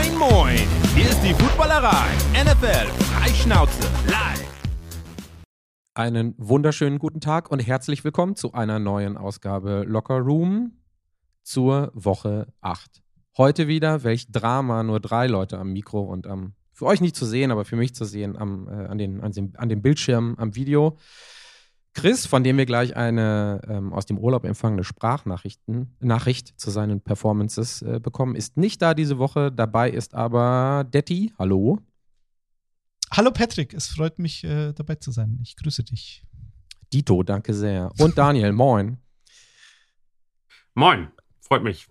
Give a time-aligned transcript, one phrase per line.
[0.00, 0.58] Moin, moin!
[0.94, 2.06] Hier ist die Footballerei.
[2.32, 4.48] NFL Freischnauze live.
[5.92, 10.72] Einen wunderschönen guten Tag und herzlich willkommen zu einer neuen Ausgabe Locker Room
[11.42, 13.02] zur Woche 8.
[13.36, 17.26] Heute wieder, welch Drama, nur drei Leute am Mikro und am, für euch nicht zu
[17.26, 20.38] sehen, aber für mich zu sehen, am, äh, an, den, an, den, an den Bildschirmen,
[20.38, 20.96] am Video.
[21.92, 27.00] Chris, von dem wir gleich eine ähm, aus dem Urlaub empfangene Sprachnachrichten Nachricht zu seinen
[27.00, 29.50] Performances äh, bekommen, ist nicht da diese Woche.
[29.50, 31.32] Dabei ist aber Detti.
[31.38, 31.80] Hallo.
[33.12, 35.40] Hallo Patrick, es freut mich äh, dabei zu sein.
[35.42, 36.24] Ich grüße dich.
[36.92, 37.90] Dito, danke sehr.
[37.98, 38.98] Und Daniel, moin.
[40.74, 41.08] Moin,
[41.40, 41.88] freut mich.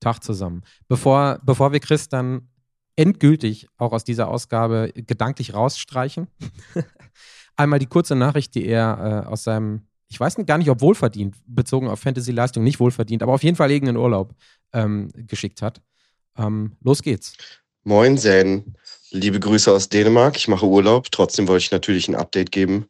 [0.00, 0.62] Tag zusammen.
[0.88, 2.48] Bevor, bevor wir Chris dann
[2.96, 6.28] endgültig auch aus dieser Ausgabe gedanklich rausstreichen,
[7.56, 11.36] einmal die kurze Nachricht, die er äh, aus seinem, ich weiß gar nicht, ob wohlverdient,
[11.46, 14.34] bezogen auf Fantasy-Leistung, nicht wohlverdient, aber auf jeden Fall irgendeinen Urlaub
[14.72, 15.80] ähm, geschickt hat.
[16.36, 17.34] Ähm, los geht's.
[17.84, 18.76] Moin, Zen.
[19.10, 20.36] Liebe Grüße aus Dänemark.
[20.36, 21.10] Ich mache Urlaub.
[21.10, 22.86] Trotzdem wollte ich natürlich ein Update geben,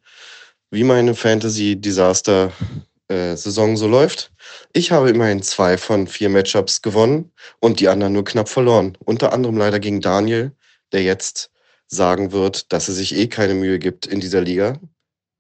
[0.71, 4.33] wie meine Fantasy-Disaster-Saison so läuft.
[4.73, 8.97] Ich habe immerhin zwei von vier Matchups gewonnen und die anderen nur knapp verloren.
[9.01, 10.53] Unter anderem leider gegen Daniel,
[10.93, 11.51] der jetzt
[11.93, 14.79] sagen wird, dass er sich eh keine Mühe gibt in dieser Liga.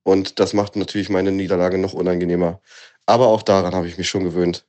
[0.02, 2.60] Und das macht natürlich meine Niederlage noch unangenehmer.
[3.06, 4.66] Aber auch daran habe ich mich schon gewöhnt.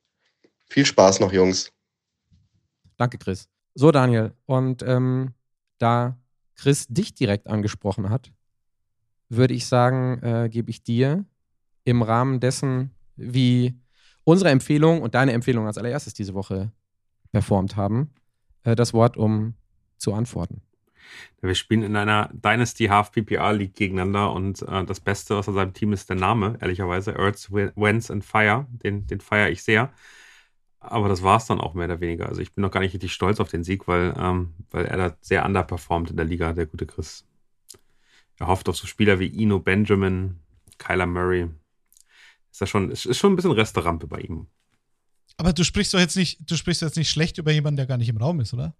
[0.69, 1.71] Viel Spaß noch, Jungs.
[2.97, 3.49] Danke, Chris.
[3.75, 4.33] So, Daniel.
[4.45, 5.33] Und ähm,
[5.77, 6.17] da
[6.55, 8.31] Chris dich direkt angesprochen hat,
[9.29, 11.25] würde ich sagen, äh, gebe ich dir
[11.83, 13.73] im Rahmen dessen, wie
[14.23, 16.71] unsere Empfehlung und deine Empfehlung als allererstes diese Woche
[17.31, 18.13] performt haben,
[18.63, 19.55] äh, das Wort, um
[19.97, 20.61] zu antworten.
[21.41, 25.73] Wir spielen in einer Dynasty Half PPR League gegeneinander und äh, das Beste aus seinem
[25.73, 27.17] Team ist der Name, ehrlicherweise.
[27.17, 28.65] Earth, Winds and Fire.
[28.83, 29.91] Den, den feiere ich sehr.
[30.79, 32.27] Aber das war es dann auch mehr oder weniger.
[32.27, 34.97] Also ich bin noch gar nicht richtig stolz auf den Sieg, weil, ähm, weil er
[34.97, 37.25] da sehr underperformt in der Liga, der gute Chris.
[38.37, 40.39] Er hofft auf so Spieler wie Ino Benjamin,
[40.77, 41.49] Kyler Murray.
[42.51, 44.47] Ist da schon, ist, ist schon ein bisschen Resterampe bei ihm.
[45.37, 47.97] Aber du sprichst doch jetzt nicht, du sprichst jetzt nicht schlecht über jemanden, der gar
[47.97, 48.75] nicht im Raum ist, oder?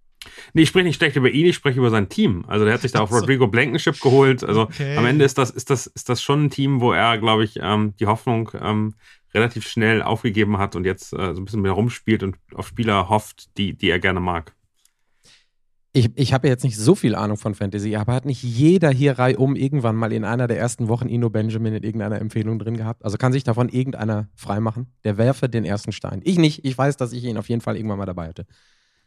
[0.54, 2.46] Nee, ich spreche nicht schlecht über ihn, ich spreche über sein Team.
[2.48, 3.18] Also der hat sich da auch so.
[3.18, 4.44] Rodrigo Blankenship geholt.
[4.44, 4.98] Also okay.
[4.98, 7.60] am Ende ist das, ist, das, ist das schon ein Team, wo er, glaube ich,
[7.62, 8.94] ähm, die Hoffnung ähm,
[9.34, 13.10] relativ schnell aufgegeben hat und jetzt äh, so ein bisschen mehr rumspielt und auf Spieler
[13.10, 14.54] hofft, die, die er gerne mag.
[15.96, 19.20] Ich, ich habe jetzt nicht so viel Ahnung von Fantasy, aber hat nicht jeder hier
[19.20, 23.06] reihum irgendwann mal in einer der ersten Wochen Ino Benjamin in irgendeiner Empfehlung drin gehabt?
[23.06, 24.88] Also kann sich davon irgendeiner freimachen?
[25.04, 26.22] Der werfe den ersten Stein.
[26.24, 26.66] Ich nicht.
[26.66, 28.48] Ich weiß, dass ich ihn auf jeden Fall irgendwann mal dabei hatte.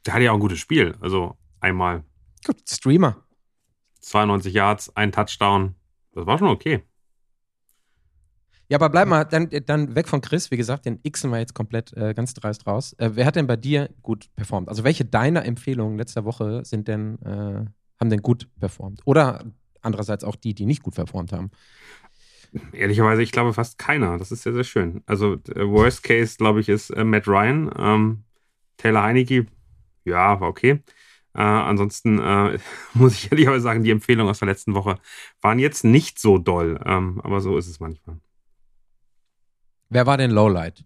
[0.06, 0.94] Der hatte ja auch ein gutes Spiel.
[1.00, 2.04] Also einmal.
[2.44, 3.24] Gut, Streamer.
[4.00, 5.74] 92 Yards, ein Touchdown.
[6.12, 6.82] Das war schon okay.
[8.68, 10.50] Ja, aber bleib mal dann, dann weg von Chris.
[10.50, 12.94] Wie gesagt, den Xen wir jetzt komplett äh, ganz dreist raus.
[12.98, 14.68] Äh, wer hat denn bei dir gut performt?
[14.68, 17.64] Also welche deiner Empfehlungen letzter Woche sind denn, äh,
[18.00, 19.02] haben denn gut performt?
[19.04, 19.44] Oder
[19.82, 21.50] andererseits auch die, die nicht gut performt haben?
[22.72, 24.18] Ehrlicherweise, ich glaube fast keiner.
[24.18, 25.02] Das ist sehr, sehr schön.
[25.06, 27.70] Also Worst Case, glaube ich, ist äh, Matt Ryan.
[27.76, 28.24] Ähm,
[28.78, 29.46] Taylor Heinecke,
[30.06, 30.82] ja, war okay.
[31.34, 32.58] Äh, ansonsten äh,
[32.94, 34.98] muss ich ehrlicherweise sagen, die Empfehlungen aus der letzten Woche
[35.42, 36.80] waren jetzt nicht so doll.
[36.84, 38.16] Ähm, aber so ist es manchmal.
[39.88, 40.84] Wer war denn Lowlight?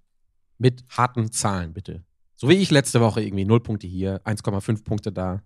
[0.58, 2.04] Mit harten Zahlen, bitte.
[2.36, 3.44] So wie ich letzte Woche irgendwie.
[3.44, 5.42] Null Punkte hier, 1,5 Punkte da.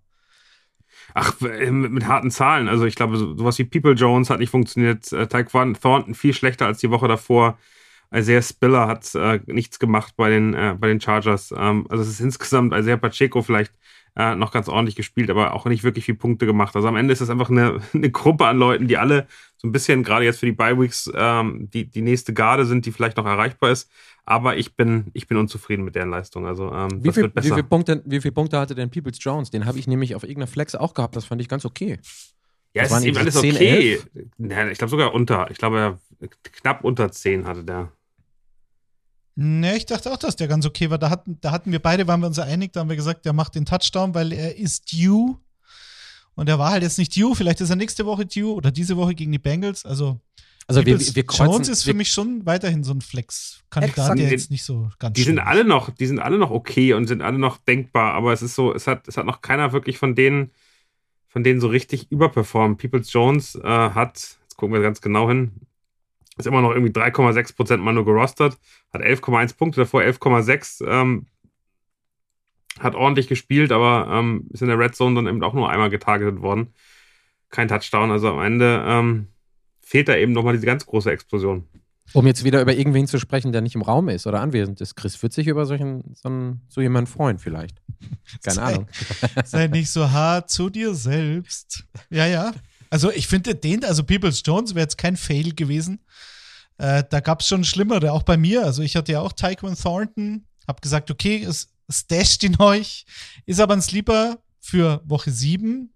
[1.13, 2.69] Ach, äh, mit harten Zahlen.
[2.69, 5.13] Also ich glaube, sowas wie People Jones hat nicht funktioniert.
[5.13, 7.59] Äh, Taekwon Thornton viel schlechter als die Woche davor.
[8.13, 11.53] Isaiah Spiller hat äh, nichts gemacht bei den, äh, bei den Chargers.
[11.57, 13.73] Ähm, also es ist insgesamt Isaiah Pacheco vielleicht
[14.17, 16.77] äh, noch ganz ordentlich gespielt, aber auch nicht wirklich viele Punkte gemacht.
[16.77, 19.27] Also am Ende ist es einfach eine, eine Gruppe an Leuten, die alle
[19.57, 22.93] so ein bisschen, gerade jetzt für die Bye-Weeks, ähm, die, die nächste Garde sind, die
[22.93, 23.91] vielleicht noch erreichbar ist.
[24.27, 26.47] Aber ich bin, ich bin unzufrieden mit deren Leistung.
[26.47, 29.51] Also, ähm, wie, viel, wie, viel Punkte, wie viele Punkte hatte denn Peoples Jones?
[29.51, 31.15] Den habe ich nämlich auf irgendeiner Flex auch gehabt.
[31.17, 31.99] Das fand ich ganz okay.
[32.75, 34.01] Ja, das es ist eben alles 10, okay.
[34.39, 35.51] Ja, ich glaube sogar unter.
[35.51, 35.99] Ich glaube,
[36.43, 37.93] knapp unter 10 hatte der.
[39.37, 40.99] Ne, ich dachte auch, dass der ganz okay war.
[40.99, 43.33] Da hatten, da hatten wir beide, waren wir uns einig, da haben wir gesagt, der
[43.33, 45.37] macht den Touchdown, weil er ist due.
[46.37, 47.35] Und er war halt jetzt nicht due.
[47.35, 49.85] Vielleicht ist er nächste Woche due oder diese Woche gegen die Bengals.
[49.85, 50.21] Also,
[50.67, 54.51] also wir, wir kreuzen, Jones ist für mich schon weiterhin so ein Flex-Kandidat, der jetzt
[54.51, 57.39] nicht so ganz Die sind alle noch, die sind alle noch okay und sind alle
[57.39, 60.53] noch denkbar, aber es ist so, es hat, es hat noch keiner wirklich von denen,
[61.29, 62.81] von denen so richtig überperformt.
[62.81, 65.53] Peoples Jones äh, hat, jetzt gucken wir ganz genau hin,
[66.37, 68.59] ist immer noch irgendwie 3,6% mal nur gerostert,
[68.93, 70.87] hat 11,1 Punkte, davor 11,6.
[70.87, 71.27] Ähm,
[72.81, 75.91] hat ordentlich gespielt, aber ähm, ist in der Red Zone dann eben auch nur einmal
[75.91, 76.75] getargetet worden.
[77.51, 79.29] Kein Touchdown, also am Ende ähm,
[79.81, 81.69] fehlt da eben nochmal diese ganz große Explosion.
[82.13, 84.95] Um jetzt wieder über irgendwen zu sprechen, der nicht im Raum ist oder anwesend ist.
[84.95, 87.81] Chris wird sich über solchen, so, einen, so jemanden freuen vielleicht.
[88.43, 88.89] Keine sei, Ahnung.
[89.45, 91.85] Sei nicht so hart zu dir selbst.
[92.11, 92.53] Ja, ja.
[92.91, 96.01] Also ich finde den, also Peoples Jones wäre jetzt kein Fail gewesen.
[96.79, 98.65] Äh, da gab es schon schlimmere, auch bei mir.
[98.65, 103.05] Also ich hatte ja auch Tyquan Thornton, habe gesagt, okay, es stasht ihn euch,
[103.47, 105.93] ist aber ein Sleeper für Woche 7,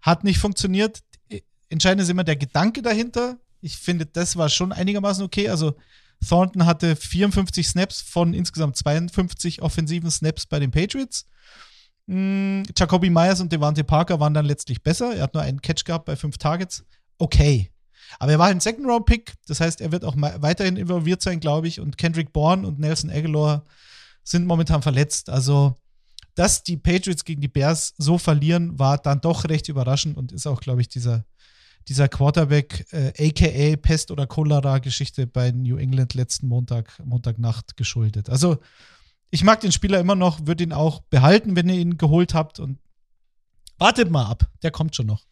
[0.00, 1.00] hat nicht funktioniert.
[1.68, 3.38] Entscheidend ist immer der Gedanke dahinter.
[3.60, 5.48] Ich finde, das war schon einigermaßen okay.
[5.48, 5.76] Also
[6.26, 11.26] Thornton hatte 54 Snaps von insgesamt 52 offensiven Snaps bei den Patriots.
[12.06, 15.14] Mm, Jacoby Myers und Devante Parker waren dann letztlich besser.
[15.14, 16.84] Er hat nur einen Catch gehabt bei fünf Targets.
[17.18, 17.70] Okay.
[18.18, 19.34] Aber er war ein Second-Round-Pick.
[19.46, 21.80] Das heißt, er wird auch weiterhin involviert sein, glaube ich.
[21.80, 23.64] Und Kendrick Bourne und Nelson Aguilar
[24.22, 25.28] sind momentan verletzt.
[25.28, 25.74] Also,
[26.34, 30.46] dass die Patriots gegen die Bears so verlieren, war dann doch recht überraschend und ist
[30.46, 31.24] auch, glaube ich, dieser,
[31.88, 38.30] dieser Quarterback, äh, aka Pest- oder Cholera-Geschichte bei New England letzten Montag, Montagnacht geschuldet.
[38.30, 38.58] Also,
[39.30, 42.60] ich mag den Spieler immer noch, würde ihn auch behalten, wenn ihr ihn geholt habt.
[42.60, 42.78] Und
[43.78, 45.26] wartet mal ab, der kommt schon noch.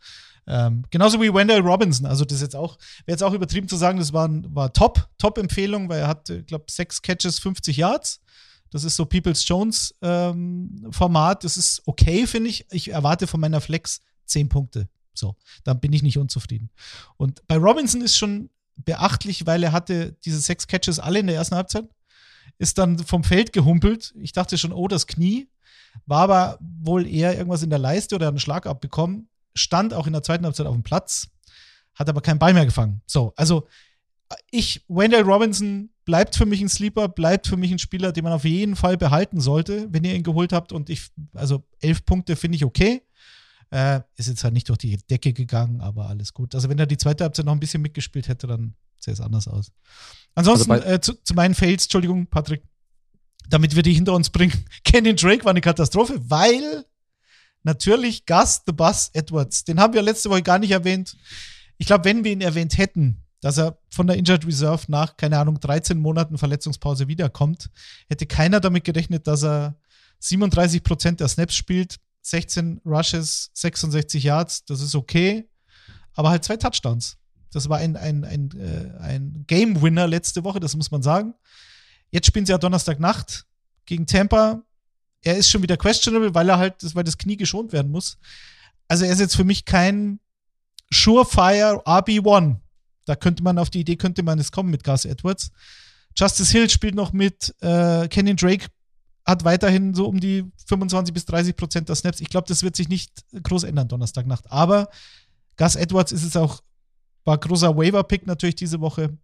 [0.47, 2.07] Ähm, genauso wie Wendell Robinson.
[2.07, 2.77] Also, das ist jetzt auch,
[3.07, 6.47] wäre jetzt auch übertrieben zu sagen, das war, war top, Top-Empfehlung, weil er hat, ich
[6.47, 8.21] glaube, sechs Catches, 50 Yards.
[8.71, 11.45] Das ist so Peoples Jones ähm, Format.
[11.45, 12.67] Das ist okay, finde ich.
[12.73, 14.89] Ich erwarte von meiner Flex 10 Punkte.
[15.15, 16.71] So, dann bin ich nicht unzufrieden.
[17.17, 21.37] Und bei Robinson ist schon beachtlich, weil er hatte diese sechs Catches alle in der
[21.37, 21.89] ersten Halbzeit
[22.59, 24.15] ist dann vom Feld gehumpelt.
[24.21, 25.49] Ich dachte schon, oh, das Knie.
[26.07, 29.29] War aber wohl eher irgendwas in der Leiste oder einen Schlag abbekommen.
[29.55, 31.29] Stand auch in der zweiten Halbzeit auf dem Platz,
[31.95, 33.01] hat aber keinen Ball mehr gefangen.
[33.07, 33.69] So, also
[34.51, 38.33] ich, Wendell Robinson bleibt für mich ein Sleeper, bleibt für mich ein Spieler, den man
[38.33, 40.73] auf jeden Fall behalten sollte, wenn ihr ihn geholt habt.
[40.73, 43.03] Und ich, also elf Punkte finde ich okay.
[43.71, 46.55] Äh, ist jetzt halt nicht durch die Decke gegangen, aber alles gut.
[46.55, 48.75] Also wenn er die zweite Halbzeit noch ein bisschen mitgespielt hätte, dann
[49.05, 49.71] sähe es anders aus.
[50.35, 52.63] Ansonsten also äh, zu, zu, meinen Fails, Entschuldigung, Patrick,
[53.49, 54.65] damit wir die hinter uns bringen.
[54.85, 56.85] Kenyon Drake war eine Katastrophe, weil
[57.63, 61.17] natürlich Gus the Bus Edwards, den haben wir letzte Woche gar nicht erwähnt.
[61.79, 65.39] Ich glaube, wenn wir ihn erwähnt hätten, dass er von der Injured Reserve nach, keine
[65.39, 67.71] Ahnung, 13 Monaten Verletzungspause wiederkommt,
[68.09, 69.77] hätte keiner damit gerechnet, dass er
[70.21, 75.49] 37 Prozent der Snaps spielt, 16 Rushes, 66 Yards, das ist okay,
[76.15, 77.19] aber halt zwei Touchdowns.
[77.55, 81.35] Das war ein, ein, ein, äh, ein Game Winner letzte Woche, das muss man sagen.
[82.11, 83.47] Jetzt spielen sie ja Donnerstagnacht
[83.87, 84.63] gegen Tampa.
[85.23, 88.19] Er ist schon wieder questionable, weil er halt, weil das Knie geschont werden muss.
[88.89, 90.21] Also er ist jetzt für mich kein
[90.93, 92.57] Surefire RB1.
[93.07, 95.51] Da könnte man auf die Idee, könnte man es kommen mit Gus Edwards.
[96.17, 98.67] Justice Hill spielt noch mit, äh, Kenyon Drake
[99.27, 102.21] hat weiterhin so um die 25 bis 30 Prozent der Snaps.
[102.21, 104.51] Ich glaube, das wird sich nicht groß ändern Donnerstagnacht.
[104.51, 104.89] Aber
[105.57, 106.61] Gus Edwards ist es auch
[107.25, 109.17] war großer Waiver-Pick natürlich diese Woche.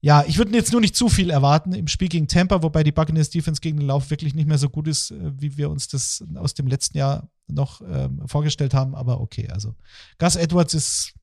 [0.00, 2.92] Ja, ich würde jetzt nur nicht zu viel erwarten im Spiel gegen Tampa, wobei die
[2.92, 5.88] Buccaneers Defense gegen den Lauf wirklich nicht mehr so gut ist, äh, wie wir uns
[5.88, 8.94] das aus dem letzten Jahr noch ähm, vorgestellt haben.
[8.94, 9.74] Aber okay, also
[10.18, 11.14] Gus Edwards ist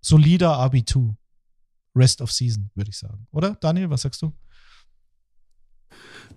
[0.00, 1.14] solider RB2.
[1.94, 3.26] Rest of Season, würde ich sagen.
[3.32, 4.32] Oder, Daniel, was sagst du?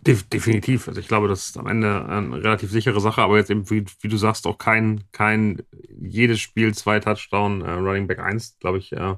[0.05, 0.87] Definitiv.
[0.87, 3.85] Also ich glaube, das ist am Ende eine relativ sichere Sache, aber jetzt eben, wie,
[4.01, 5.63] wie du sagst, auch kein, kein
[5.99, 9.15] jedes Spiel zwei Touchdown äh, Running Back 1, glaube ich, äh,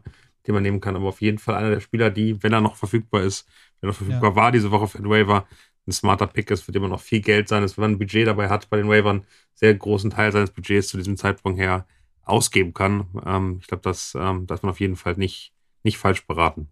[0.47, 0.95] den man nehmen kann.
[0.95, 3.47] Aber auf jeden Fall einer der Spieler, die, wenn er noch verfügbar ist,
[3.79, 4.35] wenn er noch verfügbar ja.
[4.35, 5.45] war diese Woche für den Waiver,
[5.87, 8.27] ein smarter Pick ist, für den man noch viel Geld seines, wenn man ein Budget
[8.27, 11.85] dabei hat, bei den Waivern, sehr großen Teil seines Budgets zu diesem Zeitpunkt her
[12.23, 13.07] ausgeben kann.
[13.25, 15.53] Ähm, ich glaube, das ähm, darf man auf jeden Fall nicht,
[15.83, 16.69] nicht falsch beraten.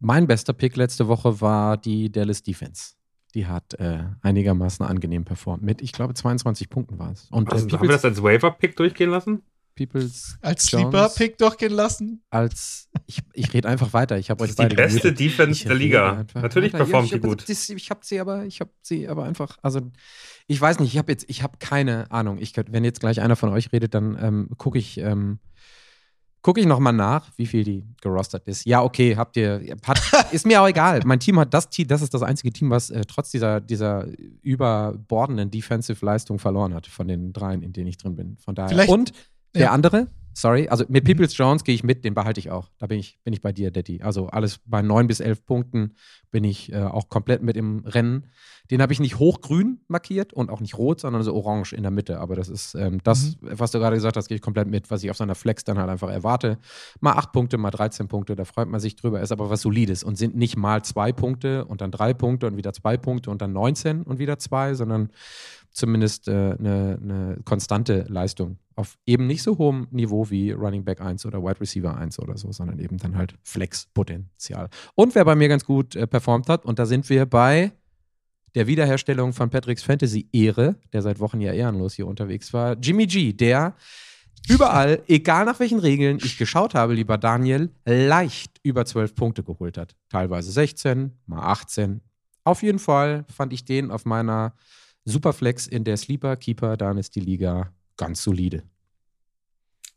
[0.00, 2.94] Mein bester Pick letzte Woche war die Dallas Defense
[3.34, 5.62] die hat äh, einigermaßen angenehm performt.
[5.62, 7.28] Mit, ich glaube, 22 Punkten war es.
[7.30, 9.42] Und, also, äh, haben wir das als Waiver-Pick durchgehen lassen?
[9.74, 12.22] Peoples als Sleeper-Pick durchgehen lassen?
[12.30, 14.18] Als ich, ich rede einfach weiter.
[14.18, 14.68] Ich habe euch die beide.
[14.70, 15.20] Die beste gemutet.
[15.20, 16.24] Defense der Liga.
[16.34, 16.84] Natürlich weiter.
[16.84, 17.48] performt ja, sie gut.
[17.48, 19.58] Das, ich habe sie aber, ich habe sie aber einfach.
[19.62, 19.90] Also
[20.46, 20.92] ich weiß nicht.
[20.92, 22.38] Ich habe jetzt, ich habe keine Ahnung.
[22.38, 24.98] Ich, wenn jetzt gleich einer von euch redet, dann ähm, gucke ich.
[24.98, 25.40] Ähm,
[26.44, 28.66] gucke ich nochmal nach, wie viel die gerostert ist.
[28.66, 29.98] Ja, okay, habt ihr, hat,
[30.30, 31.00] ist mir auch egal.
[31.04, 34.06] Mein Team hat das Team, das ist das einzige Team, was äh, trotz dieser, dieser
[34.42, 38.36] überbordenden Defensive-Leistung verloren hat, von den dreien, in denen ich drin bin.
[38.36, 38.68] Von daher.
[38.68, 39.12] Vielleicht, Und
[39.54, 39.70] der ja.
[39.70, 41.08] andere, sorry, also mit mhm.
[41.08, 42.68] Peoples Jones gehe ich mit, den behalte ich auch.
[42.78, 44.02] Da bin ich, bin ich bei dir, Daddy.
[44.02, 45.94] Also alles bei neun bis elf Punkten
[46.30, 48.26] bin ich äh, auch komplett mit im Rennen.
[48.70, 51.90] Den habe ich nicht hochgrün markiert und auch nicht rot, sondern so orange in der
[51.90, 52.18] Mitte.
[52.18, 53.50] Aber das ist ähm, das, mhm.
[53.58, 55.78] was du gerade gesagt hast, gehe ich komplett mit, was ich auf seiner Flex dann
[55.78, 56.58] halt einfach erwarte.
[57.00, 59.20] Mal acht Punkte, mal 13 Punkte, da freut man sich drüber.
[59.20, 62.56] Ist aber was Solides und sind nicht mal zwei Punkte und dann drei Punkte und
[62.56, 65.10] wieder zwei Punkte und dann 19 und wieder zwei, sondern
[65.74, 68.58] zumindest äh, eine, eine konstante Leistung.
[68.76, 72.38] Auf eben nicht so hohem Niveau wie Running Back 1 oder Wide Receiver 1 oder
[72.38, 74.68] so, sondern eben dann halt Flex-Potenzial.
[74.94, 77.72] Und wer bei mir ganz gut äh, performt hat, und da sind wir bei
[78.54, 83.32] der Wiederherstellung von Patricks Fantasy-Ehre, der seit Wochen ja ehrenlos hier unterwegs war, Jimmy G,
[83.32, 83.74] der
[84.48, 89.76] überall, egal nach welchen Regeln ich geschaut habe, lieber Daniel, leicht über 12 Punkte geholt
[89.76, 89.96] hat.
[90.08, 92.00] Teilweise 16, mal 18.
[92.44, 94.54] Auf jeden Fall fand ich den auf meiner
[95.04, 98.62] Superflex in der Sleeper Keeper Dynasty Liga ganz solide.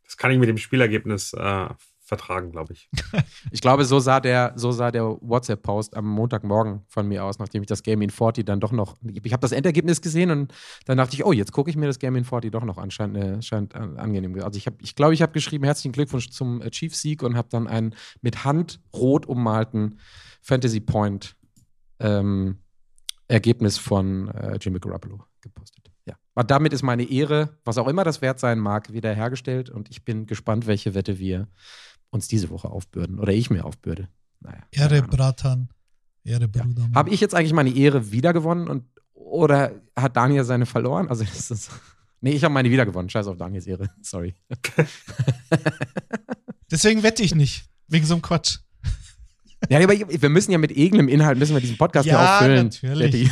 [0.04, 1.68] Das kann ich mit dem Spielergebnis äh,
[2.08, 2.90] vertragen, glaube ich.
[3.52, 7.64] ich glaube, so sah der, so sah der WhatsApp-Post am Montagmorgen von mir aus, nachdem
[7.64, 8.96] ich das Game in 40 dann doch noch.
[9.04, 10.54] Ich habe das Endergebnis gesehen und
[10.86, 12.92] dann dachte ich, oh, jetzt gucke ich mir das Game in 40 doch noch an.
[12.92, 14.42] Scheint, äh, scheint angenehm.
[14.42, 17.50] Also ich habe, ich glaube, ich habe geschrieben, herzlichen Glückwunsch zum äh, Chiefs-Sieg und habe
[17.52, 20.00] dann einen mit Hand rot ummalten
[20.42, 21.36] Fantasy Point
[22.00, 22.60] ähm,
[23.28, 25.92] Ergebnis von äh, Jimmy Garoppolo gepostet.
[26.06, 26.16] Ja.
[26.36, 30.06] Aber damit ist meine Ehre, was auch immer das wert sein mag, wiederhergestellt und ich
[30.06, 31.48] bin gespannt, welche Wette wir
[32.10, 34.08] uns diese Woche aufbürden oder ich mir aufbürde.
[34.40, 35.70] Naja, Ehre, Bratan.
[36.24, 36.84] Ehre, Bruder.
[36.84, 36.96] Ja.
[36.96, 41.10] Habe ich jetzt eigentlich meine Ehre wiedergewonnen und oder hat Daniel seine verloren?
[41.10, 41.70] Also ist das.
[42.22, 43.10] Nee, ich habe meine wiedergewonnen.
[43.10, 43.90] Scheiß auf Daniels Ehre.
[44.02, 44.36] Sorry.
[46.72, 47.70] Deswegen wette ich nicht.
[47.88, 48.60] Wegen so einem Quatsch.
[49.70, 52.68] Ja, aber wir müssen ja mit irgendeinem Inhalt müssen wir diesen Podcast ja, ja auffüllen.
[52.68, 53.32] Natürlich,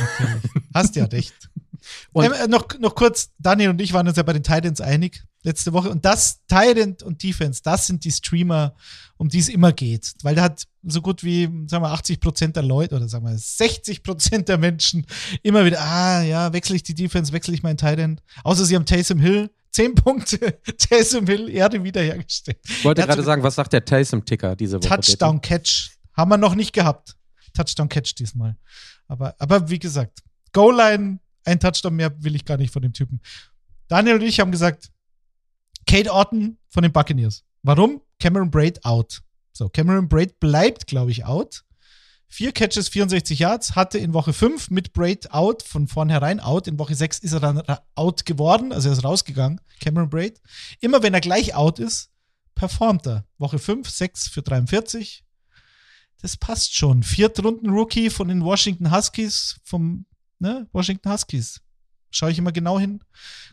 [0.74, 1.34] Hast ja recht.
[2.16, 5.22] Ähm, äh, noch, noch kurz, Daniel und ich waren uns ja bei den Titans einig
[5.44, 5.88] letzte Woche.
[5.88, 8.74] Und das, Titan und Defense, das sind die Streamer,
[9.16, 10.14] um die es immer geht.
[10.22, 13.38] Weil da hat so gut wie, sagen wir, 80 Prozent der Leute oder sagen wir
[13.38, 15.06] 60 Prozent der Menschen
[15.42, 18.20] immer wieder, ah, ja, wechsle ich die Defense, wechsle ich meinen Titan.
[18.42, 22.58] Außer sie haben Taysom Hill, 10 Punkte, Taysom Hill, Erde wiederhergestellt.
[22.64, 24.88] Ich wollte gerade sagen, was sagt der Taysom-Ticker diese Woche?
[24.88, 25.95] Touchdown-Catch.
[26.16, 27.16] Haben wir noch nicht gehabt.
[27.52, 28.56] Touchdown-Catch diesmal.
[29.08, 33.20] Aber, aber wie gesagt, Goal-Line, ein Touchdown mehr will ich gar nicht von dem Typen.
[33.88, 34.90] Daniel und ich haben gesagt,
[35.86, 37.44] Kate Orton von den Buccaneers.
[37.62, 38.02] Warum?
[38.18, 39.22] Cameron Braid out.
[39.52, 41.64] So, Cameron Braid bleibt, glaube ich, out.
[42.28, 46.66] Vier Catches, 64 Yards, hatte in Woche 5 mit Braid out, von vornherein out.
[46.66, 47.62] In Woche 6 ist er dann
[47.94, 50.40] out geworden, also er ist rausgegangen, Cameron Braid.
[50.80, 52.10] Immer wenn er gleich out ist,
[52.54, 53.24] performt er.
[53.38, 55.24] Woche 5, 6 für 43.
[56.22, 57.02] Das passt schon.
[57.02, 60.06] Viertrunden-Rookie von den Washington Huskies, vom
[60.38, 61.60] ne, Washington Huskies.
[62.10, 63.00] Schaue ich immer genau hin.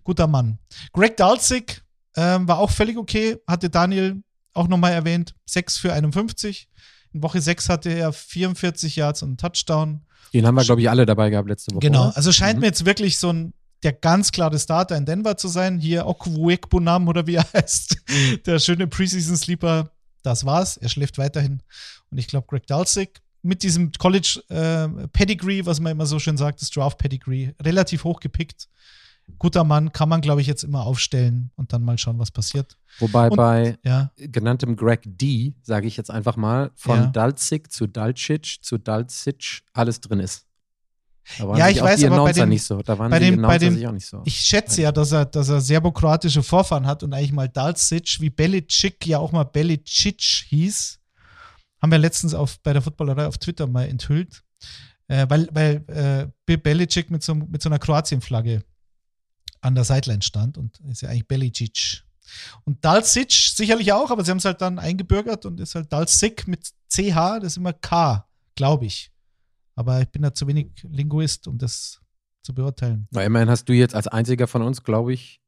[0.04, 0.60] Guter Mann.
[0.94, 1.84] Greg Dalzig
[2.16, 5.36] ähm, war auch völlig okay, hatte Daniel auch nochmal erwähnt.
[5.46, 6.70] 6 für 51.
[7.14, 10.06] In Woche 6 hatte er 44 Yards und einen Touchdown.
[10.34, 11.82] Den haben wir, glaube ich, alle dabei gehabt letzte Woche.
[11.82, 12.62] Genau, also scheint mhm.
[12.62, 13.54] mir jetzt wirklich so ein
[13.84, 15.78] der ganz klare Starter in Denver zu sein.
[15.78, 17.98] Hier Okwuekbunam oder wie er heißt.
[18.46, 19.92] der schöne Preseason Sleeper.
[20.24, 20.78] Das war's.
[20.78, 21.62] Er schläft weiterhin.
[22.10, 26.38] Und ich glaube, Greg Dulcich mit diesem College äh, Pedigree, was man immer so schön
[26.38, 28.68] sagt, das Draft Pedigree, relativ hoch gepickt
[29.40, 32.78] guter Mann, kann man, glaube ich, jetzt immer aufstellen und dann mal schauen, was passiert.
[33.00, 34.12] Wobei und, bei ja.
[34.18, 37.06] genanntem Greg D, sage ich jetzt einfach mal, von ja.
[37.08, 40.46] Dalzig zu Dalcic zu Dalcic alles drin ist.
[41.56, 42.82] Ja, ich weiß, aber bei dem, nicht so.
[42.82, 44.22] Da waren bei dem, bei dem, auch nicht so.
[44.26, 48.30] Ich schätze ja, dass er, dass er serbokroatische Vorfahren hat und eigentlich mal Dalcic, wie
[48.30, 51.00] Belicic ja auch mal Belicic hieß,
[51.82, 54.44] haben wir letztens auf, bei der Footballerei auf Twitter mal enthüllt.
[55.08, 58.64] Äh, weil weil äh, Belicic mit so, mit so einer Kroatien-Flagge
[59.62, 62.04] an der Sideline stand und ist ja eigentlich Belicic.
[62.64, 66.48] Und Dalsic sicherlich auch, aber sie haben es halt dann eingebürgert und ist halt Dalsic
[66.48, 69.13] mit CH, das ist immer K, glaube ich.
[69.76, 72.00] Aber ich bin da zu wenig Linguist, um das
[72.42, 73.08] zu beurteilen.
[73.12, 75.40] Na, immerhin hast du jetzt als einziger von uns, glaube ich,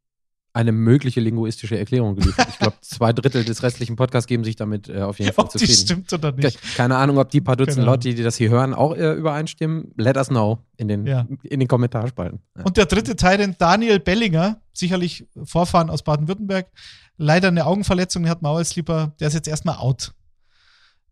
[0.55, 2.47] eine mögliche linguistische Erklärung geliefert.
[2.49, 5.51] Ich glaube, zwei Drittel des restlichen Podcasts geben sich damit äh, auf jeden Fall ob
[5.51, 5.73] zufrieden.
[5.73, 6.75] Ob stimmt oder nicht.
[6.75, 7.91] Keine Ahnung, ob die paar Dutzend genau.
[7.91, 9.91] Leute, die das hier hören, auch äh, übereinstimmen.
[9.97, 11.27] Let us know in den, ja.
[11.43, 12.39] in den Kommentarspalten.
[12.57, 12.63] Ja.
[12.63, 16.67] Und der dritte Teil, Daniel Bellinger, sicherlich Vorfahren aus Baden-Württemberg,
[17.17, 20.13] leider eine Augenverletzung, der hat Mauersleeper, der ist jetzt erstmal out.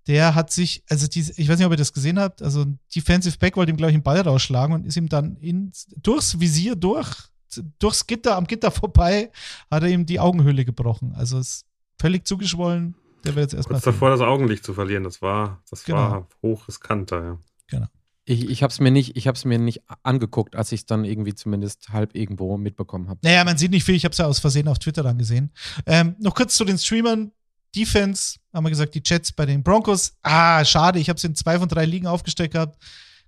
[0.08, 3.38] Der hat sich, also die, ich weiß nicht, ob ihr das gesehen habt, also Defensive
[3.38, 6.76] Back wollte ihm, glaube ich, einen Ball rausschlagen und ist ihm dann ins, durchs Visier
[6.76, 7.32] durch
[7.80, 9.32] durchs Gitter, am Gitter vorbei,
[9.70, 11.14] hat er ihm die Augenhöhle gebrochen.
[11.16, 11.66] Also ist
[12.00, 12.96] völlig zugeschwollen.
[13.24, 13.76] Der wird jetzt erstmal.
[13.76, 15.98] Kurz davor, das Augenlicht zu verlieren, das war, das genau.
[15.98, 17.38] war hoch riskanter, ja.
[17.68, 17.88] Genau.
[18.26, 21.90] Ich, ich habe es mir, nicht, mir nicht angeguckt, als ich es dann irgendwie zumindest
[21.90, 23.20] halb irgendwo mitbekommen habe.
[23.22, 23.96] Naja, man sieht nicht viel.
[23.96, 25.52] Ich habe es ja aus Versehen auf Twitter dann gesehen.
[25.86, 27.32] Ähm, noch kurz zu den Streamern.
[27.76, 30.14] Defense, haben wir gesagt, die Chats bei den Broncos.
[30.22, 32.78] Ah, schade, ich habe es in zwei von drei Ligen aufgestellt gehabt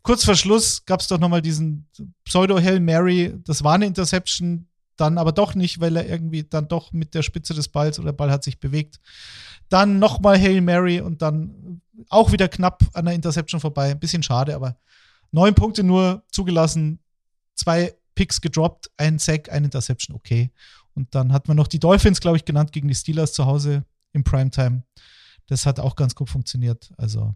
[0.05, 1.87] kurz vor Schluss gab es doch nochmal diesen
[2.23, 3.33] Pseudo-Hail Mary.
[3.43, 7.23] Das war eine Interception, dann aber doch nicht, weil er irgendwie dann doch mit der
[7.23, 8.99] Spitze des Balls oder der Ball hat sich bewegt.
[9.67, 13.91] Dann nochmal Hail Mary und dann auch wieder knapp an der Interception vorbei.
[13.91, 14.77] Ein bisschen schade, aber
[15.31, 16.99] neun Punkte nur zugelassen,
[17.55, 20.51] zwei Picks gedroppt, ein Sack, ein Interception, okay.
[20.93, 23.83] Und dann hat man noch die Dolphins, glaube ich, genannt gegen die Steelers zu Hause
[24.15, 24.83] im Primetime.
[25.47, 26.91] Das hat auch ganz gut funktioniert.
[26.97, 27.35] Also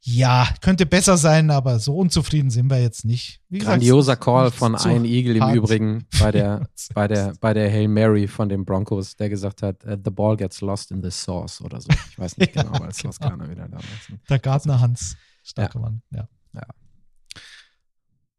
[0.00, 3.40] Ja, könnte besser sein, aber so unzufrieden sind wir jetzt nicht.
[3.48, 5.54] Wie Grandioser gesagt, Call von Ian Eagle im.
[5.54, 9.84] Übrigen bei der, bei, der, bei der Hail Mary von den Broncos, der gesagt hat,
[9.84, 11.88] uh, the ball gets lost in the sauce oder so.
[12.10, 13.08] Ich weiß nicht Ja, genau, weil es genau.
[13.08, 14.12] lost keiner wieder damals.
[14.28, 15.16] Der Gartner Hans.
[15.42, 16.28] Starker Mann, ja.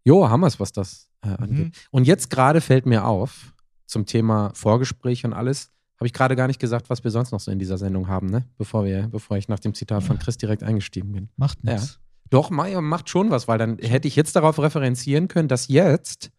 [0.07, 1.65] Jo, haben wir es, was das äh, angeht.
[1.65, 1.71] Mhm.
[1.91, 3.53] Und jetzt gerade fällt mir auf,
[3.87, 7.39] zum Thema Vorgespräch und alles, habe ich gerade gar nicht gesagt, was wir sonst noch
[7.39, 8.45] so in dieser Sendung haben, ne?
[8.57, 11.29] Bevor wir, bevor ich nach dem Zitat von Chris direkt eingestiegen bin.
[11.37, 11.99] Macht nichts.
[12.29, 16.29] Doch, ma- macht schon was, weil dann hätte ich jetzt darauf referenzieren können, dass jetzt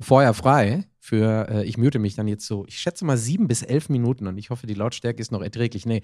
[0.00, 3.62] vorher frei für, äh, ich mute mich dann jetzt so, ich schätze mal sieben bis
[3.62, 5.86] elf Minuten und ich hoffe, die Lautstärke ist noch erträglich.
[5.86, 6.02] Nee,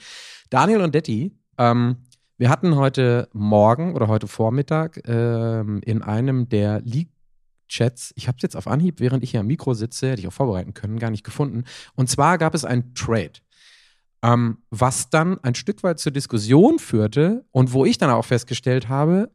[0.48, 1.96] Daniel und Detti, ähm,
[2.38, 6.80] wir hatten heute Morgen oder heute Vormittag ähm, in einem der
[7.70, 10.28] League-Chats, ich habe es jetzt auf Anhieb, während ich hier am Mikro sitze, hätte ich
[10.28, 11.64] auch vorbereiten können, gar nicht gefunden.
[11.94, 13.32] Und zwar gab es einen Trade
[14.22, 18.88] ähm, was dann ein Stück weit zur Diskussion führte und wo ich dann auch festgestellt
[18.88, 19.30] habe,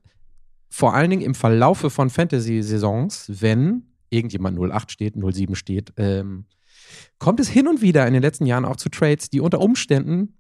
[0.70, 6.46] vor allen Dingen im Verlaufe von Fantasy-Saisons, wenn irgendjemand 08 steht, 07 steht, ähm,
[7.18, 10.38] kommt es hin und wieder in den letzten Jahren auch zu Trades, die unter Umständen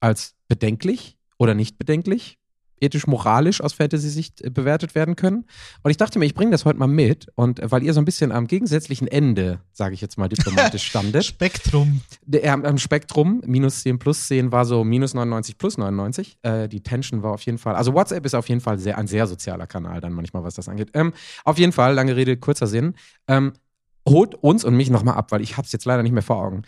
[0.00, 2.38] als bedenklich oder nicht bedenklich,
[2.84, 5.44] ethisch-moralisch aus Fantasy-Sicht äh, bewertet werden können.
[5.82, 7.26] Und ich dachte mir, ich bringe das heute mal mit.
[7.34, 10.82] Und äh, weil ihr so ein bisschen am gegensätzlichen Ende, sage ich jetzt mal diplomatisch,
[10.86, 12.00] standet, Spektrum.
[12.24, 16.38] der, am- am Spektrum, minus 10 plus 10 war so minus 99 plus 99.
[16.42, 19.06] Äh, die Tension war auf jeden Fall, also WhatsApp ist auf jeden Fall sehr, ein
[19.06, 20.90] sehr sozialer Kanal dann manchmal, was das angeht.
[20.94, 21.12] Ähm,
[21.44, 22.94] auf jeden Fall, lange Rede, kurzer Sinn.
[23.28, 23.52] Ähm,
[24.08, 26.36] holt uns und mich nochmal ab, weil ich habe es jetzt leider nicht mehr vor
[26.36, 26.62] Augen.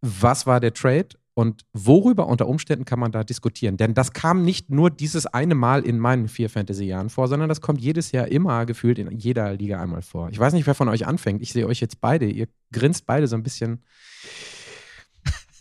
[0.00, 3.76] Was war der Trade und worüber unter Umständen kann man da diskutieren?
[3.76, 7.60] Denn das kam nicht nur dieses eine Mal in meinen vier Fantasy-Jahren vor, sondern das
[7.60, 10.30] kommt jedes Jahr immer gefühlt in jeder Liga einmal vor.
[10.30, 11.42] Ich weiß nicht, wer von euch anfängt.
[11.42, 12.26] Ich sehe euch jetzt beide.
[12.26, 13.82] Ihr grinst beide so ein bisschen.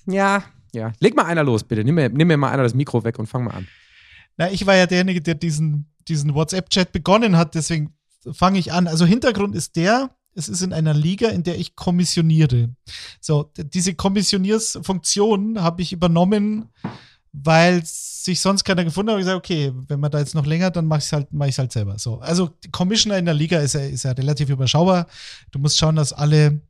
[0.06, 0.94] Ja, ja.
[1.00, 1.84] Leg mal einer los, bitte.
[1.84, 3.68] Nimm mir, nimm mir mal einer das Mikro weg und fang mal an.
[4.38, 7.96] Na, ich war ja derjenige, der diesen, diesen WhatsApp-Chat begonnen hat, deswegen
[8.32, 8.88] fange ich an.
[8.88, 12.70] Also Hintergrund ist der, es ist in einer Liga, in der ich kommissioniere.
[13.20, 16.70] So, diese Kommissioniersfunktion habe ich übernommen,
[17.32, 19.18] weil sich sonst keiner gefunden hat.
[19.18, 21.48] Ich gesagt, okay, wenn man da jetzt noch länger, dann mache ich es halt, mach
[21.48, 21.98] halt selber.
[22.00, 25.08] So, also Commissioner in der Liga ist ja, ist ja relativ überschaubar.
[25.52, 26.62] Du musst schauen, dass alle,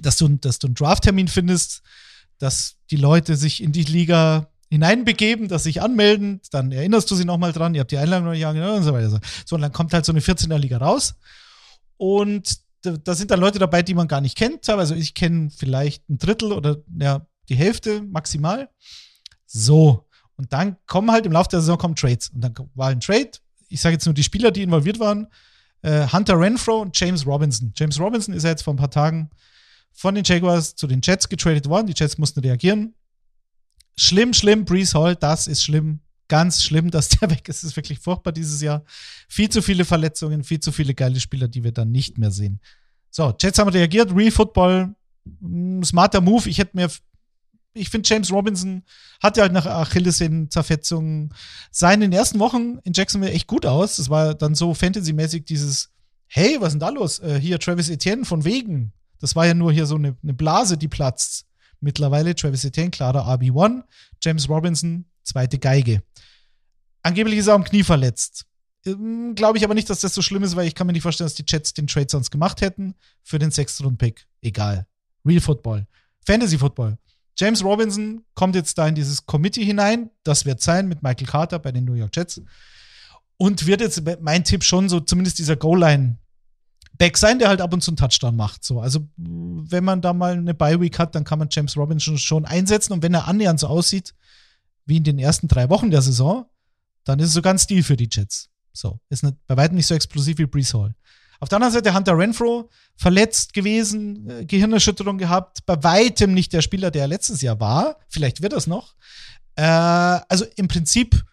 [0.00, 1.82] dass du, dass du einen Draft-Termin findest,
[2.38, 7.24] dass die Leute sich in die Liga hineinbegeben, dass sich anmelden, dann erinnerst du sie
[7.24, 9.20] nochmal dran, ihr habt die Einladung noch nicht angenommen und so weiter.
[9.46, 11.14] So, und dann kommt halt so eine 14er Liga raus
[11.96, 14.68] und da, da sind dann Leute dabei, die man gar nicht kennt.
[14.68, 18.68] Also ich kenne vielleicht ein Drittel oder ja, die Hälfte maximal.
[19.46, 20.06] So.
[20.36, 22.28] Und dann kommen halt im Laufe der Saison kommen Trades.
[22.30, 23.32] Und dann war ein Trade.
[23.68, 25.26] Ich sage jetzt nur die Spieler, die involviert waren.
[25.82, 27.72] Äh, Hunter Renfro und James Robinson.
[27.76, 29.30] James Robinson ist ja jetzt vor ein paar Tagen
[29.92, 31.88] von den Jaguars zu den Jets getradet worden.
[31.88, 32.94] Die Jets mussten reagieren.
[33.96, 36.00] Schlimm, schlimm, Brees Hall, das ist schlimm.
[36.28, 37.62] Ganz schlimm, dass der weg ist.
[37.62, 38.84] Das ist wirklich furchtbar dieses Jahr.
[39.28, 42.60] Viel zu viele Verletzungen, viel zu viele geile Spieler, die wir dann nicht mehr sehen.
[43.10, 44.14] So, Jets haben reagiert.
[44.14, 44.94] Real Football,
[45.40, 46.48] mh, smarter Move.
[46.48, 46.90] Ich hätte mir,
[47.72, 48.82] ich finde, James Robinson
[49.22, 51.34] hatte halt nach Achillessehnenzerfetzungen
[51.70, 53.96] sah in den ersten Wochen in Jacksonville echt gut aus.
[53.96, 55.90] Das war dann so fantasymäßig dieses,
[56.26, 57.18] hey, was ist denn da los?
[57.20, 58.92] Äh, hier Travis Etienne von wegen.
[59.20, 61.46] Das war ja nur hier so eine, eine Blase, die platzt.
[61.80, 63.82] Mittlerweile Travis Etienne, klarer RB1.
[64.22, 66.02] James Robinson, zweite Geige.
[67.02, 68.46] Angeblich ist er am Knie verletzt.
[68.84, 71.02] Ähm, Glaube ich aber nicht, dass das so schlimm ist, weil ich kann mir nicht
[71.02, 74.26] vorstellen, dass die Jets den Trade sonst gemacht hätten für den sechsten Rund-Pick.
[74.42, 74.86] Egal.
[75.24, 75.86] Real Football.
[76.26, 76.98] Fantasy Football.
[77.36, 80.10] James Robinson kommt jetzt da in dieses Committee hinein.
[80.24, 82.42] Das wird sein mit Michael Carter bei den New York Jets.
[83.36, 86.18] Und wird jetzt mein Tipp schon so zumindest dieser Goal-Line
[86.98, 88.64] Back sein, der halt ab und zu einen Touchdown macht.
[88.64, 92.44] So, also wenn man da mal eine Bye-Week hat, dann kann man James Robinson schon
[92.44, 92.92] einsetzen.
[92.92, 94.14] Und wenn er annähernd so aussieht
[94.84, 96.46] wie in den ersten drei Wochen der Saison,
[97.04, 98.50] dann ist es sogar ein Stil für die Jets.
[98.72, 100.94] So, ist nicht, bei weitem nicht so explosiv wie Brees Hall.
[101.40, 106.62] Auf der anderen Seite Hunter Renfro, verletzt gewesen, äh, Gehirnerschütterung gehabt, bei weitem nicht der
[106.62, 107.96] Spieler, der er letztes Jahr war.
[108.08, 108.94] Vielleicht wird das noch.
[109.54, 111.24] Äh, also im Prinzip,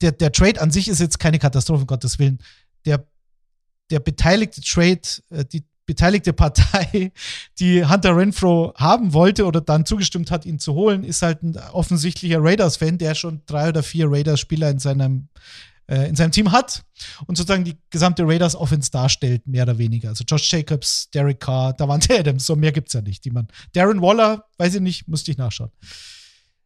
[0.00, 2.38] der, der Trade an sich ist jetzt keine Katastrophe, um Gottes Willen.
[2.86, 3.06] Der,
[3.92, 7.12] der beteiligte Trade, äh, die beteiligte Partei,
[7.60, 11.56] die Hunter Renfro haben wollte oder dann zugestimmt hat, ihn zu holen, ist halt ein
[11.72, 15.28] offensichtlicher Raiders-Fan, der schon drei oder vier Raiders-Spieler in seinem
[15.88, 16.84] äh, in seinem Team hat
[17.26, 20.10] und sozusagen die gesamte Raiders Offense darstellt, mehr oder weniger.
[20.10, 23.24] Also Josh Jacobs, Derek Carr, Davante Adams, so mehr gibt's ja nicht.
[23.24, 25.70] Die man, Darren Waller, weiß ich nicht, musste ich nachschauen.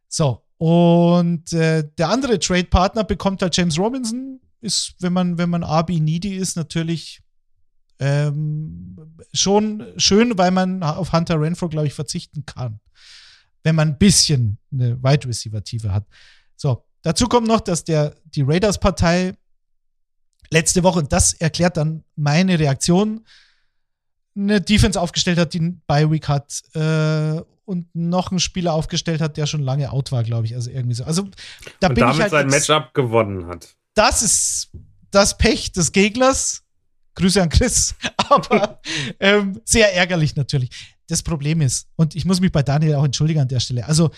[0.07, 5.63] So, und äh, der andere Trade-Partner bekommt halt James Robinson, ist, wenn man, wenn man
[5.63, 7.21] RB needy ist, natürlich
[7.99, 12.79] ähm, schon schön, weil man auf Hunter Renfro, glaube ich, verzichten kann.
[13.63, 16.05] Wenn man ein bisschen eine Wide Receiver-Tiefe hat.
[16.55, 19.33] So, dazu kommt noch, dass der, die Raiders-Partei
[20.49, 23.25] letzte Woche, und das erklärt dann meine Reaktion,
[24.35, 29.35] eine Defense aufgestellt hat, die einen Bye-Week hat äh, und noch einen Spieler aufgestellt hat,
[29.35, 30.55] der schon lange out war, glaube ich.
[30.55, 31.03] Also irgendwie so.
[31.03, 31.23] Also
[31.79, 33.75] da und bin damit ich halt sein Matchup gewonnen hat.
[33.97, 34.69] Das ist
[35.09, 36.61] das Pech des Gegners.
[37.15, 37.95] Grüße an Chris.
[38.29, 38.79] Aber
[39.19, 40.69] ähm, sehr ärgerlich natürlich.
[41.07, 43.87] Das Problem ist, und ich muss mich bei Daniel auch entschuldigen an der Stelle.
[43.87, 44.11] Also,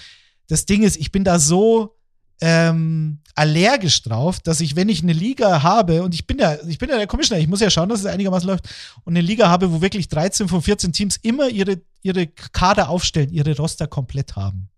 [0.48, 1.96] das Ding ist, ich bin da so
[2.42, 6.78] ähm, allergisch drauf, dass ich, wenn ich eine Liga habe, und ich bin ja, ich
[6.78, 8.68] bin ja der Commissioner, ich muss ja schauen, dass es einigermaßen läuft,
[9.06, 13.30] und eine Liga habe, wo wirklich 13 von 14 Teams immer ihre, ihre Kader aufstellen,
[13.30, 14.70] ihre Roster komplett haben.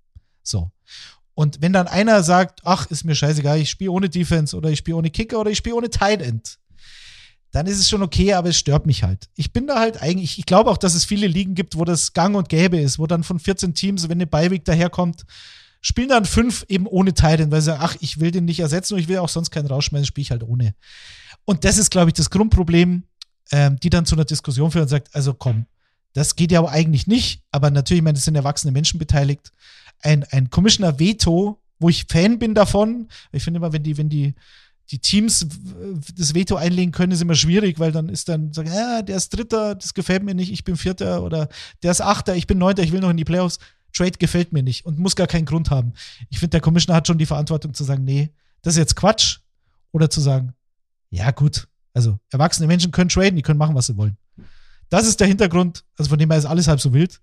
[0.44, 0.70] So.
[1.34, 4.80] Und wenn dann einer sagt, ach, ist mir scheißegal, ich spiele ohne Defense oder ich
[4.80, 6.58] spiele ohne Kicker oder ich spiele ohne Tight End,
[7.52, 9.30] dann ist es schon okay, aber es stört mich halt.
[9.36, 12.14] Ich bin da halt eigentlich, ich glaube auch, dass es viele Ligen gibt, wo das
[12.14, 15.26] gang und gäbe ist, wo dann von 14 Teams, wenn eine Beiweg daherkommt,
[15.82, 18.94] spielen dann fünf eben ohne Titan, weil sie sagen, ach, ich will den nicht ersetzen
[18.94, 20.76] und ich will auch sonst keinen rausschmeißen, spiele ich halt ohne.
[21.44, 23.04] Und das ist, glaube ich, das Grundproblem,
[23.52, 25.66] ähm, die dann zu einer Diskussion führen und sagt, also komm,
[26.14, 29.52] das geht ja aber eigentlich nicht, aber natürlich, ich meine, es sind erwachsene Menschen beteiligt.
[30.02, 34.10] Ein, ein Commissioner Veto, wo ich Fan bin davon, ich finde immer, wenn die, wenn
[34.10, 34.36] die,
[34.92, 35.48] die Teams
[36.16, 39.30] das Veto einlegen können, ist immer schwierig, weil dann ist dann sagen, ja, der ist
[39.30, 41.50] Dritter, das gefällt mir nicht, ich bin Vierter oder
[41.82, 43.60] der ist Achter, ich bin Neunter, ich will noch in die Playoffs.
[43.94, 45.94] Trade gefällt mir nicht und muss gar keinen Grund haben.
[46.30, 49.40] Ich finde, der Commissioner hat schon die Verantwortung zu sagen, nee, das ist jetzt Quatsch.
[49.92, 50.54] Oder zu sagen,
[51.10, 54.18] ja, gut, also erwachsene Menschen können traden, die können machen, was sie wollen.
[54.90, 57.22] Das ist der Hintergrund, also von dem her ist alles halb so wild.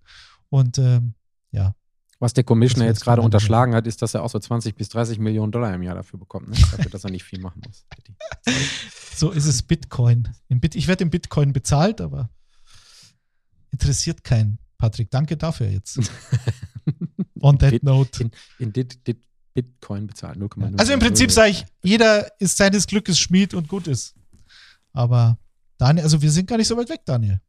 [0.50, 1.14] Und ähm,
[1.50, 1.74] ja.
[2.20, 5.20] Was der Commissioner jetzt gerade unterschlagen hat, ist, dass er auch so 20 bis 30
[5.20, 6.48] Millionen Dollar im Jahr dafür bekommt.
[6.48, 6.56] Ne?
[6.72, 7.86] Dafür, dass er nicht viel machen muss.
[9.14, 10.28] so ist es Bitcoin.
[10.48, 12.30] Bit ich werde in Bitcoin bezahlt, aber
[13.70, 14.58] interessiert keinen.
[14.78, 15.98] Patrick, danke dafür jetzt.
[17.40, 18.22] On that Bit, note.
[18.22, 19.22] In, in dit, dit
[19.54, 20.78] Bitcoin bezahlt 0,0.
[20.78, 24.14] Also im Prinzip sage ich, jeder ist seines Glückes Schmied und gut ist.
[24.92, 25.38] Aber
[25.78, 27.40] Daniel, also wir sind gar nicht so weit weg, Daniel.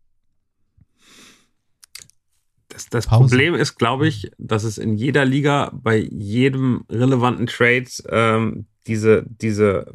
[2.80, 7.90] Das, das Problem ist, glaube ich, dass es in jeder Liga bei jedem relevanten Trade
[8.10, 9.94] ähm, diese, diese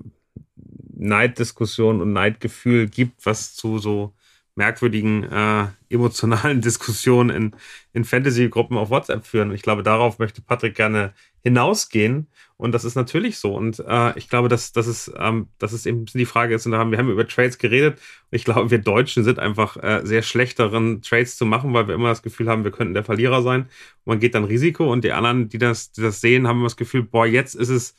[0.97, 4.15] Neiddiskussion und Neidgefühl gibt, was zu so
[4.57, 7.57] merkwürdigen äh, emotionalen Diskussionen in,
[7.93, 9.53] in Fantasy-Gruppen auf WhatsApp führen.
[9.53, 11.13] Ich glaube, darauf möchte Patrick gerne
[11.43, 12.29] hinausgehen.
[12.57, 13.55] Und das ist natürlich so.
[13.55, 16.73] Und äh, ich glaube, dass, dass, es, ähm, dass es eben die Frage ist, und
[16.73, 17.95] da haben, wir haben über Trades geredet.
[18.31, 21.95] Und ich glaube, wir Deutschen sind einfach äh, sehr schlechteren Trades zu machen, weil wir
[21.95, 23.63] immer das Gefühl haben, wir könnten der Verlierer sein.
[23.63, 24.91] Und man geht dann Risiko.
[24.91, 27.71] Und die anderen, die das, die das sehen, haben immer das Gefühl, boah, jetzt ist
[27.71, 27.97] es,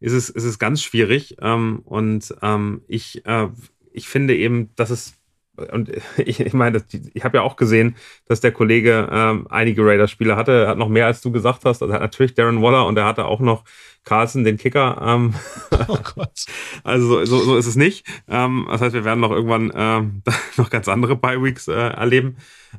[0.00, 1.36] ist es, ist es ganz schwierig.
[1.40, 3.48] Ähm, und ähm, ich, äh,
[3.92, 5.17] ich finde eben, dass es
[5.72, 6.82] und ich, ich meine,
[7.14, 10.64] ich habe ja auch gesehen, dass der Kollege ähm, einige Raiders-Spieler hatte.
[10.64, 11.82] Er hat noch mehr, als du gesagt hast.
[11.82, 13.64] Also er hat natürlich Darren Waller und er hatte auch noch
[14.04, 15.00] Carlson, den Kicker.
[15.04, 15.34] Ähm,
[15.88, 16.28] oh Gott.
[16.84, 18.06] Also so, so ist es nicht.
[18.28, 20.22] Ähm, das heißt, wir werden noch irgendwann ähm,
[20.56, 22.36] noch ganz andere Bye-Weeks äh, erleben.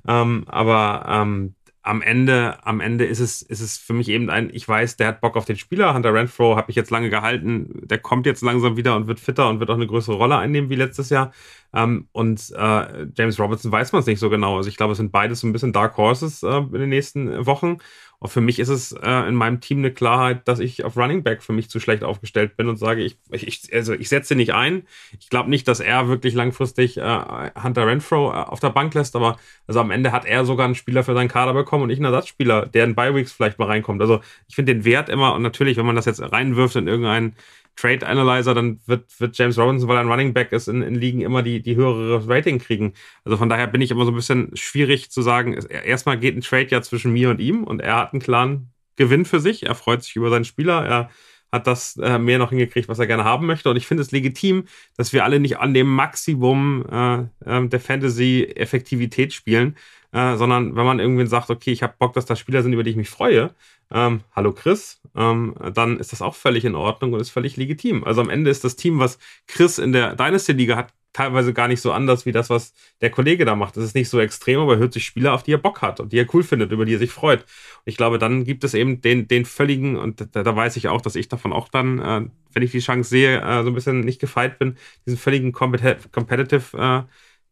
[0.08, 1.56] Ähm, aber ähm,
[1.90, 5.08] am Ende, am Ende ist es, ist es für mich eben ein, ich weiß, der
[5.08, 5.96] hat Bock auf den Spieler.
[5.96, 7.82] Hunter Renfro habe ich jetzt lange gehalten.
[7.84, 10.70] Der kommt jetzt langsam wieder und wird fitter und wird auch eine größere Rolle einnehmen
[10.70, 11.32] wie letztes Jahr.
[11.74, 14.58] Ähm, und äh, James Robinson weiß man es nicht so genau.
[14.58, 17.48] Also ich glaube, es sind beides so ein bisschen Dark Horses äh, in den nächsten
[17.48, 17.80] Wochen.
[18.20, 21.24] Und für mich ist es äh, in meinem Team eine Klarheit, dass ich auf Running
[21.24, 24.54] Back für mich zu schlecht aufgestellt bin und sage, ich, ich also ich setze nicht
[24.54, 24.84] ein.
[25.20, 29.16] Ich glaube nicht, dass er wirklich langfristig äh, Hunter Renfro äh, auf der Bank lässt,
[29.16, 31.98] aber also am Ende hat er sogar einen Spieler für seinen Kader bekommen und ich
[32.00, 34.02] einen Ersatzspieler, der in Bi-Weeks vielleicht mal reinkommt.
[34.02, 37.36] Also ich finde den Wert immer und natürlich, wenn man das jetzt reinwirft in irgendeinen
[37.80, 40.96] Trade Analyzer, dann wird, wird James Robinson, weil er ein Running Back ist, in, in
[40.96, 42.94] Ligen immer die, die höhere Rating kriegen.
[43.24, 46.42] Also von daher bin ich immer so ein bisschen schwierig zu sagen, erstmal geht ein
[46.42, 49.66] Trade ja zwischen mir und ihm und er hat einen klaren Gewinn für sich.
[49.66, 50.86] Er freut sich über seinen Spieler.
[50.86, 51.10] Er
[51.52, 53.70] hat das äh, mehr noch hingekriegt, was er gerne haben möchte.
[53.70, 54.66] Und ich finde es legitim,
[54.98, 59.76] dass wir alle nicht an dem Maximum äh, äh, der Fantasy-Effektivität spielen,
[60.12, 62.84] äh, sondern wenn man irgendwie sagt, okay, ich habe Bock, dass da Spieler sind, über
[62.84, 63.54] die ich mich freue,
[63.92, 68.04] ähm, hallo Chris, ähm, dann ist das auch völlig in Ordnung und ist völlig legitim.
[68.04, 71.82] Also am Ende ist das Team, was Chris in der Dynasty-Liga hat, teilweise gar nicht
[71.82, 73.78] so anders wie das, was der Kollege da macht.
[73.78, 76.00] Das ist nicht so extrem, aber er hört sich Spieler, auf die er Bock hat
[76.00, 77.42] und die er cool findet, über die er sich freut.
[77.42, 80.88] Und ich glaube, dann gibt es eben den, den völligen, und da, da weiß ich
[80.88, 83.76] auch, dass ich davon auch dann, äh, wenn ich die Chance sehe, äh, so ein
[83.76, 87.04] bisschen nicht gefeit bin, diesen völligen Competitive äh,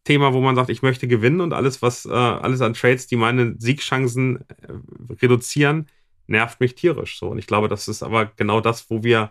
[0.04, 3.18] Thema, wo man sagt, ich möchte gewinnen und alles, was, äh, alles an Trades, die
[3.18, 5.88] meine Siegchancen äh, reduzieren,
[6.28, 7.20] nervt mich tierisch.
[7.20, 7.28] So.
[7.28, 9.30] Und ich glaube, das ist aber genau das, wo wir,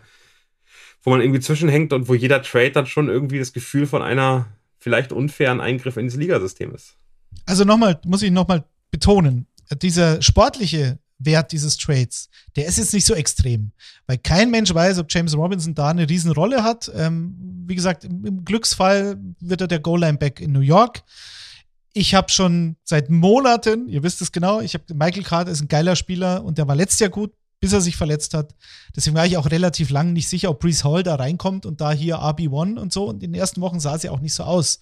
[1.06, 4.46] wo man irgendwie zwischenhängt und wo jeder Trade dann schon irgendwie das Gefühl von einer
[4.76, 6.96] vielleicht unfairen Eingriff ins Ligasystem ist.
[7.46, 9.46] Also nochmal, muss ich nochmal betonen,
[9.80, 13.70] dieser sportliche Wert dieses Trades, der ist jetzt nicht so extrem,
[14.08, 16.90] weil kein Mensch weiß, ob James Robinson da eine Riesenrolle hat.
[16.92, 17.36] Ähm,
[17.68, 21.04] wie gesagt, im, Glücksfall wird er der Goal-Line-Back in New York.
[21.92, 25.68] Ich habe schon seit Monaten, ihr wisst es genau, ich habe Michael Carter ist ein
[25.68, 27.32] geiler Spieler und der war letztes Jahr gut,
[27.66, 28.54] bis er sich verletzt hat.
[28.94, 31.90] Deswegen war ich auch relativ lang nicht sicher, ob Brees Hall da reinkommt und da
[31.90, 33.08] hier RB1 und so.
[33.08, 34.78] Und in den ersten Wochen sah es ja auch nicht so aus.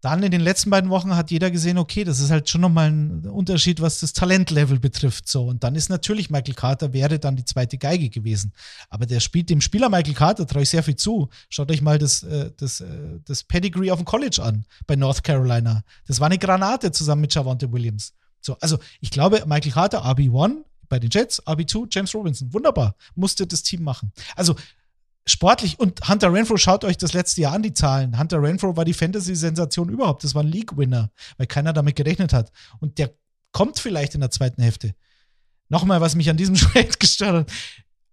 [0.00, 2.90] Dann in den letzten beiden Wochen hat jeder gesehen, okay, das ist halt schon nochmal
[2.90, 5.28] ein Unterschied, was das Talentlevel betrifft.
[5.28, 5.44] So.
[5.44, 8.54] Und dann ist natürlich Michael Carter wäre dann die zweite Geige gewesen.
[8.88, 11.28] Aber der spielt dem Spieler Michael Carter, traue ich sehr viel zu.
[11.50, 12.86] Schaut euch mal das, äh, das, äh,
[13.26, 15.84] das Pedigree auf dem College an bei North Carolina.
[16.06, 18.14] Das war eine Granate zusammen mit Javante Williams.
[18.40, 22.52] So, also ich glaube, Michael Carter, RB1 bei den Jets, RB2, James Robinson.
[22.52, 22.96] Wunderbar.
[23.14, 24.12] Musste das Team machen.
[24.36, 24.54] Also
[25.26, 28.18] sportlich und Hunter Renfro, schaut euch das letzte Jahr an, die Zahlen.
[28.18, 30.24] Hunter Renfro war die Fantasy-Sensation überhaupt.
[30.24, 32.52] Das war ein League-Winner, weil keiner damit gerechnet hat.
[32.80, 33.14] Und der
[33.52, 34.94] kommt vielleicht in der zweiten Hälfte.
[35.68, 37.52] Nochmal, was mich an diesem Trade gestört hat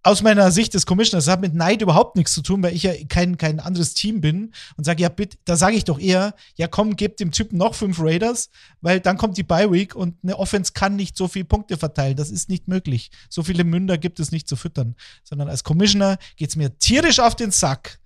[0.04, 2.82] aus meiner Sicht des Commissioners, das hat mit Neid überhaupt nichts zu tun, weil ich
[2.82, 6.34] ja kein, kein anderes Team bin und sage, ja, bitte, da sage ich doch eher,
[6.56, 10.16] ja komm, gebt dem Typen noch fünf Raiders, weil dann kommt die Bye Week und
[10.24, 12.16] eine Offense kann nicht so viele Punkte verteilen.
[12.16, 13.12] Das ist nicht möglich.
[13.28, 14.96] So viele Münder gibt es nicht zu füttern.
[15.22, 18.00] Sondern als Commissioner geht es mir tierisch auf den Sack,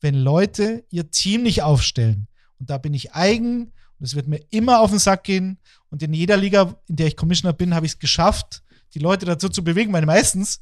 [0.00, 2.28] wenn Leute ihr Team nicht aufstellen.
[2.60, 5.58] Und da bin ich eigen und es wird mir immer auf den Sack gehen.
[5.90, 8.62] Und in jeder Liga, in der ich Commissioner bin, habe ich es geschafft,
[8.94, 10.60] die Leute dazu zu bewegen, weil meistens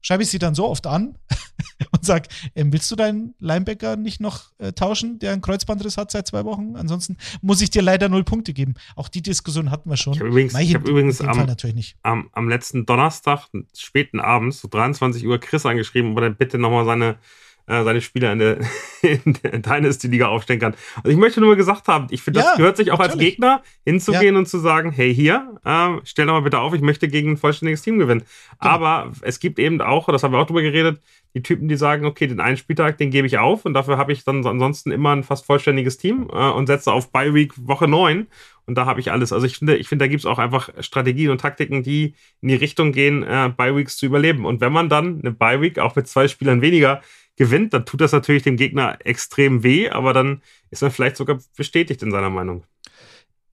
[0.00, 1.16] schreibe ich sie dann so oft an
[1.92, 6.10] und sage, ähm, willst du deinen Linebacker nicht noch äh, tauschen, der einen Kreuzbandriss hat
[6.10, 6.76] seit zwei Wochen?
[6.76, 8.74] Ansonsten muss ich dir leider null Punkte geben.
[8.96, 10.14] Auch die Diskussion hatten wir schon.
[10.14, 11.56] Ich habe übrigens, ich hab übrigens am,
[12.02, 16.84] am, am, letzten Donnerstag, späten Abends, so 23 Uhr, Chris angeschrieben, ob er bitte nochmal
[16.84, 17.18] seine
[17.66, 18.58] äh, seine Spieler in der,
[19.02, 20.74] in der Dynasty-Liga aufstellen kann.
[20.96, 23.20] Also ich möchte nur mal gesagt haben, ich finde, das ja, gehört sich auch natürlich.
[23.20, 24.38] als Gegner hinzugehen ja.
[24.38, 27.36] und zu sagen, hey hier, äh, stell doch mal bitte auf, ich möchte gegen ein
[27.36, 28.22] vollständiges Team gewinnen.
[28.60, 28.72] Genau.
[28.72, 31.00] Aber es gibt eben auch, das haben wir auch drüber geredet,
[31.34, 34.12] die Typen, die sagen, okay, den einen Spieltag, den gebe ich auf und dafür habe
[34.12, 37.86] ich dann ansonsten immer ein fast vollständiges Team äh, und setze auf Bye Week Woche
[37.86, 38.26] 9
[38.70, 39.32] und da habe ich alles.
[39.32, 42.48] Also ich finde, ich finde, da gibt es auch einfach Strategien und Taktiken, die in
[42.48, 44.44] die Richtung gehen, äh, Bye Weeks zu überleben.
[44.44, 47.00] Und wenn man dann eine Bye Week auch mit zwei Spielern weniger
[47.40, 51.38] gewinnt, dann tut das natürlich dem Gegner extrem weh, aber dann ist er vielleicht sogar
[51.56, 52.64] bestätigt in seiner Meinung.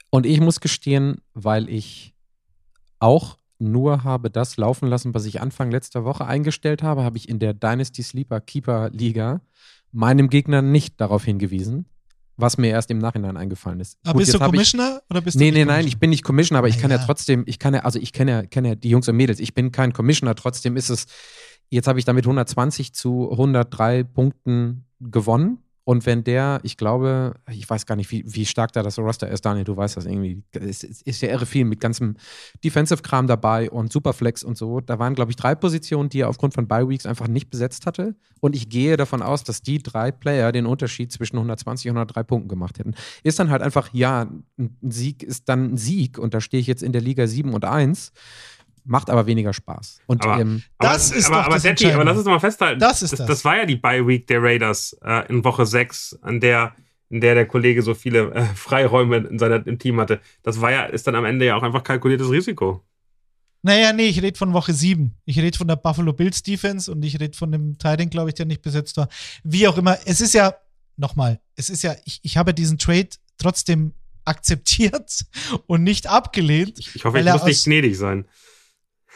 [0.10, 2.14] Und ich muss gestehen, weil ich
[3.00, 7.30] auch nur habe das laufen lassen, was ich Anfang letzter Woche eingestellt habe, habe ich
[7.30, 9.40] in der Dynasty Sleeper Keeper Liga
[9.94, 11.86] meinem Gegner nicht darauf hingewiesen,
[12.36, 13.98] was mir erst im Nachhinein eingefallen ist.
[14.04, 16.26] Aber Gut, bist du Commissioner ich, oder bist du Nee, nee, nein, ich bin nicht
[16.26, 18.68] Commissioner, aber ich kann ja, ja trotzdem, ich kann ja, also ich kenne ja, kenne
[18.68, 21.06] ja die Jungs und Mädels, ich bin kein Commissioner, trotzdem ist es
[21.70, 25.60] Jetzt habe ich damit 120 zu 103 Punkten gewonnen.
[25.88, 29.30] Und wenn der, ich glaube, ich weiß gar nicht, wie, wie stark da das Roster
[29.30, 30.44] ist, Daniel, du weißt das irgendwie.
[30.52, 32.18] Es ist ja irre viel mit ganzem
[32.62, 34.82] Defensive-Kram dabei und Superflex und so.
[34.82, 38.18] Da waren, glaube ich, drei Positionen, die er aufgrund von Bye-Weeks einfach nicht besetzt hatte.
[38.42, 42.24] Und ich gehe davon aus, dass die drei Player den Unterschied zwischen 120 und 103
[42.24, 42.94] Punkten gemacht hätten.
[43.24, 46.20] Ist dann halt einfach, ja, ein Sieg ist dann ein Sieg.
[46.20, 48.12] Und da stehe ich jetzt in der Liga 7 und 1
[48.88, 50.00] macht aber weniger Spaß.
[50.08, 52.40] Und aber, ähm, das aber, ist aber, doch aber, das Detti, aber lass uns mal
[52.40, 52.80] festhalten.
[52.80, 53.20] Das ist das.
[53.20, 56.74] Das, das war ja die Bye Week der Raiders äh, in Woche 6, an der
[57.10, 60.20] in der der Kollege so viele äh, Freiräume in seinem im Team hatte.
[60.44, 62.84] Das war ja ist dann am Ende ja auch einfach kalkuliertes Risiko.
[63.64, 65.14] Naja, nee, ich rede von Woche 7.
[65.26, 68.36] Ich rede von der Buffalo Bills Defense und ich rede von dem Titan, glaube ich,
[68.36, 69.10] der nicht besetzt war.
[69.44, 70.56] Wie auch immer, es ist ja,
[70.96, 73.94] nochmal, es ist ja, ich, ich habe diesen Trade trotzdem
[74.26, 75.26] akzeptiert
[75.68, 76.80] und nicht abgelehnt.
[76.80, 78.26] Ich, ich hoffe, ich muss nicht gnädig sein.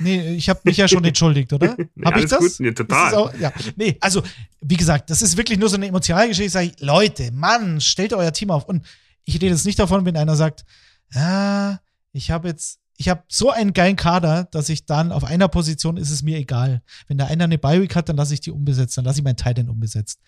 [0.02, 1.76] Nee, ich habe mich ja schon entschuldigt, oder?
[1.96, 2.40] nee, habe ich das?
[2.40, 2.60] Gut?
[2.60, 3.16] Nee, total.
[3.16, 3.52] Auch, ja.
[3.76, 4.24] Nee, also,
[4.62, 6.48] wie gesagt, das ist wirklich nur so eine emotionale Geschichte.
[6.48, 8.66] Ich sage, Leute, Mann, stellt euer Team auf.
[8.66, 8.86] Und
[9.26, 10.66] ich rede jetzt nicht davon, wenn einer sagt,
[11.14, 11.78] ah,
[12.12, 15.98] ich habe jetzt, ich habe so einen geilen Kader, dass ich dann auf einer Position
[15.98, 16.82] ist es mir egal.
[17.08, 19.38] Wenn da einer eine Bi-Week hat, dann lasse ich die umbesetzt, dann lasse ich meinen
[19.38, 20.20] Titan umbesetzt.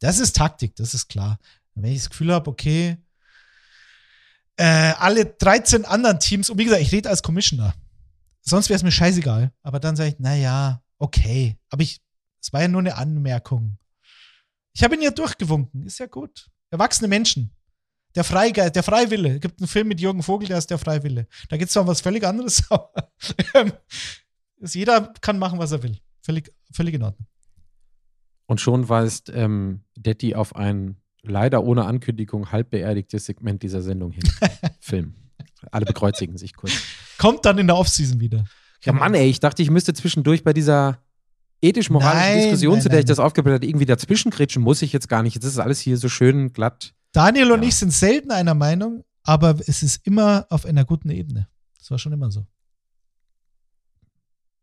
[0.00, 1.38] Das ist Taktik, das ist klar.
[1.74, 2.96] Wenn ich das Gefühl habe, okay,
[4.56, 4.64] äh,
[4.98, 7.74] alle 13 anderen Teams, und wie gesagt, ich rede als Commissioner
[8.48, 9.52] sonst wäre es mir scheißegal.
[9.62, 11.58] Aber dann sage ich, naja, okay.
[11.70, 12.00] Aber ich,
[12.40, 13.78] es war ja nur eine Anmerkung.
[14.72, 15.84] Ich habe ihn ja durchgewunken.
[15.84, 16.48] Ist ja gut.
[16.70, 17.52] Erwachsene Menschen.
[18.14, 19.34] Der Freigeist, der Freiwille.
[19.34, 21.26] Es gibt einen Film mit Jürgen Vogel, der ist der Freiwille.
[21.48, 23.12] Da geht es zwar um was völlig anderes, aber
[23.54, 23.72] ähm,
[24.60, 25.98] jeder kann machen, was er will.
[26.22, 27.26] Völlig, völlig in Ordnung.
[28.46, 34.12] Und schon weist ähm, Detti auf ein leider ohne Ankündigung halb beerdigtes Segment dieser Sendung
[34.12, 34.24] hin.
[34.80, 35.14] Film.
[35.70, 36.72] Alle bekreuzigen sich kurz.
[37.18, 38.44] Kommt dann in der Offseason wieder.
[38.84, 40.98] Ja, Mann, ey, ich dachte, ich müsste zwischendurch bei dieser
[41.60, 44.92] ethisch-moralischen Diskussion, nein, zu der nein, ich das aufgebildet habe, irgendwie dazwischen kretschen, muss ich
[44.92, 45.34] jetzt gar nicht.
[45.34, 46.94] Jetzt ist alles hier so schön glatt.
[47.12, 47.54] Daniel ja.
[47.54, 51.48] und ich sind selten einer Meinung, aber es ist immer auf einer guten Ebene.
[51.78, 52.46] Das war schon immer so.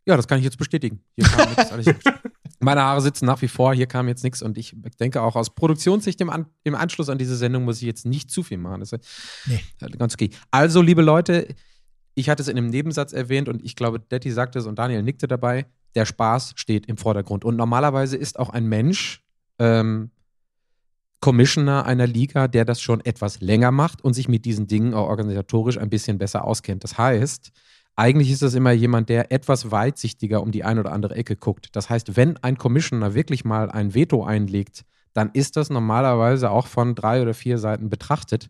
[0.05, 1.01] Ja, das kann ich jetzt bestätigen.
[1.15, 1.71] Hier kam nichts.
[1.71, 1.85] Alles
[2.65, 5.53] Meine Haare sitzen nach wie vor, hier kam jetzt nichts und ich denke auch aus
[5.53, 8.79] Produktionssicht im, An im Anschluss an diese Sendung muss ich jetzt nicht zu viel machen.
[8.79, 9.07] Das ist
[9.45, 9.61] nee.
[9.99, 10.31] ganz okay.
[10.49, 11.47] Also, liebe Leute,
[12.15, 15.03] ich hatte es in einem Nebensatz erwähnt und ich glaube, Detti sagte es und Daniel
[15.03, 15.67] nickte dabei.
[15.93, 17.45] Der Spaß steht im Vordergrund.
[17.45, 19.23] Und normalerweise ist auch ein Mensch
[19.59, 20.09] ähm,
[21.19, 25.07] Commissioner einer Liga, der das schon etwas länger macht und sich mit diesen Dingen auch
[25.07, 26.83] organisatorisch ein bisschen besser auskennt.
[26.83, 27.51] Das heißt,
[27.95, 31.75] eigentlich ist das immer jemand, der etwas weitsichtiger um die ein oder andere Ecke guckt.
[31.75, 36.67] Das heißt, wenn ein Commissioner wirklich mal ein Veto einlegt, dann ist das normalerweise auch
[36.67, 38.49] von drei oder vier Seiten betrachtet.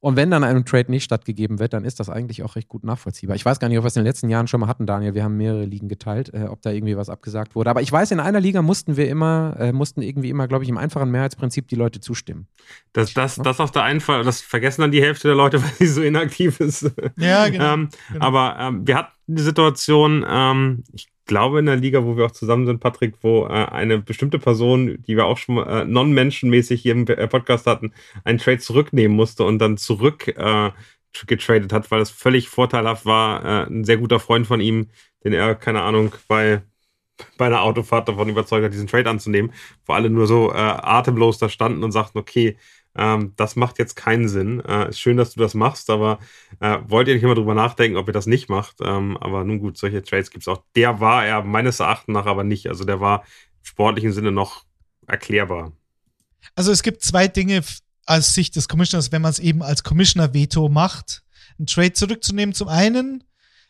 [0.00, 2.84] Und wenn dann einem Trade nicht stattgegeben wird, dann ist das eigentlich auch recht gut
[2.84, 3.34] nachvollziehbar.
[3.34, 5.14] Ich weiß gar nicht, ob wir es in den letzten Jahren schon mal hatten, Daniel.
[5.14, 7.70] Wir haben mehrere Ligen geteilt, äh, ob da irgendwie was abgesagt wurde.
[7.70, 10.70] Aber ich weiß, in einer Liga mussten wir immer, äh, mussten irgendwie immer, glaube ich,
[10.70, 12.46] im einfachen Mehrheitsprinzip die Leute zustimmen.
[12.92, 13.42] Das, das, ja?
[13.42, 16.02] das auf der einen Fall, das vergessen dann die Hälfte der Leute, weil sie so
[16.02, 16.90] inaktiv ist.
[17.16, 17.74] Ja, genau.
[17.74, 18.24] ähm, genau.
[18.24, 22.30] Aber ähm, wir hatten die Situation, ähm, ich glaube in der Liga, wo wir auch
[22.32, 26.92] zusammen sind, Patrick, wo äh, eine bestimmte Person, die wir auch schon äh, non-menschenmäßig hier
[26.92, 27.92] im äh, Podcast hatten,
[28.24, 30.70] einen Trade zurücknehmen musste und dann zurück äh,
[31.26, 33.44] getradet hat, weil es völlig vorteilhaft war.
[33.44, 34.88] Äh, ein sehr guter Freund von ihm,
[35.24, 36.62] den er, keine Ahnung, bei
[37.38, 39.52] bei einer Autofahrt davon überzeugt hat, diesen Trade anzunehmen,
[39.86, 42.58] wo alle nur so äh, atemlos da standen und sagten, okay,
[42.96, 44.60] ähm, das macht jetzt keinen Sinn.
[44.60, 46.18] Äh, schön, dass du das machst, aber
[46.60, 48.76] äh, wollt ihr nicht immer drüber nachdenken, ob ihr das nicht macht.
[48.82, 50.62] Ähm, aber nun gut, solche Trades gibt es auch.
[50.74, 52.68] Der war er meines Erachtens nach aber nicht.
[52.68, 54.64] Also der war im sportlichen Sinne noch
[55.06, 55.72] erklärbar.
[56.54, 57.62] Also es gibt zwei Dinge
[58.06, 61.22] aus Sicht des Commissioners, wenn man es eben als Commissioner-Veto macht,
[61.58, 62.54] einen Trade zurückzunehmen.
[62.54, 63.24] Zum einen,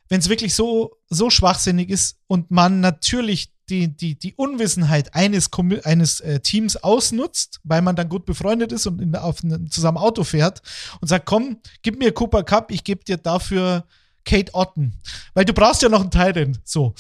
[0.09, 5.51] wenn es wirklich so, so schwachsinnig ist und man natürlich die, die, die Unwissenheit eines,
[5.85, 9.41] eines äh, Teams ausnutzt, weil man dann gut befreundet ist und in, auf
[9.71, 10.63] zusammen Auto fährt
[11.01, 13.85] und sagt, komm, gib mir Cooper Cup, ich gebe dir dafür
[14.25, 14.95] Kate Otten.
[15.35, 16.33] Weil du brauchst ja noch einen Teil
[16.65, 16.95] So.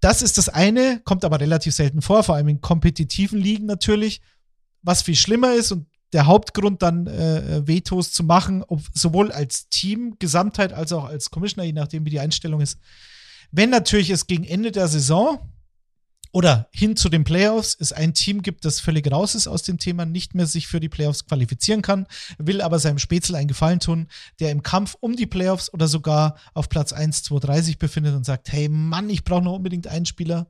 [0.00, 4.20] Das ist das eine, kommt aber relativ selten vor, vor allem in kompetitiven Ligen natürlich.
[4.82, 9.68] Was viel schlimmer ist und der Hauptgrund dann äh, Vetos zu machen, ob, sowohl als
[9.68, 12.78] Team, Gesamtheit als auch als Commissioner, je nachdem wie die Einstellung ist,
[13.52, 15.40] wenn natürlich es gegen Ende der Saison
[16.32, 19.78] oder hin zu den Playoffs es ein Team gibt, das völlig raus ist aus dem
[19.78, 22.06] Thema, nicht mehr sich für die Playoffs qualifizieren kann,
[22.38, 24.06] will aber seinem Spätzle einen Gefallen tun,
[24.38, 28.14] der im Kampf um die Playoffs oder sogar auf Platz 1, 2, 3 sich befindet
[28.14, 30.46] und sagt, hey Mann, ich brauche noch unbedingt einen Spieler.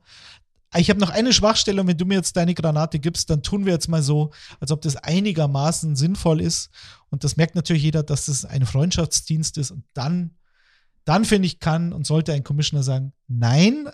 [0.77, 3.65] Ich habe noch eine Schwachstelle und wenn du mir jetzt deine Granate gibst, dann tun
[3.65, 6.69] wir jetzt mal so, als ob das einigermaßen sinnvoll ist.
[7.09, 10.31] Und das merkt natürlich jeder, dass das ein Freundschaftsdienst ist und dann
[11.05, 13.89] dann finde ich, kann und sollte ein Commissioner sagen, nein,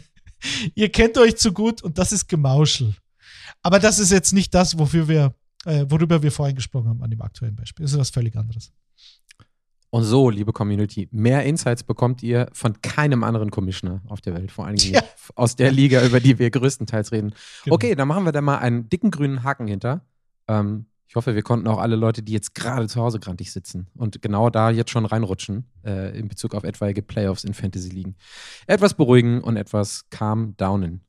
[0.74, 2.94] ihr kennt euch zu gut und das ist Gemauschel.
[3.62, 7.10] Aber das ist jetzt nicht das, wofür wir, äh, worüber wir vorhin gesprochen haben an
[7.10, 7.84] dem aktuellen Beispiel.
[7.84, 8.72] Das ist was völlig anderes.
[9.94, 14.50] Und so, liebe Community, mehr Insights bekommt ihr von keinem anderen Commissioner auf der Welt,
[14.50, 15.02] vor allen Dingen ja.
[15.34, 17.34] aus der Liga, über die wir größtenteils reden.
[17.64, 17.74] Genau.
[17.74, 20.00] Okay, dann machen wir da mal einen dicken grünen Haken hinter.
[20.48, 23.86] Ähm, ich hoffe, wir konnten auch alle Leute, die jetzt gerade zu Hause grantig sitzen
[23.94, 28.16] und genau da jetzt schon reinrutschen, äh, in Bezug auf etwaige Playoffs in Fantasy-Ligen,
[28.66, 31.02] etwas beruhigen und etwas calm downen.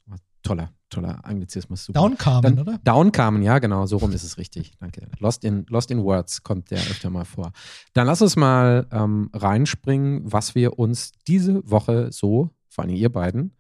[0.44, 1.86] Toller, toller Anglizismus.
[1.86, 2.02] Super.
[2.02, 2.78] Downcarmen, oder?
[2.84, 4.74] Downcarmen, ja, genau, so rum ist es richtig.
[4.78, 5.08] Danke.
[5.20, 7.54] Lost in, Lost in Words kommt der öfter mal vor.
[7.94, 13.10] Dann lass uns mal ähm, reinspringen, was wir uns diese Woche so, vor allem ihr
[13.10, 13.56] beiden,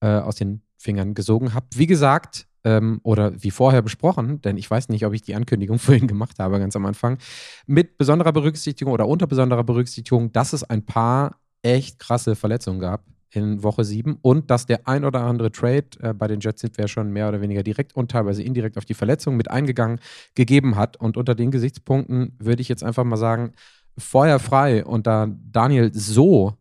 [0.00, 1.76] äh, aus den Fingern gesogen habt.
[1.76, 5.78] Wie gesagt, ähm, oder wie vorher besprochen, denn ich weiß nicht, ob ich die Ankündigung
[5.78, 7.18] vorhin gemacht habe, ganz am Anfang,
[7.66, 13.04] mit besonderer Berücksichtigung oder unter besonderer Berücksichtigung, dass es ein paar echt krasse Verletzungen gab
[13.32, 16.76] in Woche 7 und dass der ein oder andere Trade, äh, bei den Jets sind
[16.78, 20.00] wir schon mehr oder weniger direkt und teilweise indirekt auf die Verletzungen mit eingegangen,
[20.34, 20.96] gegeben hat.
[20.96, 23.52] Und unter den Gesichtspunkten würde ich jetzt einfach mal sagen,
[23.98, 24.84] Feuer frei.
[24.84, 26.54] Und da Daniel so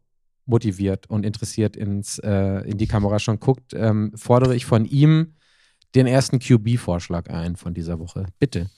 [0.45, 5.33] motiviert und interessiert ins, äh, in die Kamera schon guckt, ähm, fordere ich von ihm
[5.95, 8.25] den ersten QB-Vorschlag ein von dieser Woche.
[8.39, 8.69] Bitte.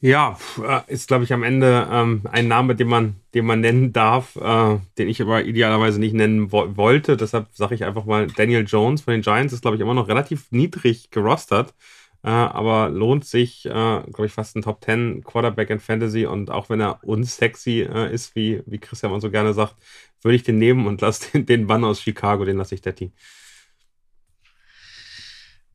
[0.00, 3.92] Ja, äh, ist, glaube ich, am Ende ähm, ein Name, den man, den man nennen
[3.92, 7.16] darf, äh, den ich aber idealerweise nicht nennen wo wollte.
[7.16, 10.06] Deshalb sage ich einfach mal, Daniel Jones von den Giants ist, glaube ich, immer noch
[10.06, 11.74] relativ niedrig gerostert.
[12.22, 16.26] Äh, aber lohnt sich, äh, glaube ich, fast ein Top 10 Quarterback in Fantasy.
[16.26, 19.74] Und auch wenn er unsexy äh, ist, wie, wie Christian man so gerne sagt,
[20.22, 23.10] würde ich den nehmen und lasse den, den Bann aus Chicago, den lasse ich Detti.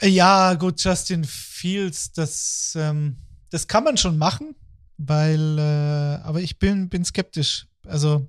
[0.02, 3.18] Ja, gut, Justin Fields, das, ähm,
[3.54, 4.56] das kann man schon machen,
[4.98, 7.68] weil, äh, aber ich bin, bin skeptisch.
[7.86, 8.28] Also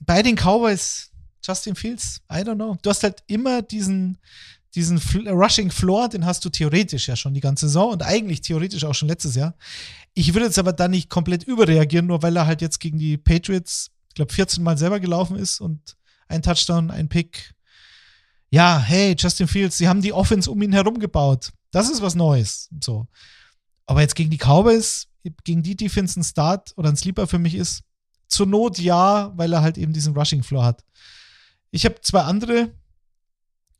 [0.00, 1.10] bei den Cowboys,
[1.44, 2.78] Justin Fields, I don't know.
[2.80, 4.16] Du hast halt immer diesen,
[4.74, 4.98] diesen
[5.28, 8.94] Rushing Floor, den hast du theoretisch ja schon die ganze Saison und eigentlich theoretisch auch
[8.94, 9.54] schon letztes Jahr.
[10.14, 13.18] Ich würde jetzt aber da nicht komplett überreagieren, nur weil er halt jetzt gegen die
[13.18, 15.98] Patriots, ich glaube, 14 Mal selber gelaufen ist und
[16.28, 17.54] ein Touchdown, ein Pick.
[18.48, 21.52] Ja, hey, Justin Fields, sie haben die Offense um ihn herum gebaut.
[21.70, 22.68] Das ist was Neues.
[22.82, 23.06] So.
[23.86, 25.08] Aber jetzt gegen die Cowboys,
[25.44, 27.82] gegen die Defense ein Start oder ein Sleeper für mich ist,
[28.28, 30.84] zur Not ja, weil er halt eben diesen Rushing Floor hat.
[31.70, 32.74] Ich habe zwei andere.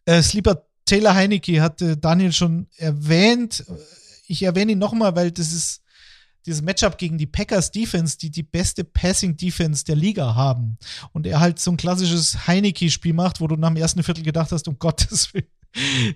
[0.04, 3.64] Äh, Sleeper Taylor Heinecke hatte Daniel schon erwähnt.
[4.26, 5.82] Ich erwähne ihn nochmal, weil das ist
[6.46, 10.78] dieses Matchup gegen die Packers Defense, die die beste Passing Defense der Liga haben.
[11.12, 14.50] Und er halt so ein klassisches Heineke-Spiel macht, wo du nach dem ersten Viertel gedacht
[14.50, 15.46] hast, um Gottes Willen.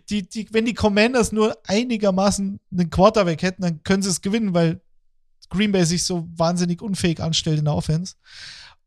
[0.09, 4.55] Die, die, wenn die Commanders nur einigermaßen einen Quarterback hätten, dann können sie es gewinnen,
[4.55, 4.81] weil
[5.51, 8.15] Green Bay sich so wahnsinnig unfähig anstellt in der Offense.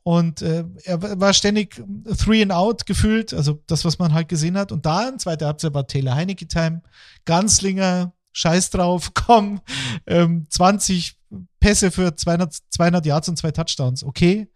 [0.03, 1.81] Und äh, er war ständig
[2.17, 4.71] three and out gefühlt, also das, was man halt gesehen hat.
[4.71, 6.83] Und da in zweiter Halbzeit war Taylor Heineke Time,
[7.25, 9.61] Ganzlinger, scheiß drauf, komm,
[10.05, 11.17] ähm, 20
[11.59, 14.03] Pässe für 200, 200 Yards und zwei Touchdowns.
[14.03, 14.47] Okay,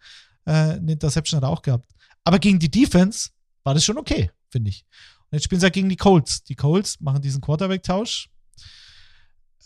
[0.46, 1.90] äh, eine Interception hat er auch gehabt.
[2.24, 3.30] Aber gegen die Defense
[3.64, 4.86] war das schon okay, finde ich.
[5.32, 6.44] Und jetzt spielen sie halt gegen die Colts.
[6.44, 8.30] Die Colts machen diesen Quarterback-Tausch,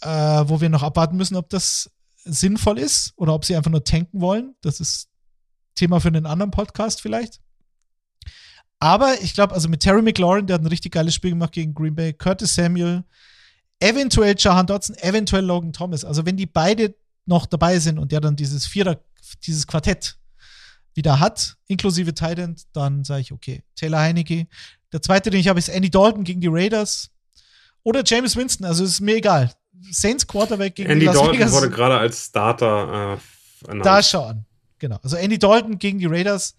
[0.01, 1.89] äh, wo wir noch abwarten müssen, ob das
[2.25, 4.55] sinnvoll ist oder ob sie einfach nur tanken wollen.
[4.61, 5.09] Das ist
[5.75, 7.39] Thema für einen anderen Podcast vielleicht.
[8.79, 11.73] Aber ich glaube, also mit Terry McLaurin, der hat ein richtig geiles Spiel gemacht gegen
[11.73, 13.03] Green Bay, Curtis Samuel,
[13.79, 16.03] eventuell Jahan Dotson, eventuell Logan Thomas.
[16.03, 16.93] Also wenn die beide
[17.25, 18.99] noch dabei sind und der dann dieses Vierer,
[19.43, 20.17] dieses Quartett
[20.95, 24.47] wieder hat, inklusive Titan, dann sage ich, okay, Taylor Heinecke.
[24.93, 27.09] Der zweite, den ich habe, ist Andy Dalton gegen die Raiders.
[27.83, 29.51] Oder James Winston, also ist mir egal.
[29.91, 31.51] Saints Quarterback gegen Andy die Las Dalton Vegas.
[31.51, 33.19] wurde gerade als Starter
[33.67, 34.45] äh, Da schau an.
[34.79, 34.99] Genau.
[35.03, 36.55] Also Andy Dalton gegen die Raiders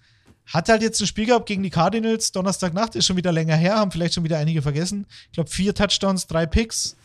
[0.46, 2.32] hat halt jetzt ein Spiel gehabt gegen die Cardinals.
[2.32, 5.06] Donnerstagnacht ist schon wieder länger her, haben vielleicht schon wieder einige vergessen.
[5.26, 6.96] Ich glaube, vier Touchdowns, drei Picks.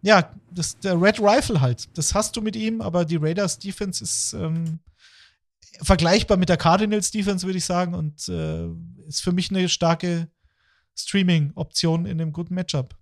[0.00, 1.88] Ja, das der Red Rifle halt.
[1.96, 4.78] Das hast du mit ihm, aber die Raiders Defense ist ähm,
[5.82, 8.66] vergleichbar mit der Cardinals Defense, würde ich sagen, und äh,
[9.06, 10.28] ist für mich eine starke
[10.98, 12.96] Streaming-Option in einem guten Matchup.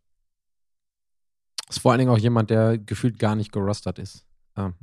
[1.69, 4.27] Ist vor allen Dingen auch jemand, der gefühlt gar nicht gerostert ist.
[4.57, 4.75] Ähm,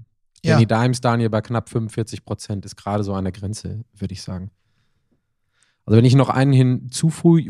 [0.43, 0.53] Ja.
[0.53, 4.21] Danny Dimes, Daniel bei knapp 45 Prozent ist gerade so an der Grenze, würde ich
[4.21, 4.51] sagen.
[5.87, 7.49] Also wenn ich noch einen hinzufüge,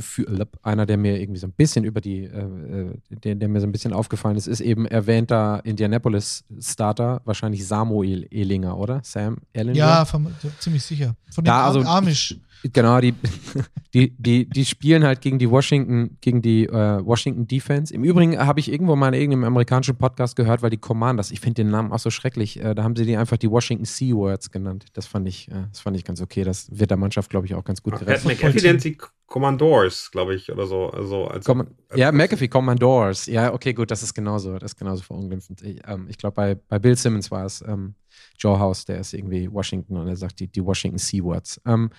[0.61, 3.65] einer, der mir irgendwie so ein bisschen über die, äh, äh, der, der mir so
[3.65, 9.01] ein bisschen aufgefallen ist, ist eben erwähnter Indianapolis-Starter, wahrscheinlich Samuel Ehlinger, oder?
[9.03, 9.77] Sam Ellinger?
[9.77, 10.27] Ja, vom,
[10.59, 11.15] ziemlich sicher.
[11.31, 12.35] Von den Ja, also Am- Amish.
[12.73, 13.13] Genau, die,
[13.93, 17.93] die, die, die spielen halt gegen die Washington, gegen die äh, Washington Defense.
[17.93, 21.39] Im Übrigen habe ich irgendwo mal in irgendeinem amerikanischen Podcast gehört, weil die Commanders, ich
[21.39, 24.15] finde den Namen auch so schrecklich, äh, da haben sie die einfach die Washington Sea
[24.15, 24.85] Words genannt.
[24.93, 26.43] Das fand ich, äh, das fand ich ganz okay.
[26.43, 28.25] Das wird der Mannschaft, glaube ich, auch ganz gut gerecht.
[28.27, 28.97] McAfee nennt sie
[29.27, 30.89] Commandors, glaube ich, oder so.
[30.89, 33.25] Also als, Com als, ja, McAfee Commandors.
[33.25, 35.61] Ja, okay, gut, das ist genauso, das ist genauso verunglimpfend.
[35.61, 37.95] Ich, ähm, ich glaube, bei, bei Bill Simmons war es ähm,
[38.39, 41.61] Joe House, der ist irgendwie Washington und er sagt die, die Washington Sea Words.
[41.65, 41.89] Ähm,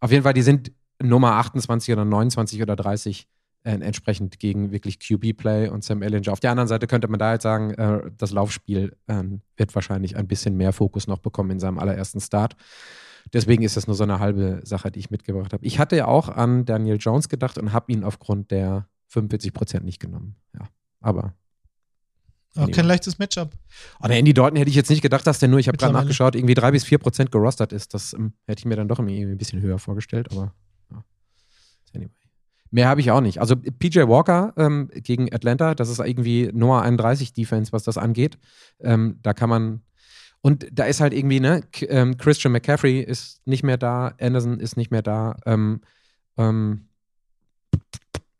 [0.00, 3.28] auf jeden Fall, die sind Nummer 28 oder 29 oder 30
[3.64, 6.32] äh, entsprechend gegen wirklich QB-Play und Sam Ellinger.
[6.32, 9.22] Auf der anderen Seite könnte man da jetzt sagen, äh, das Laufspiel äh,
[9.56, 12.56] wird wahrscheinlich ein bisschen mehr Fokus noch bekommen in seinem allerersten Start.
[13.32, 15.64] Deswegen ist das nur so eine halbe Sache, die ich mitgebracht habe.
[15.64, 19.84] Ich hatte ja auch an Daniel Jones gedacht und habe ihn aufgrund der 45 Prozent
[19.84, 20.36] nicht genommen.
[20.54, 20.68] Ja,
[21.00, 21.34] aber
[22.56, 23.52] Auch kein leichtes Matchup.
[24.00, 26.34] an Andy Dalton hätte ich jetzt nicht gedacht, dass der nur, ich habe gerade nachgeschaut,
[26.34, 27.94] irgendwie drei bis vier Prozent gerostert ist.
[27.94, 30.54] Das ähm, hätte ich mir dann doch irgendwie ein bisschen höher vorgestellt, aber
[30.90, 31.02] ja.
[31.94, 32.10] anyway.
[32.70, 33.38] Mehr habe ich auch nicht.
[33.38, 38.38] Also PJ Walker ähm, gegen Atlanta, das ist irgendwie Nummer 31 Defense, was das angeht.
[38.80, 39.82] Ähm, da kann man
[40.42, 44.76] und da ist halt irgendwie, ne, ähm, Christian McCaffrey ist nicht mehr da, Anderson ist
[44.76, 45.36] nicht mehr da.
[45.46, 45.80] Ähm,
[46.36, 46.88] ähm,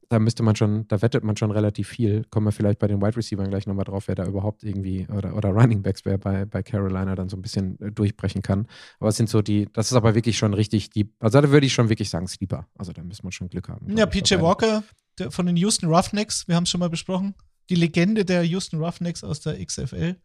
[0.08, 2.24] da müsste man schon, da wettet man schon relativ viel.
[2.28, 5.34] Kommen wir vielleicht bei den Wide Receivers gleich nochmal drauf, wer da überhaupt irgendwie, oder,
[5.34, 8.66] oder Running Backs, wer bei, bei Carolina dann so ein bisschen äh, durchbrechen kann.
[8.98, 11.66] Aber es sind so die, das ist aber wirklich schon richtig die, also da würde
[11.66, 12.66] ich schon wirklich sagen, Sleeper.
[12.76, 13.96] Also da muss man schon Glück haben.
[13.96, 14.34] Ja, PJ.
[14.40, 14.82] Walker
[15.18, 17.34] der, von den Houston Roughnecks, wir haben es schon mal besprochen.
[17.70, 20.16] Die Legende der Houston Roughnecks aus der XFL.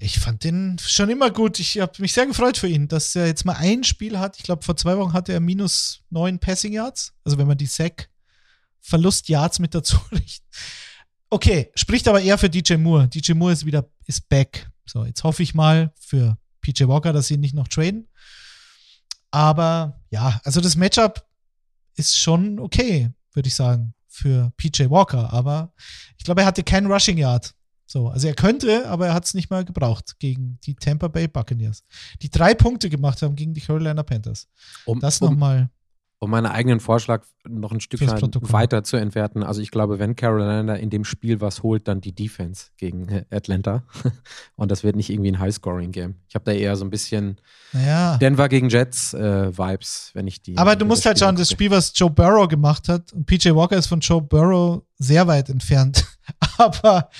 [0.00, 1.58] Ich fand den schon immer gut.
[1.58, 4.36] Ich habe mich sehr gefreut für ihn, dass er jetzt mal ein Spiel hat.
[4.36, 7.12] Ich glaube, vor zwei Wochen hatte er minus neun Passing Yards.
[7.24, 8.08] Also wenn man die Sack
[8.80, 10.42] Verlust Yards mit dazu rechnet.
[11.30, 13.08] Okay, spricht aber eher für DJ Moore.
[13.08, 14.70] DJ Moore ist wieder ist back.
[14.86, 18.08] So, jetzt hoffe ich mal für PJ Walker, dass sie ihn nicht noch traden.
[19.30, 21.26] Aber ja, also das Matchup
[21.96, 25.32] ist schon okay, würde ich sagen, für PJ Walker.
[25.32, 25.74] Aber
[26.16, 27.54] ich glaube, er hatte kein Rushing Yard.
[27.90, 31.26] So, also er könnte, aber er hat es nicht mal gebraucht gegen die Tampa Bay
[31.26, 31.84] Buccaneers,
[32.20, 34.46] die drei Punkte gemacht haben gegen die Carolina Panthers.
[34.84, 35.70] Um, Das um, nochmal.
[36.20, 39.44] Um meinen eigenen Vorschlag noch ein Stückchen weiter zu entwerten.
[39.44, 43.84] Also ich glaube, wenn Carolina in dem Spiel was holt, dann die Defense gegen Atlanta.
[44.56, 46.16] Und das wird nicht irgendwie ein High-Scoring-Game.
[46.28, 47.40] Ich habe da eher so ein bisschen
[47.72, 48.16] ja.
[48.16, 50.58] Denver gegen Jets-Vibes, äh, wenn ich die.
[50.58, 53.76] Aber du musst halt schauen, das Spiel, was Joe Burrow gemacht hat, und PJ Walker
[53.76, 56.04] ist von Joe Burrow sehr weit entfernt.
[56.58, 57.10] Aber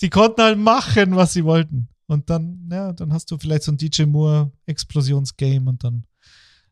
[0.00, 1.88] die konnten halt machen, was sie wollten.
[2.06, 6.04] Und dann, ja, dann hast du vielleicht so ein DJ Moore Explosionsgame und dann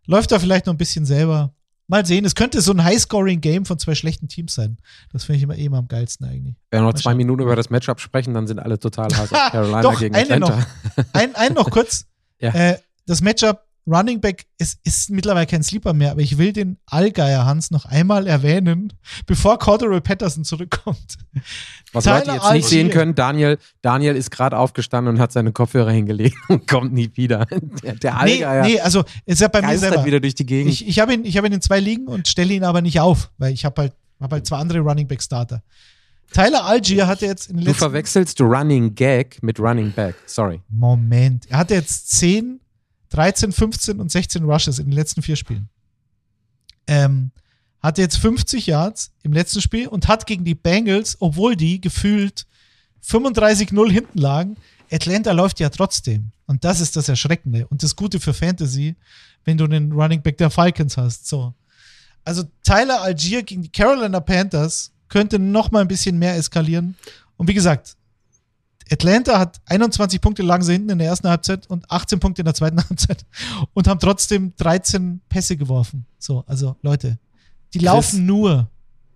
[0.06, 1.54] läuft er vielleicht noch ein bisschen selber.
[1.86, 4.78] Mal sehen, es könnte so ein High-Scoring-Game von zwei schlechten Teams sein.
[5.12, 6.56] Das finde ich immer, eh immer am geilsten eigentlich.
[6.70, 9.52] Wenn wir noch zwei Minuten über das Matchup sprechen, dann sind alle total heiß auf
[9.52, 10.56] Carolina Doch, gegen Atlanta.
[10.56, 11.04] Noch.
[11.12, 12.06] Ein, ein noch kurz.
[12.40, 12.50] ja.
[12.54, 16.78] äh, das Matchup Running Back ist, ist mittlerweile kein Sleeper mehr, aber ich will den
[16.86, 18.92] Allgeier Hans noch einmal erwähnen,
[19.26, 21.18] bevor Cordero Patterson zurückkommt.
[21.92, 25.52] Was Tyler Leute jetzt nicht sehen können, Daniel, Daniel ist gerade aufgestanden und hat seine
[25.52, 27.46] Kopfhörer hingelegt und kommt nie wieder.
[27.82, 30.04] Der, der Allgeier nee, nee, also ist ja bei mir selber.
[30.04, 30.72] wieder durch die Gegend.
[30.72, 33.30] Ich, ich habe ihn, hab ihn in zwei Ligen und stelle ihn aber nicht auf,
[33.36, 35.62] weil ich habe halt, hab halt zwei andere Running Back Starter.
[36.32, 37.66] Tyler Algier hatte jetzt in den.
[37.66, 40.16] Du verwechselst Running Gag mit Running Back.
[40.26, 40.60] Sorry.
[40.68, 41.46] Moment.
[41.48, 42.60] Er hatte jetzt zehn
[43.14, 45.68] 13, 15 und 16 Rushes in den letzten vier Spielen.
[46.88, 47.30] Ähm,
[47.80, 52.46] hatte jetzt 50 Yards im letzten Spiel und hat gegen die Bengals, obwohl die gefühlt
[53.06, 54.56] 35-0 hinten lagen,
[54.90, 56.32] Atlanta läuft ja trotzdem.
[56.46, 58.96] Und das ist das Erschreckende und das Gute für Fantasy,
[59.44, 61.28] wenn du den Running Back der Falcons hast.
[61.28, 61.54] So.
[62.24, 66.96] Also Tyler Algier gegen die Carolina Panthers könnte noch mal ein bisschen mehr eskalieren.
[67.36, 67.96] Und wie gesagt,
[68.90, 72.44] Atlanta hat 21 Punkte lagen sie hinten in der ersten Halbzeit und 18 Punkte in
[72.44, 73.24] der zweiten Halbzeit
[73.72, 76.06] und haben trotzdem 13 Pässe geworfen.
[76.18, 77.18] So, also Leute,
[77.72, 78.70] die Chris, laufen nur.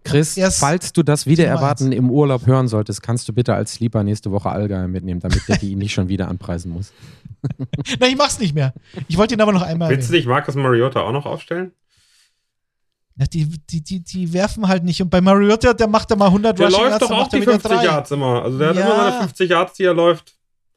[0.05, 4.05] Chris, falls du das wieder erwarten im Urlaub hören solltest, kannst du bitte als Sleeper
[4.05, 6.93] nächste Woche Allgeier mitnehmen, damit der die nicht schon wieder anpreisen muss.
[8.01, 8.73] Nein, ich mach's nicht mehr.
[9.07, 9.91] Ich wollte ihn aber noch einmal.
[9.91, 11.73] Willst du dich Marcus Mariota auch noch aufstellen?
[13.27, 15.03] Die, die, die, die werfen halt nicht.
[15.03, 17.71] Und bei Mariota, der macht da mal 100 Der Rushing läuft doch auch die 50
[17.71, 17.85] drei.
[17.85, 18.45] Yards immer.
[18.45, 18.83] Also der ja.
[18.83, 20.37] hat immer seine 50 Yards, die er läuft.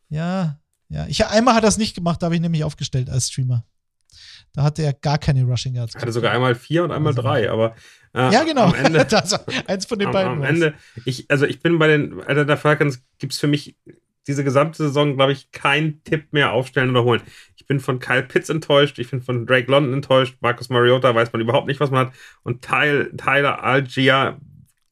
[0.09, 0.57] Ja,
[0.89, 1.05] ja.
[1.07, 3.63] Ich, einmal hat er es nicht gemacht, da habe ich nämlich aufgestellt als Streamer.
[4.53, 5.95] Da hatte er gar keine Rushing Yards.
[5.95, 7.75] Hatte sogar einmal vier und einmal also, drei, aber
[8.13, 8.65] äh, ja, genau.
[8.65, 9.37] Am Ende, also,
[9.67, 10.31] eins von den am, beiden.
[10.33, 10.73] Am Ende,
[11.05, 13.77] ich, also ich bin bei den der Falcons, gibt es für mich
[14.27, 17.21] diese gesamte Saison, glaube ich, keinen Tipp mehr aufstellen oder holen.
[17.55, 21.33] Ich bin von Kyle Pitts enttäuscht, ich bin von Drake London enttäuscht, Marcus Mariota weiß
[21.33, 22.13] man überhaupt nicht, was man hat.
[22.43, 24.39] Und Tyler Algier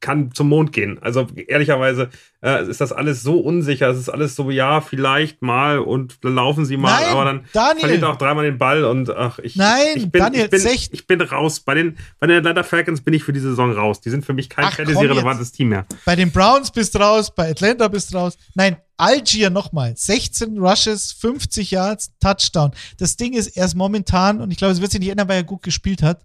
[0.02, 0.98] kann zum Mond gehen.
[1.02, 2.10] Also ehrlicherweise
[2.42, 3.90] äh, ist das alles so unsicher.
[3.90, 7.46] Es ist alles so, ja, vielleicht mal und dann laufen sie mal, Nein, aber dann
[7.54, 7.80] Daniel.
[7.80, 10.78] verliert er auch dreimal den Ball und ach, ich, Nein, ich, bin, Daniel, ich, bin,
[10.92, 11.60] ich bin raus.
[11.60, 14.00] Bei den, bei den Atlanta Falcons bin ich für die Saison raus.
[14.00, 15.86] Die sind für mich kein fantasy-relevantes Team mehr.
[16.06, 18.38] Bei den Browns bist du raus, bei Atlanta bist du raus.
[18.56, 19.96] Nein, Algier nochmal.
[19.96, 22.72] 16 Rushes, 50 Yards, Touchdown.
[22.98, 25.44] Das Ding ist erst momentan, und ich glaube, es wird sich nicht ändern, weil er
[25.44, 26.22] gut gespielt hat.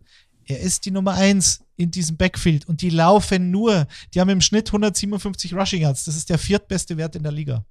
[0.46, 3.86] Er ist die Nummer 1 in diesem Backfield und die laufen nur.
[4.14, 6.04] Die haben im Schnitt 157 Rushing Yards.
[6.04, 7.64] Das ist der viertbeste Wert in der Liga.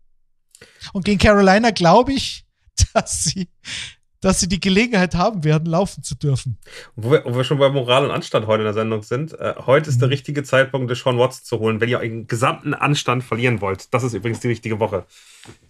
[0.93, 2.45] Und gegen Carolina glaube ich,
[2.93, 3.47] dass sie,
[4.21, 6.57] dass sie die Gelegenheit haben werden, laufen zu dürfen.
[6.95, 9.55] Wo wir, wo wir schon bei Moral und Anstand heute in der Sendung sind, äh,
[9.65, 10.01] heute ist mhm.
[10.01, 13.93] der richtige Zeitpunkt, Deshaun Watts zu holen, wenn ihr euren gesamten Anstand verlieren wollt.
[13.93, 15.05] Das ist übrigens die richtige Woche.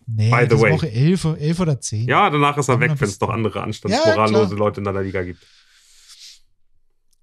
[0.06, 0.72] Nee, By the way.
[0.72, 2.08] Woche 11, 11 oder 10.
[2.08, 5.24] Ja, danach ist er weg, wenn es noch andere anstandsmorallose ja, Leute in der Liga
[5.24, 5.46] gibt.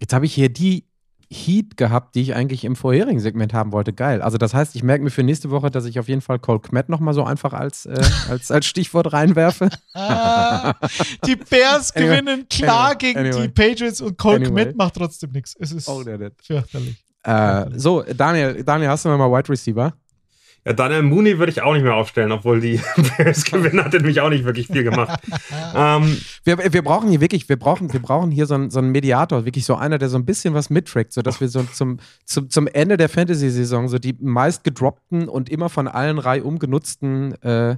[0.01, 0.89] Jetzt habe ich hier die
[1.33, 3.93] Heat gehabt, die ich eigentlich im vorherigen Segment haben wollte.
[3.93, 4.20] Geil.
[4.20, 6.59] Also das heißt, ich merke mir für nächste Woche, dass ich auf jeden Fall Cole
[6.59, 9.70] Kmet nochmal so einfach als, äh, als, als Stichwort reinwerfe.
[9.95, 10.74] ah,
[11.26, 13.43] die Bears anyway, gewinnen klar anyway, gegen anyway.
[13.43, 15.55] die Patriots und Cole Kmet macht trotzdem nichts.
[15.59, 17.05] Es ist oh, fürchterlich.
[17.22, 19.93] Äh, so, Daniel, Daniel, hast du mal Wide Receiver?
[20.67, 22.81] Ja, Daniel Mooney würde ich auch nicht mehr aufstellen, obwohl die
[23.17, 25.19] Bears gewinnen hat nämlich auch nicht wirklich viel gemacht.
[25.75, 28.91] ähm, wir, wir brauchen hier wirklich, wir brauchen, wir brauchen hier so einen, so einen
[28.91, 32.51] Mediator, wirklich so einer, der so ein bisschen was mittrackt, sodass wir so zum, zum,
[32.51, 37.77] zum Ende der Fantasy-Saison so die meist gedroppten und immer von allen reihum genutzten äh,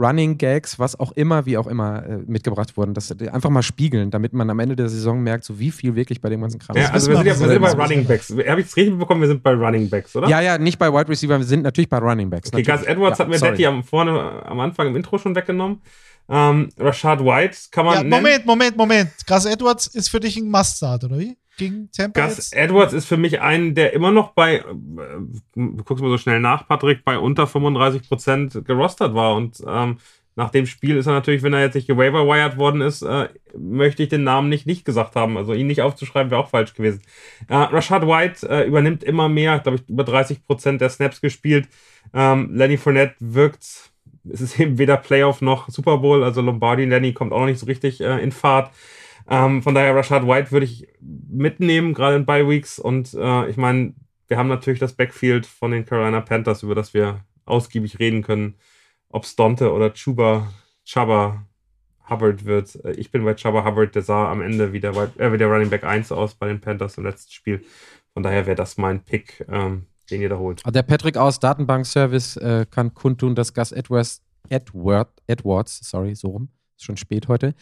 [0.00, 2.94] Running Gags, was auch immer, wie auch immer, äh, mitgebracht wurden.
[2.94, 6.20] Das einfach mal spiegeln, damit man am Ende der Saison merkt, so wie viel wirklich
[6.20, 6.84] bei dem ganzen Kram ist.
[6.84, 8.30] Ja, also wir sind ja wir sind bei Running Backs.
[8.30, 9.20] Habe ich es richtig bekommen?
[9.20, 10.28] Wir sind bei Running Backs, oder?
[10.28, 12.52] Ja, ja, nicht bei Wide Receiver, wir sind natürlich bei Running Backs.
[12.52, 15.82] Okay, Gus Edwards ja, hat mir Detti am, vorne, am Anfang im Intro schon weggenommen.
[16.28, 17.94] Ähm, Rashad White kann man.
[17.96, 19.10] Ja, Moment, Moment, Moment.
[19.26, 21.36] Gus Edwards ist für dich ein Must-Start, oder wie?
[21.60, 22.56] Gegen Tampa Gus jetzt?
[22.56, 24.62] Edwards ist für mich ein, der immer noch bei, äh,
[25.84, 29.98] guckst mal so schnell nach, Patrick, bei unter 35 Prozent gerostert war und ähm,
[30.36, 34.02] nach dem Spiel ist er natürlich, wenn er jetzt nicht gewaiver-wired worden ist, äh, möchte
[34.02, 35.36] ich den Namen nicht nicht gesagt haben.
[35.36, 37.02] Also ihn nicht aufzuschreiben, wäre auch falsch gewesen.
[37.48, 41.68] Äh, Rashad White äh, übernimmt immer mehr, glaube ich, über 30 Prozent der Snaps gespielt.
[42.14, 43.90] Ähm, Lenny Fournette wirkt,
[44.32, 47.60] es ist eben weder Playoff noch Super Bowl, also Lombardi Lenny kommt auch noch nicht
[47.60, 48.70] so richtig äh, in Fahrt.
[49.28, 52.78] Ähm, von daher, Rashad White würde ich mitnehmen, gerade in Bye Weeks.
[52.78, 53.94] Und äh, ich meine,
[54.28, 58.54] wir haben natürlich das Backfield von den Carolina Panthers, über das wir ausgiebig reden können.
[59.08, 60.52] Ob Stonte oder Chuba,
[60.84, 61.46] Chuba
[62.10, 62.84] Hubbard wird.
[62.84, 65.48] Äh, ich bin bei Chuba Hubbard, der sah am Ende wie der, äh, wie der
[65.48, 67.64] Running Back 1 aus bei den Panthers im letzten Spiel.
[68.12, 70.62] Von daher wäre das mein Pick, ähm, den ihr da holt.
[70.66, 76.48] Der Patrick aus Datenbank-Service äh, kann kundtun, dass Gus Edwards, Edward, Edwards, sorry, so rum,
[76.76, 77.54] ist schon spät heute,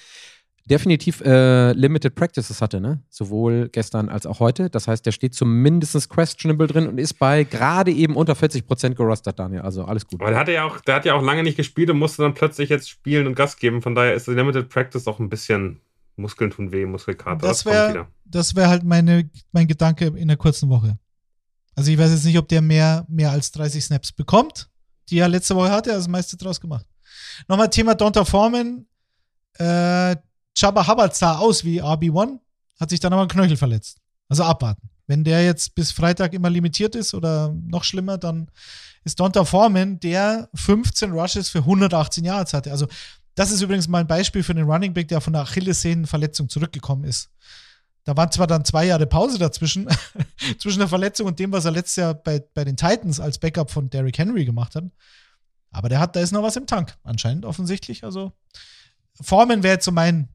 [0.69, 3.03] definitiv äh, Limited Practices hatte, ne?
[3.09, 4.71] Sowohl gestern als auch heute.
[4.71, 8.97] Das heißt, der steht zumindest questionable drin und ist bei gerade eben unter 40 Prozent
[8.97, 9.63] gerostet, Daniel.
[9.63, 10.21] Also alles gut.
[10.21, 12.35] Aber der hat ja auch, der hat ja auch lange nicht gespielt und musste dann
[12.35, 13.83] plötzlich jetzt spielen und Gas geben.
[13.83, 15.81] Von daher ist die Limited Practice auch ein bisschen
[16.17, 17.47] Muskeln tun weh, Muskelkater.
[17.47, 20.99] Das wäre wär halt meine, mein Gedanke in der kurzen Woche.
[21.75, 24.69] Also ich weiß jetzt nicht, ob der mehr, mehr als 30 Snaps bekommt,
[25.11, 26.85] die er letzte Woche hatte, er hat das meiste draus gemacht.
[27.47, 28.85] Nochmal Thema Donta Foreman.
[29.55, 30.17] Äh,
[30.59, 32.39] Chaba Hubbard sah aus wie RB1,
[32.81, 33.99] hat sich dann aber ein Knöchel verletzt.
[34.29, 34.91] Also abwarten.
[35.07, 38.51] Wenn der jetzt bis Freitag immer limitiert ist oder noch schlimmer, dann
[39.05, 42.71] ist Donta Foreman, der 15 Rushes für 118 Yards hatte.
[42.71, 42.89] Also
[43.37, 47.05] das ist übrigens mal ein Beispiel für den Running Back, der von der Achillessehnenverletzung zurückgekommen
[47.05, 47.31] ist.
[48.03, 49.87] Da waren zwar dann zwei Jahre Pause dazwischen,
[50.59, 53.71] zwischen der Verletzung und dem, was er letztes Jahr bei, bei den Titans als Backup
[53.71, 54.85] von Derrick Henry gemacht hat.
[55.71, 58.03] Aber der hat, da ist noch was im Tank, anscheinend offensichtlich.
[58.03, 58.33] Also
[59.21, 60.29] Foreman wäre jetzt so mein,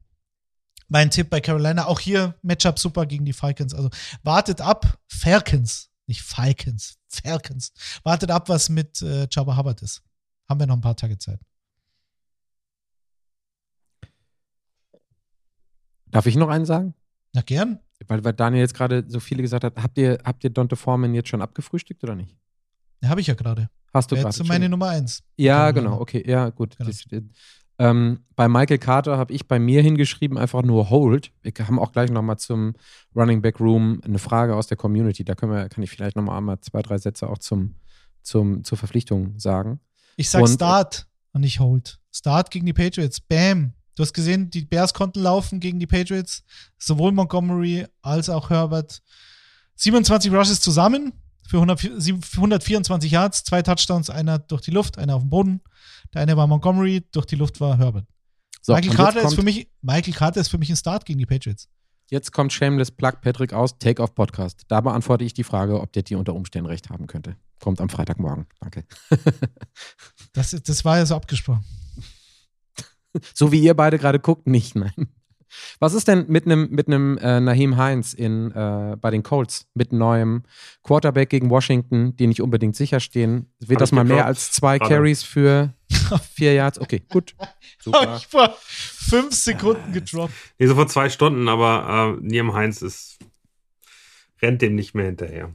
[0.88, 1.86] mein Tipp bei Carolina.
[1.86, 3.74] Auch hier Matchup super gegen die Falcons.
[3.74, 3.90] Also
[4.22, 7.72] wartet ab, Falcons, nicht Falcons, Falcons.
[8.02, 10.02] Wartet ab, was mit äh, Jabba Hubbard ist.
[10.48, 11.40] Haben wir noch ein paar Tage Zeit.
[16.06, 16.94] Darf ich noch einen sagen?
[17.32, 17.80] Na gern.
[18.06, 21.14] Weil, weil Daniel jetzt gerade so viele gesagt hat, habt ihr, habt ihr Dante Foreman
[21.14, 22.36] jetzt schon abgefrühstückt oder nicht?
[23.00, 23.68] Ja, habe ich ja gerade.
[23.92, 24.36] Hast du gerade.
[24.36, 25.22] Jetzt meine Nummer eins.
[25.36, 26.76] Ja, genau, okay, ja, gut.
[26.76, 26.90] Genau.
[26.90, 27.04] Das,
[27.78, 31.32] ähm, bei Michael Carter habe ich bei mir hingeschrieben einfach nur Hold.
[31.42, 32.74] Wir haben auch gleich nochmal zum
[33.14, 35.24] Running Back Room eine Frage aus der Community.
[35.24, 37.74] Da können wir, kann ich vielleicht nochmal einmal zwei, drei Sätze auch zum,
[38.22, 39.80] zum, zur Verpflichtung sagen.
[40.16, 41.98] Ich sag und, Start und nicht Hold.
[42.12, 43.20] Start gegen die Patriots.
[43.20, 43.74] Bam.
[43.96, 46.44] Du hast gesehen, die Bears konnten laufen gegen die Patriots.
[46.78, 49.02] Sowohl Montgomery als auch Herbert.
[49.76, 51.12] 27 Rushes zusammen
[51.46, 55.60] für 124 Yards, zwei Touchdowns, einer durch die Luft, einer auf dem Boden.
[56.12, 58.06] Der eine war Montgomery, durch die Luft war Herbert.
[58.62, 61.26] So, Michael, Carter ist für mich, Michael Carter ist für mich ein Start gegen die
[61.26, 61.68] Patriots.
[62.10, 64.62] Jetzt kommt Shameless Plug Patrick aus, Take-Off Podcast.
[64.68, 67.36] Da beantworte ich die Frage, ob der dir unter Umständen recht haben könnte.
[67.60, 68.46] Kommt am Freitagmorgen.
[68.60, 68.84] Danke.
[70.32, 71.64] das, das war ja so abgesprochen.
[73.34, 75.08] so wie ihr beide gerade guckt, nicht, nein.
[75.80, 79.66] Was ist denn mit einem mit einem äh, Naheem Heinz in, äh, bei den Colts
[79.74, 80.42] mit neuem
[80.82, 83.52] Quarterback gegen Washington, die nicht unbedingt sicher stehen?
[83.60, 84.94] Wird Hab das mal mehr als zwei Gerade.
[84.94, 85.74] Carries für
[86.34, 86.80] vier Yards?
[86.80, 87.34] Okay, gut.
[87.78, 88.16] Super.
[88.16, 90.34] ich war fünf Sekunden gedroppt.
[90.58, 93.18] Nee, so vor zwei Stunden, aber äh, Naheem Heinz ist
[94.42, 95.54] rennt dem nicht mehr hinterher.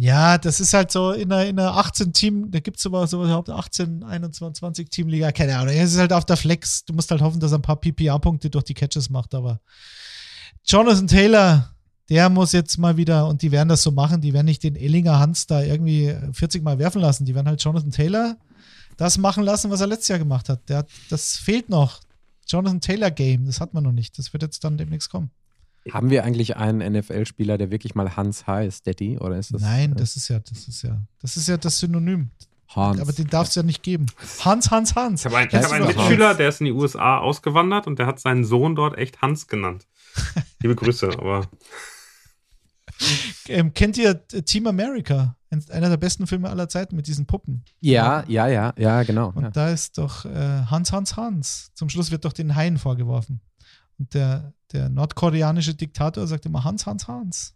[0.00, 3.24] Ja, das ist halt so in einer, in einer 18-Team, da gibt es aber so
[3.24, 5.74] überhaupt 18, 21 Teamliga, keine Ahnung.
[5.74, 6.84] Es ist halt auf der Flex.
[6.84, 9.60] Du musst halt hoffen, dass er ein paar PPA-Punkte durch die Catches macht, aber
[10.64, 11.74] Jonathan Taylor,
[12.08, 14.76] der muss jetzt mal wieder, und die werden das so machen, die werden nicht den
[14.76, 17.24] Ellinger Hans da irgendwie 40 Mal werfen lassen.
[17.24, 18.36] Die werden halt Jonathan Taylor
[18.96, 20.68] das machen lassen, was er letztes Jahr gemacht hat.
[20.68, 22.00] Der, das fehlt noch.
[22.46, 24.16] Jonathan Taylor Game, das hat man noch nicht.
[24.16, 25.32] Das wird jetzt dann demnächst kommen.
[25.92, 29.18] Haben wir eigentlich einen NFL-Spieler, der wirklich mal Hans heißt, Daddy?
[29.18, 29.62] Oder ist das?
[29.62, 32.30] Nein, äh, das ist ja, das ist ja, das ist ja das Synonym.
[32.68, 33.00] Hans.
[33.00, 34.06] Aber den darf es ja nicht geben.
[34.44, 35.20] Hans, Hans, Hans.
[35.20, 38.20] Ich habe einen, hab einen Mitschüler, der ist in die USA ausgewandert und der hat
[38.20, 39.86] seinen Sohn dort echt Hans genannt.
[40.62, 41.46] Liebe Grüße, aber.
[43.46, 45.36] Ähm, kennt ihr Team America?
[45.70, 47.64] Einer der besten Filme aller Zeiten mit diesen Puppen.
[47.80, 49.32] Ja, ja, ja, ja, genau.
[49.34, 49.50] Und ja.
[49.50, 51.70] da ist doch äh, Hans, Hans, Hans.
[51.74, 53.40] Zum Schluss wird doch den Haien vorgeworfen.
[53.98, 57.54] Und der, der nordkoreanische Diktator sagt immer Hans, Hans, Hans.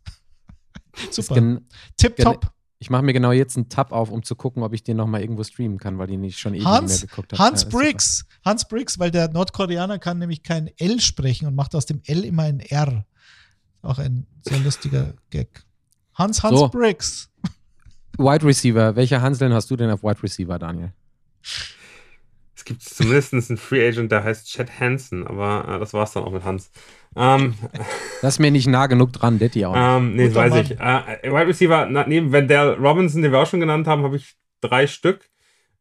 [1.11, 1.61] Super.
[1.97, 2.53] Tip top.
[2.79, 5.21] Ich mache mir genau jetzt einen Tab auf, um zu gucken, ob ich den nochmal
[5.21, 7.43] irgendwo streamen kann, weil ich nicht schon ewig Hans, mehr geguckt habe.
[7.43, 8.25] Hans ja, Briggs.
[8.45, 12.25] Hans Briggs, weil der Nordkoreaner kann nämlich kein L sprechen und macht aus dem L
[12.25, 13.07] immer ein R.
[13.83, 15.65] Auch ein sehr lustiger Gag.
[16.15, 16.69] Hans Hans so.
[16.69, 17.31] Briggs.
[18.19, 18.97] Wide Receiver.
[18.97, 20.93] Welche Hanseln hast du denn auf Wide Receiver, Daniel?
[22.63, 26.13] Es gibt zumindest einen Free Agent, der heißt Chad Hansen, aber äh, das war es
[26.13, 26.71] dann auch mit Hans.
[27.17, 27.55] Ähm,
[28.23, 29.75] das ist mir nicht nah genug dran, Detti auch.
[29.77, 30.61] Ähm, nee, Guter weiß Mann.
[30.63, 30.71] ich.
[30.71, 34.37] Äh, Wide Receiver, na, neben Wendell Robinson, den wir auch schon genannt haben, habe ich
[34.61, 35.29] drei Stück.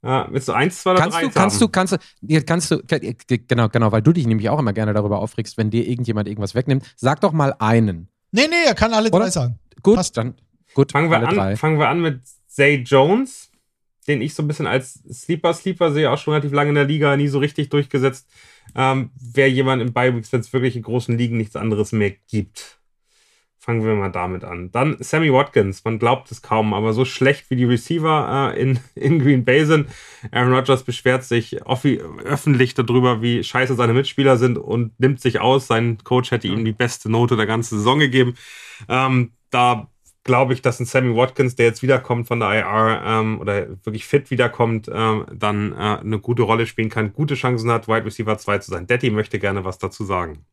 [0.01, 1.21] Äh, willst du eins, zwei oder kannst drei?
[1.21, 1.97] Du, kannst, du, kannst du,
[2.47, 5.88] kannst du, genau, genau, weil du dich nämlich auch immer gerne darüber aufregst, wenn dir
[5.88, 6.91] irgendjemand irgendwas wegnimmt.
[6.95, 8.07] Sag doch mal einen.
[8.32, 9.25] Nee, nee, er kann alle oder?
[9.25, 9.59] drei sagen.
[9.84, 10.17] Gut, Passt.
[10.17, 10.34] dann.
[10.73, 13.51] Gut, fangen wir, an, fangen wir an mit Zay Jones
[14.08, 17.16] den ich so ein bisschen als Sleeper-Sleeper sehe, auch schon relativ lange in der Liga,
[17.16, 18.28] nie so richtig durchgesetzt,
[18.76, 22.82] ähm, wäre jemand im Bi-Weeks, wenn es wirklich in großen Ligen nichts anderes mehr gibt.
[23.64, 24.72] Fangen wir mal damit an.
[24.72, 25.84] Dann Sammy Watkins.
[25.84, 29.66] Man glaubt es kaum, aber so schlecht wie die Receiver äh, in, in Green Bay
[29.66, 29.88] sind.
[30.32, 35.68] Aaron Rodgers beschwert sich öffentlich darüber, wie scheiße seine Mitspieler sind und nimmt sich aus.
[35.68, 38.34] Sein Coach hätte ihm die beste Note der ganzen Saison gegeben.
[38.89, 39.91] Ähm, da
[40.24, 44.05] glaube ich, dass ein Sammy Watkins, der jetzt wiederkommt von der IR ähm, oder wirklich
[44.05, 48.38] fit wiederkommt, ähm, dann äh, eine gute Rolle spielen kann, gute Chancen hat, Wide Receiver
[48.38, 48.88] 2 zu sein.
[48.88, 50.45] Daddy möchte gerne was dazu sagen.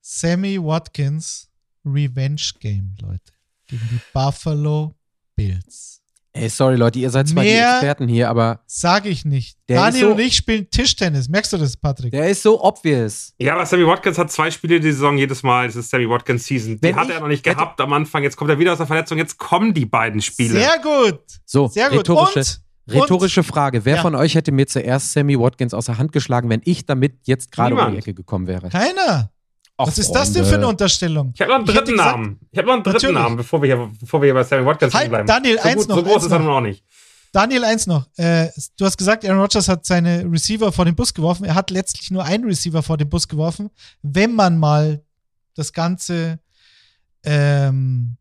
[0.00, 1.50] Sammy Watkins
[1.84, 3.32] Revenge Game, Leute.
[3.66, 4.94] Gegen die Buffalo
[5.36, 6.01] Bills.
[6.34, 9.58] Ey, sorry, Leute, ihr seid zwar die Mehr Experten hier, aber Sag ich nicht.
[9.66, 11.28] Daniel so- und ich spielen Tischtennis.
[11.28, 12.10] Merkst du das, Patrick?
[12.10, 13.34] der ist so obvious.
[13.38, 15.66] Ja, aber Sammy Watkins hat zwei Spiele die Saison jedes Mal.
[15.66, 16.76] Das ist Sammy Watkins Season.
[16.76, 18.22] Die Wenn hat er noch nicht gehabt am Anfang.
[18.22, 19.18] Jetzt kommt er wieder aus der Verletzung.
[19.18, 20.54] Jetzt kommen die beiden Spiele.
[20.58, 21.20] Sehr gut.
[21.44, 21.98] So, Sehr gut.
[21.98, 22.38] rhetorische,
[22.88, 23.84] Und, rhetorische Frage.
[23.84, 24.02] Wer Ja.
[24.02, 27.52] von euch hätte mir zuerst Sammy Watkins aus der Hand geschlagen, wenn ich damit jetzt
[27.52, 27.98] gerade um die.
[27.98, 28.70] Ecke gekommen wäre?
[28.70, 29.30] keiner.
[29.78, 31.32] Ach, Was ist das denn für eine Unterstellung?
[31.34, 32.40] Ich habe noch einen dritten gesagt- Namen.
[32.50, 33.14] Ich habe noch einen dritten Natürlich.
[33.16, 35.26] Namen, bevor wir hier, bevor wir hier bei Sammy Watkins Halt, bleiben.
[35.26, 36.46] Daniel, so, eins gut, noch, so groß eins ist er noch.
[36.46, 36.84] noch nicht.
[37.32, 38.06] Daniel, eins noch.
[38.16, 41.44] Äh, du hast gesagt, Aaron Rodgers hat seine Receiver vor den Bus geworfen.
[41.44, 43.70] Er hat letztlich nur einen Receiver vor den Bus geworfen.
[44.02, 45.02] Wenn man mal
[45.54, 46.38] das Ganze
[47.24, 48.16] ähm,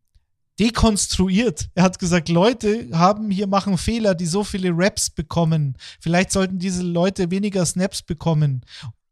[0.59, 1.69] dekonstruiert.
[1.73, 5.75] Er hat gesagt, Leute haben hier machen Fehler, die so viele Raps bekommen.
[5.99, 8.63] Vielleicht sollten diese Leute weniger Snaps bekommen.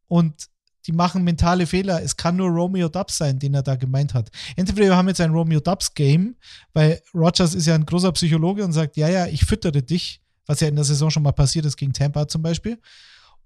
[0.07, 0.47] Und
[0.89, 2.01] die machen mentale Fehler.
[2.01, 4.31] Es kann nur Romeo Dubs sein, den er da gemeint hat.
[4.55, 6.35] Entweder wir haben jetzt ein Romeo Dubs Game,
[6.73, 10.61] weil Rogers ist ja ein großer Psychologe und sagt, ja, ja, ich füttere dich, was
[10.61, 12.79] ja in der Saison schon mal passiert ist gegen Tampa zum Beispiel.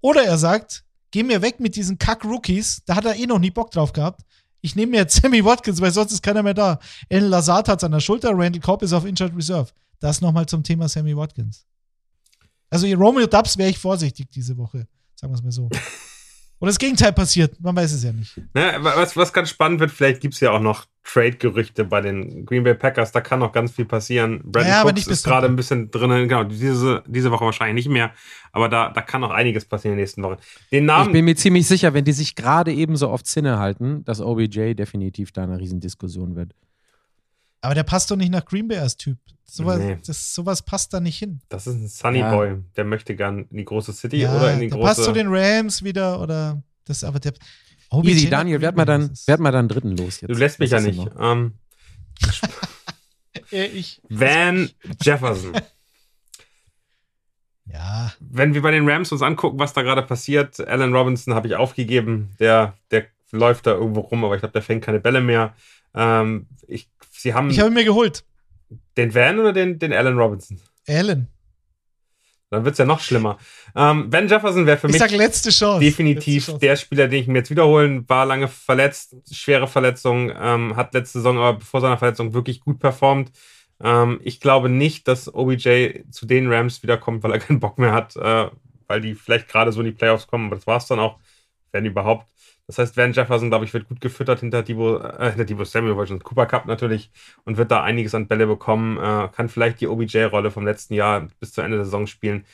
[0.00, 3.50] Oder er sagt, geh mir weg mit diesen Kack-Rookies, da hat er eh noch nie
[3.50, 4.22] Bock drauf gehabt.
[4.62, 6.78] Ich nehme mir jetzt Sammy Watkins, weil sonst ist keiner mehr da.
[7.12, 9.70] Alan Lazard hat es an der Schulter, Randall Cobb ist auf Injured Reserve.
[10.00, 11.66] Das nochmal zum Thema Sammy Watkins.
[12.70, 15.68] Also Romeo Dubs wäre ich vorsichtig diese Woche, sagen wir es mal so.
[16.60, 18.36] Oder das Gegenteil passiert, man weiß es ja nicht.
[18.54, 22.46] Ne, was, was ganz spannend wird, vielleicht gibt es ja auch noch Trade-Gerüchte bei den
[22.46, 23.12] Green Bay Packers.
[23.12, 24.40] Da kann noch ganz viel passieren.
[24.44, 26.28] Brandon Ja, Cooks ist gerade ein bisschen drinnen.
[26.28, 28.12] Genau, diese, diese Woche wahrscheinlich nicht mehr.
[28.52, 30.36] Aber da, da kann noch einiges passieren in den nächsten Wochen.
[30.72, 34.02] Den Ich Namen, bin mir ziemlich sicher, wenn die sich gerade ebenso oft Zinne halten,
[34.04, 36.54] dass OBJ definitiv da eine Riesendiskussion wird.
[37.64, 39.18] Aber der passt doch nicht nach Green Bay als Typ.
[39.46, 39.98] Sowas, Nee.
[40.06, 41.40] das, sowas passt da nicht hin.
[41.48, 42.34] das ist ein Sunny Ja.
[42.34, 42.56] Boy.
[42.76, 44.88] Der möchte gern in die große City Ja, oder in die der große.
[44.88, 47.32] passt zu den Rams wieder oder das aber der
[47.90, 50.30] OBJ Easy, Daniel, werd mal dann, das werd mal dann dritten los jetzt.
[50.30, 51.10] du lässt mich ja Was ist nicht.
[51.20, 51.54] Ähm,
[53.52, 54.00] Äh, ich.
[54.08, 54.70] Van
[55.02, 55.52] Jefferson.
[57.66, 61.48] Ja, wenn wir bei den Rams uns angucken, was da gerade passiert, Allen Robinson habe
[61.48, 62.30] ich aufgegeben.
[62.38, 65.54] Der, der läuft da irgendwo rum, aber ich glaube, der fängt keine Bälle mehr.
[65.94, 68.24] Ähm, ich, sie haben ich habe ihn mir geholt.
[68.96, 70.60] den Van oder den, den Allen Robinson?
[70.88, 71.28] Allen.
[72.50, 73.38] Dann wird es ja noch schlimmer.
[73.74, 75.80] Ähm, Van Jefferson wäre für Ich mich sag letzte Chance.
[75.80, 76.60] definitiv Chance.
[76.60, 78.08] der Spieler, den ich mir jetzt wiederholen.
[78.08, 82.78] War lange verletzt, schwere Verletzung, ähm, hat letzte Saison aber vor seiner Verletzung wirklich gut
[82.78, 83.32] performt.
[83.82, 87.92] Ähm, ich glaube nicht, dass OBJ zu den Rams wiederkommt, weil er keinen Bock mehr
[87.92, 88.48] hat, äh,
[88.86, 91.18] weil die vielleicht gerade so in die Playoffs kommen, aber das war es dann auch,
[91.72, 92.26] wenn überhaupt.
[92.66, 95.96] Das heißt, Van Jefferson, glaube ich, wird gut gefüttert hinter Debo, äh, hinter Debo Samuel,
[95.96, 97.10] wollte schon, Cooper Cup natürlich
[97.44, 101.28] und wird da einiges an Bälle bekommen, äh, kann vielleicht die OBJ-Rolle vom letzten Jahr
[101.40, 102.46] bis zu Ende der Saison spielen.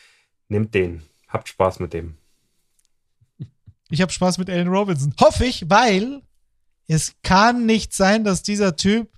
[0.48, 1.02] Nimmt den.
[1.28, 2.16] Habt Spaß mit dem.
[3.92, 5.12] Ich habe Spaß mit Allen Robinson.
[5.20, 6.22] Hoffe ich, weil
[6.86, 9.08] es kann nicht sein, dass dieser Typ,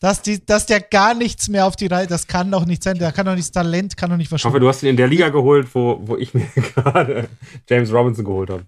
[0.00, 2.98] dass, die, dass der gar nichts mehr auf die Reihe, das kann doch nicht sein.
[2.98, 4.60] Der kann doch nicht, das Talent kann doch nicht Ich hoffe, verschwinden.
[4.62, 7.28] du hast ihn in der Liga geholt, wo, wo ich mir gerade
[7.68, 8.66] James Robinson geholt habe.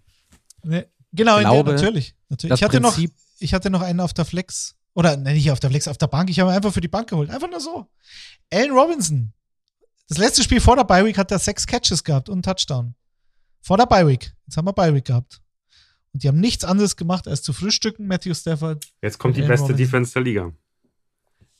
[0.62, 2.14] Nee, genau, in glaube, der, natürlich.
[2.28, 2.54] natürlich.
[2.58, 2.98] Ich, hatte noch,
[3.38, 4.76] ich hatte noch einen auf der Flex.
[4.94, 6.30] Oder nee, nicht auf der Flex, auf der Bank.
[6.30, 7.30] Ich habe ihn einfach für die Bank geholt.
[7.30, 7.86] Einfach nur so.
[8.52, 9.32] Allen Robinson.
[10.08, 12.94] Das letzte Spiel vor der Bye Week hat er sechs Catches gehabt und einen Touchdown.
[13.62, 14.32] Vor der Bye Week.
[14.46, 15.40] Jetzt haben wir Bye Week gehabt.
[16.12, 18.84] Und die haben nichts anderes gemacht, als zu frühstücken, Matthew Stafford.
[19.00, 19.84] Jetzt kommt die Allen beste Robinson.
[19.86, 20.52] Defense der Liga.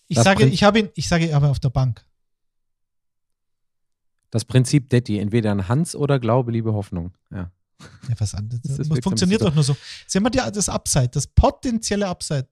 [0.09, 2.05] Ich Das sage, Prinzip- ich habe ihn, ich sage aber auf der Bank.
[4.31, 7.13] das Prinzip Detti, entweder ein Hans oder Glaube, Liebe, Hoffnung.
[7.31, 7.51] Ja.
[8.09, 8.61] Ja, was anderes.
[8.63, 9.77] Das Das, funktioniert doch nur so.
[10.07, 12.49] Sie haben ja das Upside, das potenzielle Upside.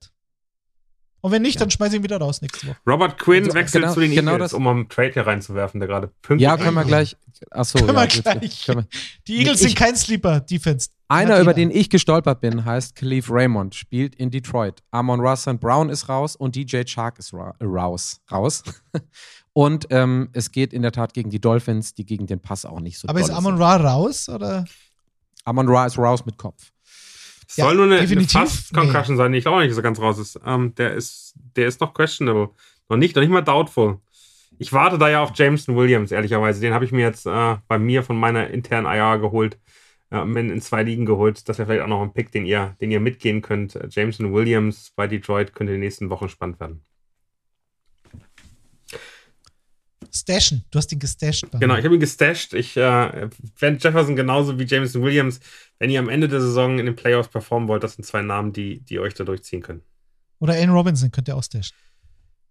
[1.21, 1.59] Und wenn nicht, Ja.
[1.59, 2.77] dann schmeiße ich ihn wieder raus nächste Woche.
[2.87, 5.81] Robert Quinn Also, wechselt genau- zu den genau Eagles, das- um am Trade hier reinzuwerfen,
[5.81, 7.17] der gerade pünktlich Ja, können wir gleich.
[7.51, 8.65] Achso, Können ja, wir gleich.
[8.65, 8.87] können wir-
[9.27, 10.89] Die Eagles Ich- sind kein Sleeper-Defense.
[11.09, 14.81] Einer, über den ich gestolpert bin, heißt Khalif Raymond, spielt in Detroit.
[14.91, 18.21] Amon Russell Brown ist raus und DJ Chark ist ra raus.
[18.31, 18.63] raus.
[19.53, 22.79] und ähm, es geht in der Tat gegen die Dolphins, die gegen den Pass auch
[22.79, 23.57] nicht so Aber ist Amon.
[23.61, 24.29] Ra raus?
[24.29, 24.63] Oder?
[25.45, 26.71] Amon Ra ist raus mit Kopf.
[27.55, 28.27] Ja, soll nur eine, eine.
[28.27, 30.39] Fast-Concussion sein, die ich glaube auch nicht so ganz raus ist.
[30.45, 31.33] Ähm, der ist.
[31.55, 32.49] Der ist noch questionable.
[32.89, 33.99] Noch nicht, noch nicht mal doubtful.
[34.59, 36.61] Ich warte da ja auf Jameson Williams, ehrlicherweise.
[36.61, 39.57] Den habe ich mir jetzt äh, bei mir von meiner internen IR geholt.
[40.11, 41.47] Äh, in zwei Ligen geholt.
[41.47, 43.79] Das wäre vielleicht auch noch ein Pick, den ihr, den ihr mitgehen könnt.
[43.89, 46.83] Jameson Williams bei Detroit könnte in den nächsten Wochen spannend werden.
[50.11, 50.63] Stashen.
[50.71, 51.45] Du hast ihn gestasht.
[51.59, 52.53] Genau, ich habe ihn gestasht.
[52.53, 53.29] Ich, äh,
[53.59, 55.39] Van Jefferson genauso wie Jameson Williams.
[55.77, 58.53] Wenn ihr am Ende der Saison in den Playoffs performen wollt, das sind zwei Namen,
[58.53, 59.81] die, die euch da durchziehen können.
[60.39, 61.75] Oder Alan Robinson könnt ihr auch stashen.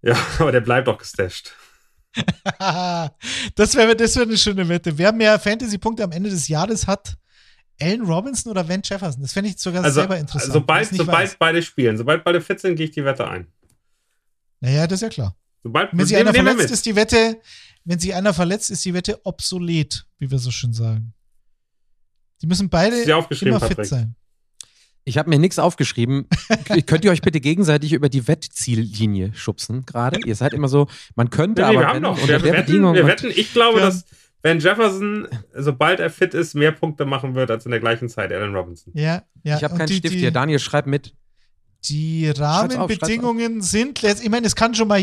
[0.02, 1.54] Ja, aber der bleibt auch gestasht.
[3.54, 4.96] das wäre das wär eine schöne Wette.
[4.96, 7.16] Wer mehr Fantasy-Punkte am Ende des Jahres hat,
[7.80, 9.22] Allen Robinson oder Van Jefferson?
[9.22, 10.52] Das fände ich sogar also, selber interessant.
[10.52, 13.46] Sobald, sobald beide spielen, sobald beide fit sind, gehe ich die Wette ein.
[14.60, 15.36] Naja, das ist ja klar.
[15.62, 17.40] Sobald, wenn sich einer verletzt, ist die Wette,
[17.84, 21.14] wenn sich einer verletzt, ist die Wette obsolet, wie wir so schön sagen.
[22.42, 23.76] Die müssen beide immer Patrick.
[23.78, 24.14] fit sein.
[25.04, 26.28] Ich habe mir nichts aufgeschrieben.
[26.86, 30.20] Könnt ihr euch bitte gegenseitig über die Wettziellinie schubsen gerade?
[30.26, 30.86] Ihr seid immer so,
[31.16, 33.86] man könnte nee, aber wir haben noch, wir, wir, wetten, wir wetten, ich glaube, Ja.
[33.86, 34.04] dass
[34.42, 38.30] Van Jefferson, sobald er fit ist, mehr Punkte machen wird als in der gleichen Zeit
[38.32, 38.92] Allen Robinson.
[38.94, 39.56] Ja, ja.
[39.56, 40.30] Ich habe keinen die, Stift die, hier.
[40.30, 41.14] Daniel, schreib mit.
[41.86, 45.00] Die auf, Rahmenbedingungen sind, letzt- ich meine, es kann schon mal,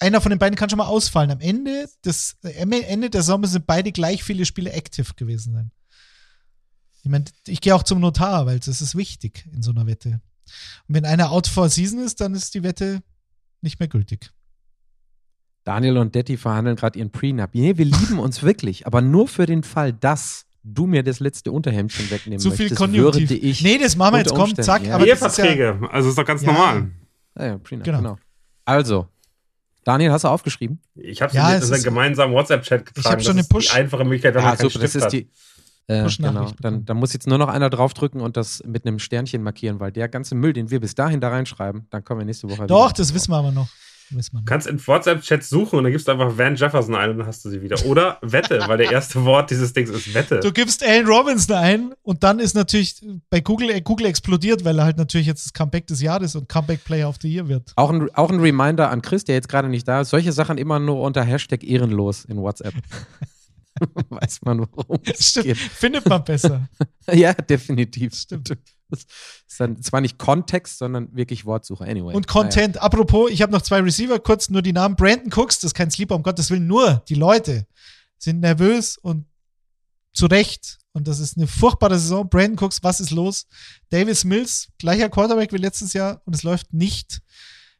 [0.00, 1.30] einer von den beiden kann schon mal ausfallen.
[1.30, 5.70] Am Ende des, am Ende der Sommer sind beide gleich viele Spiele active gewesen sein.
[7.02, 10.20] Ich meine, ich gehe auch zum Notar, weil das ist wichtig in so einer Wette.
[10.88, 13.02] Und wenn einer out for season ist, dann ist die Wette
[13.62, 14.30] nicht mehr gültig.
[15.64, 17.50] Daniel und Detti verhandeln gerade ihren Prenup.
[17.52, 21.52] Nee, wir lieben uns wirklich, aber nur für den Fall, dass du mir das letzte
[21.52, 23.30] Unterhemdchen wegnehmen Zu viel möchtest, Konjunktiv.
[23.30, 23.62] würde ich.
[23.62, 24.84] Nee, das machen wir jetzt, komm, zack.
[24.84, 24.94] ja.
[24.96, 26.52] Aber das ist ja, Eheverträge, also ist doch ganz Ja.
[26.52, 26.90] normal.
[27.34, 27.98] Ah ja, Prenup, Genau.
[27.98, 28.18] genau.
[28.64, 29.08] Also,
[29.84, 30.80] Daniel, hast du aufgeschrieben?
[30.94, 33.06] Ich habe Ja, in es unseren ist- gemeinsamen WhatsApp-Chat getragen.
[33.06, 34.90] hab schon das eine ist Push- Die einfache Möglichkeit, wenn man Ah, keinen super, das
[34.90, 35.30] Stift ist die.
[35.86, 36.52] Äh, genau.
[36.60, 39.90] Dann, dann muss jetzt nur noch einer draufdrücken und das mit einem Sternchen markieren, weil
[39.90, 42.90] der ganze Müll, den wir bis dahin da reinschreiben, dann kommen wir nächste Woche doch,
[42.90, 42.94] wieder.
[42.98, 43.68] das wissen wir aber noch.
[44.10, 47.26] Du kannst in WhatsApp-Chats suchen und dann gibst du einfach Van Jefferson ein und dann
[47.26, 47.84] hast du sie wieder.
[47.86, 50.40] Oder Wette, weil der erste Wort dieses Dings ist Wette.
[50.40, 53.00] Du gibst Allen Robinson ein und dann ist natürlich
[53.30, 56.48] bei Google, äh, Google explodiert, weil er halt natürlich jetzt das Comeback des Jahres und
[56.48, 57.72] Comeback Player of the Year wird.
[57.76, 60.10] Auch ein, auch ein Reminder an Chris, der jetzt gerade nicht da ist.
[60.10, 62.74] Solche Sachen immer nur unter Hashtag ehrenlos in WhatsApp.
[64.08, 65.56] Weiß man, worum es Stimmt, geht.
[65.58, 66.68] findet man besser.
[67.12, 68.14] Ja, definitiv.
[68.14, 68.56] Stimmt.
[68.90, 69.06] Das
[69.48, 71.84] ist dann zwar nicht Kontext, sondern wirklich Wortsuche.
[71.84, 72.14] Anyway.
[72.14, 72.80] Und Content.
[72.80, 74.96] Apropos, ich habe noch zwei Receiver, kurz nur die Namen.
[74.96, 77.66] Brandon Cooks, das ist kein Sleeper, um Gottes Willen, nur die Leute
[78.18, 79.26] sind nervös und
[80.12, 80.78] zu Recht.
[80.92, 82.28] Und das ist eine furchtbare Saison.
[82.28, 83.46] Brandon Cooks, was ist los?
[83.90, 87.20] Davis Mills, gleicher Quarterback wie letztes Jahr und es läuft nicht.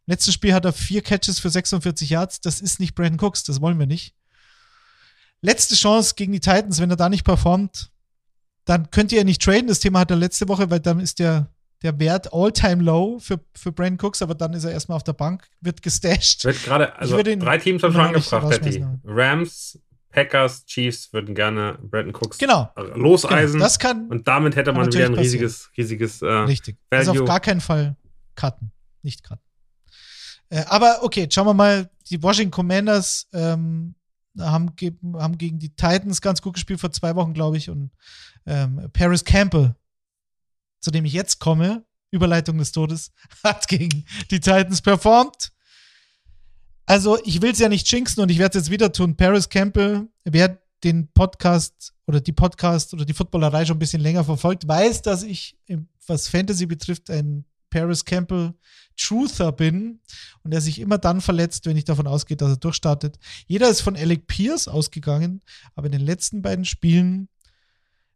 [0.07, 2.41] Letztes Spiel hat er vier Catches für 46 Yards.
[2.41, 4.15] Das ist nicht Brandon Cooks, das wollen wir nicht.
[5.43, 7.91] Letzte Chance gegen die Titans, wenn er da nicht performt,
[8.65, 9.67] dann könnt ihr nicht traden.
[9.69, 11.49] Das Thema hat er letzte Woche, weil dann ist der,
[11.83, 15.15] der Wert all-time low für, für Brandon Cooks, aber dann ist er erstmal auf der
[15.15, 16.45] Bank, wird gestasht.
[16.45, 18.35] Wird gerade, also würde ihn drei Teams haben schon Betty.
[18.37, 19.79] rausschmeißen, Rams,
[20.11, 22.69] Packers, Chiefs würden gerne Brandon Cooks Genau.
[22.95, 23.55] loseisen.
[23.55, 26.77] Genau, das kann und damit hätte man wieder ein riesiges, riesiges äh, richtig.
[26.91, 27.23] Also Value.
[27.23, 27.97] auf gar keinen Fall
[28.35, 28.73] cutten.
[29.03, 29.45] Nicht cutten.
[30.51, 31.89] Äh, aber okay, schauen wir mal.
[32.11, 33.95] Die Washington Commanders ähm,
[34.39, 34.73] haben,
[35.15, 37.71] haben gegen die Titans ganz gut gespielt vor zwei Wochen, glaube ich.
[37.71, 37.91] Und
[38.47, 39.75] ähm, Paris Campbell,
[40.81, 43.13] zu dem ich jetzt komme, Überleitung des Todes,
[43.45, 45.53] hat gegen die Titans performt.
[46.87, 49.17] Also, ich will es ja nicht jinxen und ich werde es jetzt wieder tun.
[49.17, 54.25] Paris Campbell, wer den Podcast oder die Podcast oder die Footballerei schon ein bisschen länger
[54.25, 58.55] verfolgt, weiß, dass ich, im- was Fantasy betrifft, ein Paris Campbell
[58.97, 60.01] Truther bin
[60.43, 63.19] und der sich immer dann verletzt, wenn ich davon ausgehe, dass er durchstartet.
[63.47, 65.41] Jeder ist von Alec Pierce ausgegangen,
[65.75, 67.29] aber in den letzten beiden Spielen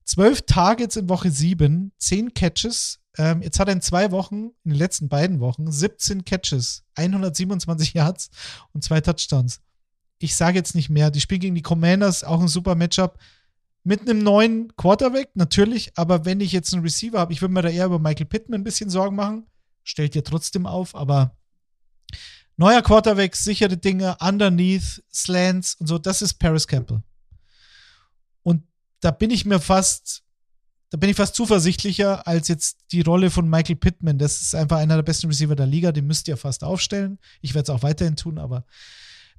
[0.04, 3.00] zwölf Targets in Woche sieben, zehn Catches.
[3.16, 7.94] Ähm, jetzt hat er in zwei Wochen, in den letzten beiden Wochen, 17 Catches, 127
[7.94, 8.30] Yards
[8.72, 9.60] und zwei Touchdowns.
[10.18, 11.10] Ich sage jetzt nicht mehr.
[11.10, 13.18] Die spielen gegen die Commanders, auch ein super Matchup.
[13.86, 17.60] Mit einem neuen Quarterback, natürlich, aber wenn ich jetzt einen Receiver habe, ich würde mir
[17.60, 19.46] da eher über Michael Pittman ein bisschen Sorgen machen.
[19.82, 21.36] Stellt ihr trotzdem auf, aber
[22.56, 27.02] neuer Quarterback, sichere Dinge, underneath, Slants und so, das ist Paris Campbell.
[28.42, 28.62] Und
[29.00, 30.22] da bin ich mir fast,
[30.88, 34.18] da bin ich fast zuversichtlicher als jetzt die Rolle von Michael Pittman.
[34.18, 37.18] Das ist einfach einer der besten Receiver der Liga, den müsst ihr fast aufstellen.
[37.42, 38.64] Ich werde es auch weiterhin tun, aber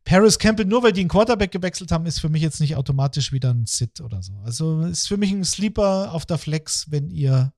[0.06, 3.32] Paris Campbell, nur weil die einen Quarterback gewechselt haben, ist für mich jetzt nicht automatisch
[3.32, 4.34] wieder ein Sit oder so.
[4.46, 7.52] Also ist für mich ein Sleeper auf der Flex, wenn ihr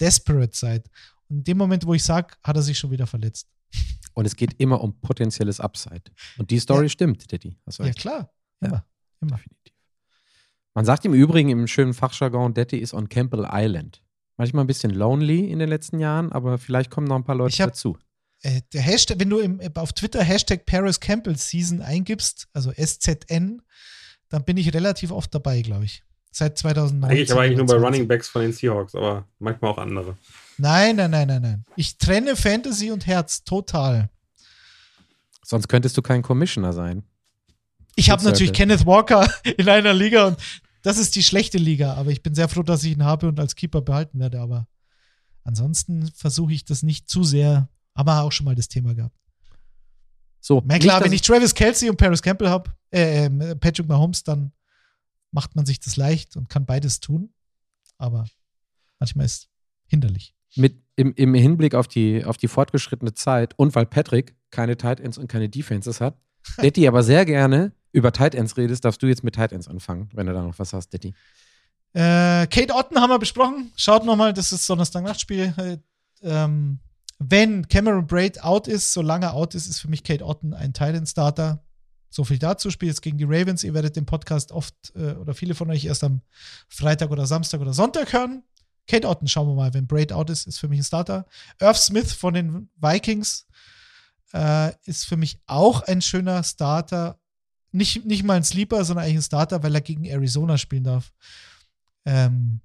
[0.00, 0.88] desperate seid.
[1.28, 3.48] Und in dem Moment, wo ich sage, hat er sich schon wieder verletzt.
[4.14, 6.02] Und es geht immer um potenzielles Upside.
[6.38, 6.88] Und die Story Ja.
[6.88, 7.36] stimmt, du
[7.78, 8.30] Ja, klar.
[8.60, 8.84] Immer.
[9.20, 9.36] Immer.
[9.36, 9.74] Definitiv.
[10.74, 14.02] Man sagt im Übrigen im schönen Fachjargon, Daddy ist on Campbell Island.
[14.36, 17.52] Manchmal ein bisschen lonely in den letzten Jahren, aber vielleicht kommen noch ein paar Leute
[17.52, 17.96] Ich hab- dazu.
[18.44, 23.62] Äh, der Hashtag, wenn du im, auf Twitter Hashtag Paris Campbell Season eingibst, also SZN,
[24.28, 26.02] dann bin ich relativ oft dabei, glaube ich.
[26.30, 27.10] Seit 2009.
[27.10, 30.16] Eigentlich aber eigentlich nur bei Running Backs von den Seahawks, aber manchmal auch andere.
[30.58, 31.64] Nein, nein, nein, nein, nein.
[31.76, 34.10] Ich trenne Fantasy und Herz total.
[35.42, 37.02] Sonst könntest du kein Commissioner sein.
[37.96, 40.36] Ich habe natürlich Kenneth Walker in einer Liga und
[40.82, 43.40] das ist die schlechte Liga, aber ich bin sehr froh, dass ich ihn habe und
[43.40, 44.40] als Keeper behalten werde.
[44.40, 44.66] Aber
[45.44, 47.68] ansonsten versuche ich das nicht zu sehr.
[47.94, 49.16] Aber auch schon mal das Thema gehabt.
[50.40, 54.24] So, Na klar, wenn ich Travis Kelsey und Paris Campbell habe, äh, äh, Patrick Mahomes,
[54.24, 54.52] dann
[55.30, 57.32] macht man sich das leicht und kann beides tun.
[57.96, 58.26] Aber
[58.98, 59.48] manchmal ist
[59.86, 60.34] hinderlich.
[60.56, 65.00] Mit, im, Im Hinblick auf die, auf die fortgeschrittene Zeit und weil Patrick keine Tight
[65.00, 66.18] Ends und keine Defenses hat,
[66.62, 70.10] Detti aber sehr gerne über Tight Ends redest, darfst du jetzt mit Tight Ends anfangen,
[70.12, 71.14] wenn du da noch was hast, Detti.
[71.94, 73.72] Äh, Kate Otten haben wir besprochen.
[73.76, 75.54] Schaut nochmal, das ist Donnerstag-Nachtspiel.
[75.56, 75.78] Äh,
[76.22, 76.80] ähm,
[77.18, 80.72] wenn Cameron Braid out ist, solange er out ist, ist für mich Kate Otten ein
[80.72, 81.64] Tight End Starter.
[82.10, 82.70] So viel dazu.
[82.70, 83.64] Spielt jetzt gegen die Ravens.
[83.64, 86.20] Ihr werdet den Podcast oft äh, oder viele von euch erst am
[86.68, 88.42] Freitag oder Samstag oder Sonntag hören.
[88.86, 89.74] Kate Otten, schauen wir mal.
[89.74, 91.26] Wenn Braid out ist, ist für mich ein Starter.
[91.60, 93.46] Irv Smith von den Vikings
[94.32, 97.18] äh, ist für mich auch ein schöner Starter
[97.74, 101.12] nicht, nicht mal ein Sleeper, sondern eigentlich ein Starter, weil er gegen Arizona spielen darf.
[102.04, 102.60] Ähm,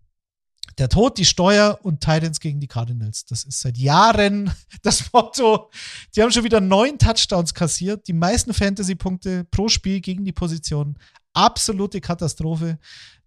[0.78, 3.26] der Tod, die Steuer und Titans gegen die Cardinals.
[3.26, 4.52] Das ist seit Jahren
[4.82, 5.70] das Motto.
[6.16, 10.98] Die haben schon wieder neun Touchdowns kassiert, die meisten Fantasy-Punkte pro Spiel gegen die Position.
[11.34, 12.80] Absolute Katastrophe.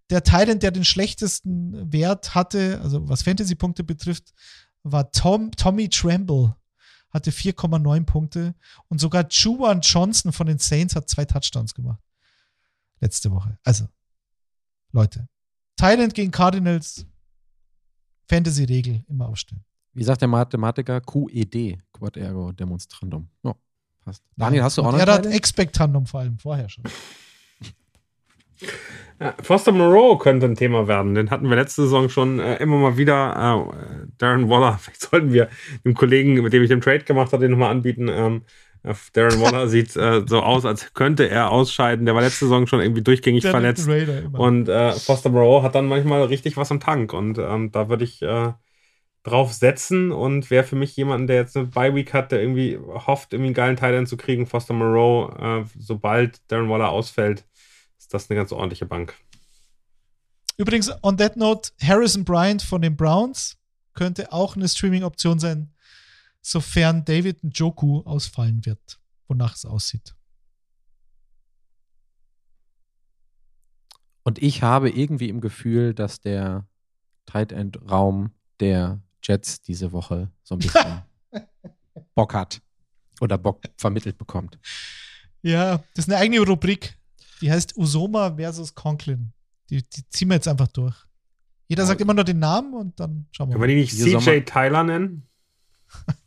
[0.09, 4.33] Der Titan, der den schlechtesten Wert hatte, also was Fantasy-Punkte betrifft,
[4.83, 6.55] war Tom, Tommy Tremble
[7.13, 8.55] hatte 4,9 Punkte
[8.89, 12.01] und sogar Juwan Johnson von den Saints hat zwei Touchdowns gemacht.
[12.99, 13.57] Letzte Woche.
[13.63, 13.87] Also,
[14.91, 15.27] Leute.
[15.75, 17.05] Thailand gegen Cardinals.
[18.33, 19.63] Fantasy-Regel immer aufstellen.
[19.93, 21.01] Wie sagt der Mathematiker?
[21.01, 23.27] QED, Quad Ergo Demonstrandum.
[23.43, 23.53] Ja,
[24.03, 24.23] passt.
[24.35, 26.83] Daniel, hast du auch noch Er hat Expectandum vor allem vorher schon.
[29.41, 31.13] Foster Moreau könnte ein Thema werden.
[31.13, 33.69] Den hatten wir letzte Saison schon äh, immer mal wieder.
[33.71, 35.49] Äh, Darren Waller, vielleicht sollten wir
[35.85, 38.07] dem Kollegen, mit dem ich den Trade gemacht habe, den nochmal anbieten.
[38.09, 38.72] Ähm, äh,
[39.13, 42.05] Darren Waller sieht äh, so aus, als könnte er ausscheiden.
[42.05, 43.87] Der war letzte Saison schon irgendwie durchgängig verletzt.
[44.33, 47.13] Und äh, Foster Moreau hat dann manchmal richtig was im Tank.
[47.13, 48.53] Und ähm, da würde ich äh,
[49.23, 53.31] drauf setzen und wäre für mich jemand, der jetzt eine Bye-Week hat, der irgendwie hofft,
[53.31, 54.45] irgendwie einen geilen Teil zu kriegen.
[54.47, 57.45] Foster Moreau, sobald Darren Waller ausfällt,
[57.97, 59.15] ist das eine ganz ordentliche Bank.
[60.57, 63.57] Übrigens, on that note, Harrison Bryant von den Browns
[63.93, 65.72] könnte auch eine Streaming-Option sein,
[66.43, 70.13] sofern David Njoku ausfallen wird, wonach es aussieht.
[74.23, 76.67] Und ich habe irgendwie im Gefühl, dass der
[77.25, 81.01] Tight End Raum der Jets diese Woche so ein bisschen
[82.15, 82.61] Bock hat
[83.19, 84.59] oder Bock vermittelt bekommt.
[85.41, 86.97] Ja, das ist eine eigene Rubrik.
[87.41, 89.33] Die heißt Usoma versus Conklin.
[89.69, 90.95] Die, die ziehen wir jetzt einfach durch.
[91.67, 93.65] Jeder sagt immer nur den Namen und dann schauen wir mal.
[93.65, 95.27] Können wir die nicht CJ Sommer Tyler nennen?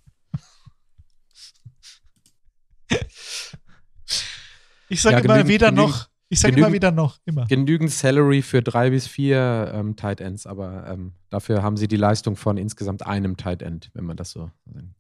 [4.89, 6.09] ich sage ja, immer weder noch.
[6.29, 7.47] Ich sage immer wieder noch, immer.
[7.47, 11.97] Genügend Salary für drei bis vier ähm, Tight Ends, aber ähm, dafür haben sie die
[11.97, 14.51] Leistung von insgesamt einem Tight End, wenn man das so.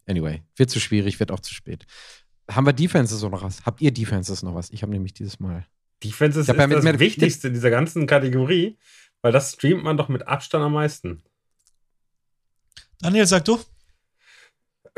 [0.07, 1.85] Anyway, wird zu schwierig, wird auch zu spät.
[2.49, 3.67] Haben wir Defenses noch was?
[3.67, 4.71] Habt ihr Defenses noch was?
[4.71, 5.67] Ich habe nämlich dieses Mal
[6.03, 8.79] Defense ist, ist ja das mit, Wichtigste dieser ganzen Kategorie,
[9.23, 11.23] weil das streamt man doch mit Abstand am meisten.
[13.01, 13.59] Daniel, sag du.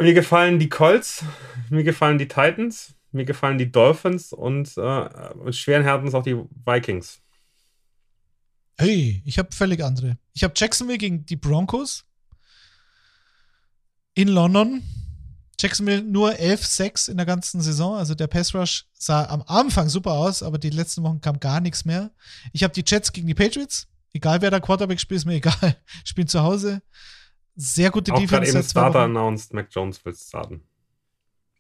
[0.01, 1.25] Mir gefallen die Colts,
[1.71, 7.21] mir gefallen die Titans, mir gefallen die Dolphins und äh, schweren Herzens auch die Vikings.
[8.77, 10.19] Hey, ich habe völlig andere.
[10.35, 12.05] Ich habe Jacksonville gegen die Broncos
[14.15, 14.83] in London.
[15.61, 17.97] Jacksonville nur 11-6 in der ganzen Saison.
[17.97, 21.61] Also der Pass Rush sah am Anfang super aus, aber die letzten Wochen kam gar
[21.61, 22.13] nichts mehr.
[22.53, 23.89] Ich habe die Jets gegen die Patriots.
[24.13, 25.77] Egal wer der Quarterback spielt, ist mir egal.
[26.05, 26.83] Spielen zu Hause.
[27.57, 28.53] Sehr gute Auch Defense.
[28.53, 30.63] Auch eben Starter announced, Mac Jones will starten.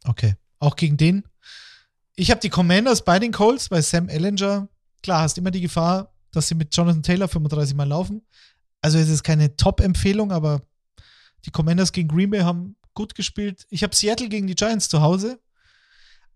[0.05, 0.37] Okay.
[0.59, 1.25] Auch gegen den.
[2.15, 4.69] Ich habe die Commanders bei den Colts, bei Sam Ellinger.
[5.03, 8.23] Klar, hast immer die Gefahr, dass sie mit Jonathan Taylor 35 Mal laufen.
[8.81, 10.63] Also es ist keine Top-Empfehlung, aber
[11.45, 13.67] die Commanders gegen Green Bay haben gut gespielt.
[13.71, 15.39] Ich habe Seattle gegen die Giants zu Hause.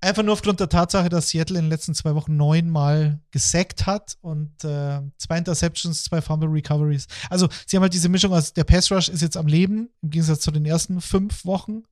[0.00, 4.16] Einfach nur aufgrund der Tatsache, dass Seattle in den letzten zwei Wochen neunmal gesackt hat
[4.20, 7.06] und äh, zwei Interceptions, zwei Fumble Recoveries.
[7.30, 10.10] Also sie haben halt diese Mischung aus der Pass Rush ist jetzt am Leben, im
[10.10, 11.84] Gegensatz zu den ersten fünf Wochen.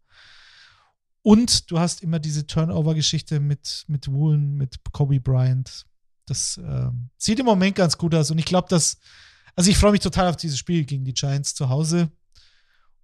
[1.23, 5.85] Und du hast immer diese Turnover-Geschichte mit, mit Woolen, mit Kobe Bryant.
[6.27, 8.31] Das äh, sieht im Moment ganz gut aus.
[8.31, 8.99] Und ich glaube, dass,
[9.55, 12.11] also ich freue mich total auf dieses Spiel gegen die Giants zu Hause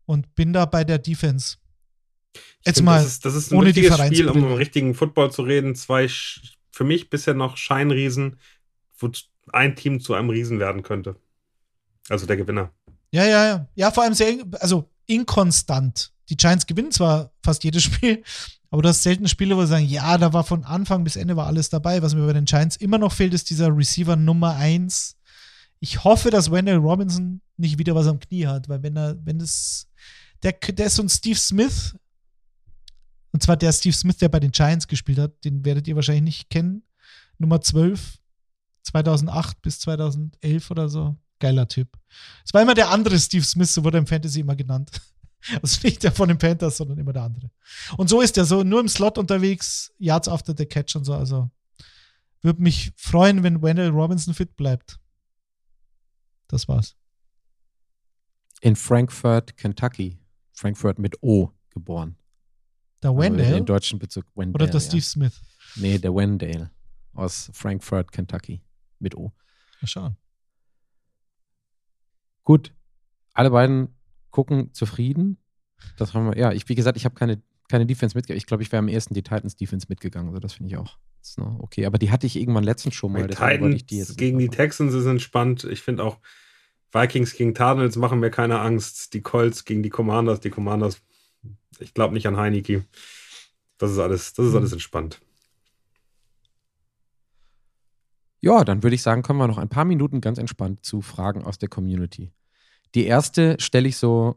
[0.07, 1.57] und bin da bei der Defense.
[2.65, 5.31] Jetzt mal das ist, das ist ein ohne die richtiges Spiel, um im richtigen Football
[5.31, 5.75] zu reden.
[5.75, 6.09] Zwei
[6.71, 8.39] für mich bisher noch Scheinriesen,
[8.99, 9.11] wo
[9.53, 11.17] ein Team zu einem Riesen werden könnte.
[12.09, 12.73] Also der Gewinner.
[13.11, 13.69] Ja, ja, ja.
[13.75, 16.13] Ja, vor allem sehr, also inkonstant.
[16.29, 18.23] Die Giants gewinnen zwar fast jedes Spiel,
[18.71, 21.37] aber du hast selten Spiele, wo sie sagen, ja, da war von Anfang bis Ende
[21.37, 22.03] war alles dabei.
[22.03, 25.17] Was mir bei den Giants immer noch fehlt, ist dieser Receiver Nummer 1.
[25.81, 29.41] Ich hoffe, dass Wendell Robinson nicht wieder was am Knie hat, weil wenn er, wenn
[29.41, 29.89] es,
[30.43, 31.95] der, der ist so ein Steve Smith,
[33.33, 36.25] und zwar der Steve Smith, der bei den Giants gespielt hat, den werdet ihr wahrscheinlich
[36.25, 36.83] nicht kennen.
[37.39, 38.19] Nummer 12,
[38.83, 41.17] 2008 bis 2011 oder so.
[41.39, 41.89] Geiler Typ.
[42.45, 44.91] Es war immer der andere Steve Smith, so wurde er im Fantasy immer genannt.
[45.63, 47.51] Also nicht der von den Panthers, sondern immer der andere.
[47.97, 51.15] Und so ist er so nur im Slot unterwegs, Yards after the catch und so.
[51.15, 51.51] Also
[52.43, 54.99] würde mich freuen, wenn Wendell Robinson fit bleibt.
[56.49, 56.97] Das war's.
[58.61, 60.19] In Frankfurt, Kentucky.
[60.53, 62.17] Frankfurt mit O geboren.
[63.03, 64.55] Der Also Wendell In deutschen Bezug Wendell.
[64.55, 64.87] oder der ja.
[64.87, 65.41] Steve Smith?
[65.77, 66.71] Nee, der Wendell
[67.13, 68.63] aus Frankfurt, Kentucky.
[68.99, 69.33] Mit O.
[69.81, 70.17] Mal schauen.
[72.45, 72.73] Gut.
[73.35, 73.96] Alle beiden
[74.37, 75.39] gucken zufrieden.
[75.97, 78.37] Das haben wir, ja, ich, wie gesagt, ich habe keine, keine Defense mitgegangen.
[78.37, 80.29] Ich glaube, ich wäre am ersten die Titans Defense mitgegangen.
[80.29, 80.99] Also das finde ich auch.
[81.23, 81.87] Ist noch okay.
[81.87, 83.27] Aber die hatte ich irgendwann letztens schon mal.
[83.29, 85.65] Titans die gegen die Texans ist entspannt.
[85.65, 86.19] Ich finde auch
[86.93, 89.15] Vikings gegen Cardinals machen mir keine Angst.
[89.15, 90.41] Die Colts gegen die Commanders.
[90.41, 91.01] Die Commanders,
[91.79, 92.85] ich glaube nicht an Heineke.
[93.79, 94.59] Das ist alles, das ist Hm.
[94.59, 95.23] alles entspannt.
[98.43, 101.43] Ja, dann würde ich sagen, kommen wir noch ein paar Minuten ganz entspannt zu Fragen
[101.43, 102.33] aus der Community.
[102.97, 104.37] Die erste stelle ich so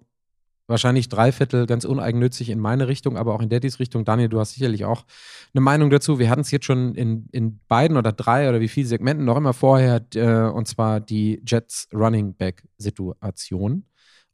[0.68, 4.04] wahrscheinlich drei Viertel ganz uneigennützig in meine Richtung, aber auch in Daddys Richtung.
[4.04, 5.06] Daniel, du hast sicherlich auch
[5.54, 6.20] eine Meinung dazu.
[6.20, 9.38] Wir hatten es jetzt schon in, in beiden oder drei oder wie viele Segmenten noch
[9.38, 13.86] immer vorher, äh, und zwar die Jets Running Back Situation.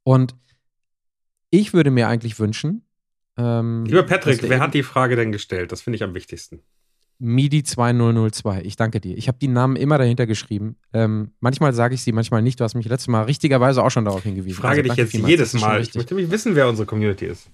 [0.04, 0.36] Und
[1.52, 2.82] ich würde mir eigentlich wünschen,
[3.38, 5.72] ähm, Lieber Patrick, wer hat die Frage denn gestellt?
[5.72, 6.62] Das finde ich am wichtigsten.
[7.18, 8.62] MIDI 2002.
[8.64, 9.18] Ich danke dir.
[9.18, 10.76] Ich habe die Namen immer dahinter geschrieben.
[10.94, 12.60] Ähm, manchmal sage ich sie, manchmal nicht.
[12.60, 14.52] Du hast mich letztes Mal richtigerweise auch schon darauf hingewiesen.
[14.52, 15.30] Ich frage Also dich jetzt vielmals.
[15.32, 15.82] jedes Mal.
[15.82, 17.50] Ich möchte nämlich wissen, wer unsere Community ist.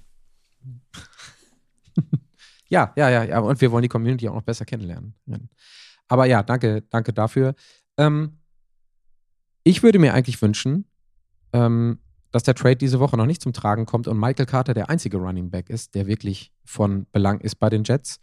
[2.69, 3.39] Ja, ja, ja, ja.
[3.39, 5.13] Und wir wollen die Community auch noch besser kennenlernen.
[6.07, 7.53] Aber ja, danke, danke dafür.
[7.97, 8.37] Ähm,
[9.63, 10.85] ich würde mir eigentlich wünschen,
[11.51, 11.99] ähm,
[12.31, 15.17] dass der Trade diese Woche noch nicht zum Tragen kommt und Michael Carter der einzige
[15.17, 18.21] Running Back ist, der wirklich von Belang ist bei den Jets,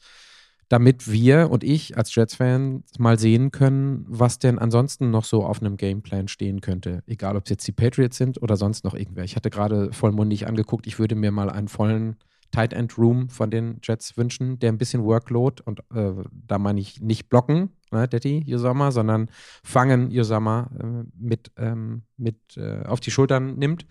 [0.68, 5.60] damit wir und ich als Jets-Fan mal sehen können, was denn ansonsten noch so auf
[5.60, 7.02] einem Gameplan stehen könnte.
[7.06, 9.24] Egal, ob es jetzt die Patriots sind oder sonst noch irgendwer.
[9.24, 12.16] Ich hatte gerade vollmundig angeguckt, ich würde mir mal einen vollen
[12.50, 16.80] Tight End Room von den Jets wünschen, der ein bisschen Workload und äh, da meine
[16.80, 19.30] ich nicht blocken, ne, Daddy Yosama, sondern
[19.62, 23.86] fangen Yosama äh, mit, ähm, mit äh, auf die Schultern nimmt.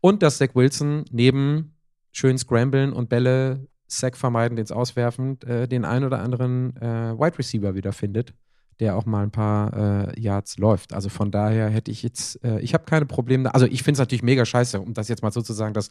[0.00, 1.76] Und dass Zach Wilson neben
[2.12, 7.38] schön Scramblen und Bälle, Sack vermeiden, ins Auswerfen, äh, den ein oder anderen äh, Wide
[7.38, 8.34] Receiver wieder findet,
[8.78, 10.92] der auch mal ein paar äh, Yards läuft.
[10.92, 13.52] Also von daher hätte ich jetzt, äh, ich habe keine Probleme.
[13.52, 15.88] Also ich finde es natürlich mega scheiße, um das jetzt mal so zu sagen, dass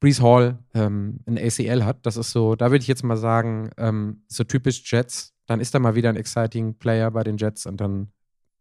[0.00, 2.04] Brees Hall ähm, ein ACL hat.
[2.04, 5.32] Das ist so, da würde ich jetzt mal sagen, ähm, so typisch Jets.
[5.46, 8.08] Dann ist da mal wieder ein exciting Player bei den Jets und dann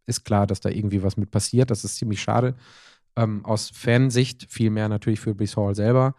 [0.06, 1.72] ist klar, dass da irgendwie was mit passiert.
[1.72, 2.56] Das ist ziemlich schade.
[3.16, 6.14] Ähm, aus Fansicht, vielmehr natürlich für Brees Hall selber.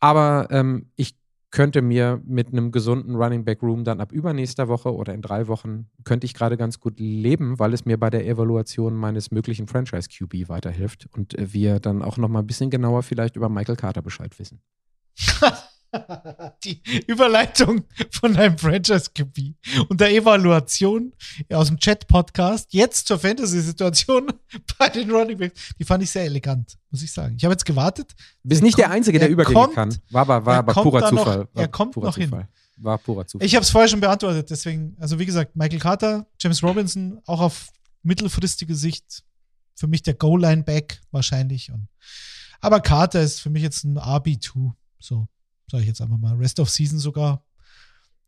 [0.00, 1.19] Aber ähm, ich
[1.50, 5.48] könnte mir mit einem gesunden Running Back Room dann ab übernächster Woche oder in drei
[5.48, 9.66] Wochen könnte ich gerade ganz gut leben, weil es mir bei der Evaluation meines möglichen
[9.66, 13.48] Franchise QB weiterhilft und äh, wir dann auch noch mal ein bisschen genauer vielleicht über
[13.48, 14.60] Michael Carter Bescheid wissen.
[16.64, 19.54] Die Überleitung von einem Franchise-QB
[19.88, 21.12] und der Evaluation
[21.52, 24.32] aus dem Chat-Podcast jetzt zur Fantasy-Situation
[24.78, 27.34] bei den Running Backs, die fand ich sehr elegant, muss ich sagen.
[27.36, 28.14] Ich habe jetzt gewartet.
[28.42, 29.96] Bist Er nicht der kommt- Einzige, der er übergehen kommt- kann.
[30.10, 31.38] War aber, war er aber purer noch- Zufall.
[31.52, 32.44] War er kommt noch hin.
[32.76, 33.46] War purer Zufall.
[33.46, 37.40] Ich habe es vorher schon beantwortet, deswegen, also wie gesagt, Michael Carter, James Robinson, auch
[37.40, 37.68] auf
[38.02, 39.24] mittelfristige Sicht
[39.74, 41.70] für mich der Goal-Line-Back wahrscheinlich.
[41.72, 41.88] Und,
[42.60, 44.72] aber Carter ist für mich jetzt ein RB2.
[44.98, 45.26] So,
[45.70, 46.34] sage ich jetzt einfach mal.
[46.36, 47.44] Rest of Season sogar.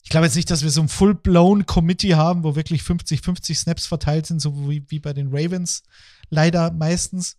[0.02, 3.86] Ich glaube jetzt nicht, dass wir so ein full-blown Committee haben, wo wirklich 50-50 Snaps
[3.86, 5.84] verteilt sind, so wie, wie bei den Ravens.
[6.28, 7.38] Leider meistens.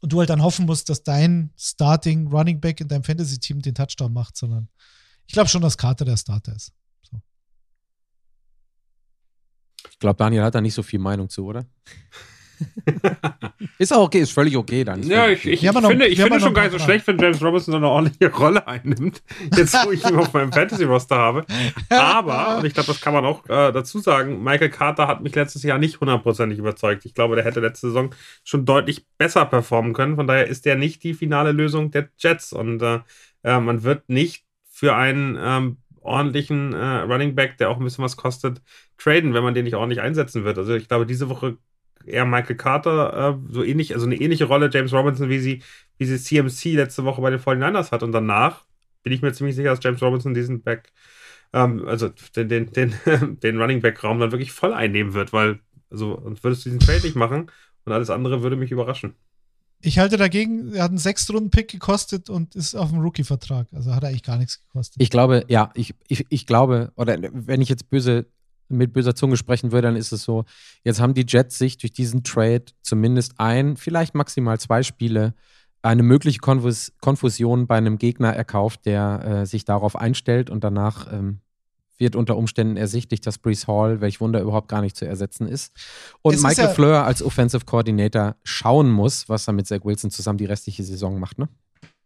[0.00, 3.74] Und du halt dann hoffen musst, dass dein Starting Running Back in deinem Fantasy-Team den
[3.74, 4.68] Touchdown macht, sondern
[5.26, 6.72] ich glaube schon, dass Carter der Starter ist.
[9.90, 11.66] Ich glaube, Daniel hat da nicht so viel Meinung zu, oder?
[13.78, 15.02] ist auch okay, ist völlig okay dann.
[15.02, 17.42] Ja, ich, ich ja noch- finde, ich finde schon gar nicht so schlecht, wenn James
[17.42, 19.22] Robinson so eine ordentliche Rolle einnimmt.
[19.56, 21.44] Jetzt, wo ich ihn auf meinem Fantasy-Roster habe.
[21.88, 25.34] Aber, und ich glaube, das kann man auch äh, dazu sagen, Michael Carter hat mich
[25.34, 27.04] letztes Jahr nicht hundertprozentig überzeugt.
[27.04, 28.14] Ich glaube, der hätte letzte Saison
[28.44, 30.16] schon deutlich besser performen können.
[30.16, 32.52] Von daher ist der nicht die finale Lösung der Jets.
[32.52, 33.00] Und äh,
[33.42, 38.04] Äh, man wird nicht für einen ähm, ordentlichen äh, Running Back, der auch ein bisschen
[38.04, 38.60] was kostet,
[38.98, 40.58] traden, wenn man den nicht ordentlich einsetzen wird.
[40.58, 41.56] Also ich glaube, diese Woche
[42.04, 45.62] eher Michael Carter, äh, so ähnlich, also eine ähnliche Rolle James Robinson, wie sie,
[45.98, 48.02] wie sie CMC letzte Woche bei den 49ers hat.
[48.02, 48.64] Und danach
[49.02, 50.92] bin ich mir ziemlich sicher, dass James Robinson diesen Back,
[51.52, 52.94] ähm, also den, den, den,
[53.42, 55.60] den Running Back-Raum dann wirklich voll einnehmen wird, weil,
[55.90, 57.50] also, sonst würdest du diesen Trade nicht machen
[57.84, 59.14] und alles andere würde mich überraschen.
[59.82, 63.66] Ich halte dagegen, er hat einen Sechstrunden-Pick gekostet und ist auf dem Rookie-Vertrag.
[63.72, 65.00] Also hat er eigentlich gar nichts gekostet.
[65.00, 68.26] Ich glaube, ja, ich, ich, ich glaube, oder wenn ich jetzt böse
[68.70, 70.44] mit böser Zunge sprechen würde, dann ist es so,
[70.84, 75.34] jetzt haben die Jets sich durch diesen Trade zumindest ein, vielleicht maximal zwei Spiele
[75.82, 81.10] eine mögliche Konfus Konfusion bei einem Gegner erkauft, der äh, sich darauf einstellt und danach
[81.12, 81.40] ähm,
[82.00, 85.72] wird unter Umständen ersichtlich, dass Brees Hall, welch Wunder, überhaupt gar nicht zu ersetzen ist.
[86.22, 89.84] Und es Michael ist ja Fleur als Offensive Coordinator schauen muss, was er mit Zach
[89.84, 91.48] Wilson zusammen die restliche Saison macht, ne?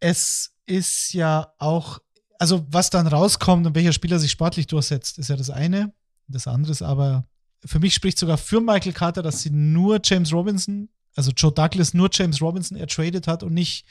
[0.00, 2.00] Es ist ja auch,
[2.38, 5.92] also was dann rauskommt und welcher Spieler sich sportlich durchsetzt, ist ja das eine.
[6.28, 7.26] Das andere ist aber,
[7.64, 11.94] für mich spricht sogar für Michael Carter, dass sie nur James Robinson also Joe Douglas
[11.94, 13.86] nur James Robinson ertradet hat und nicht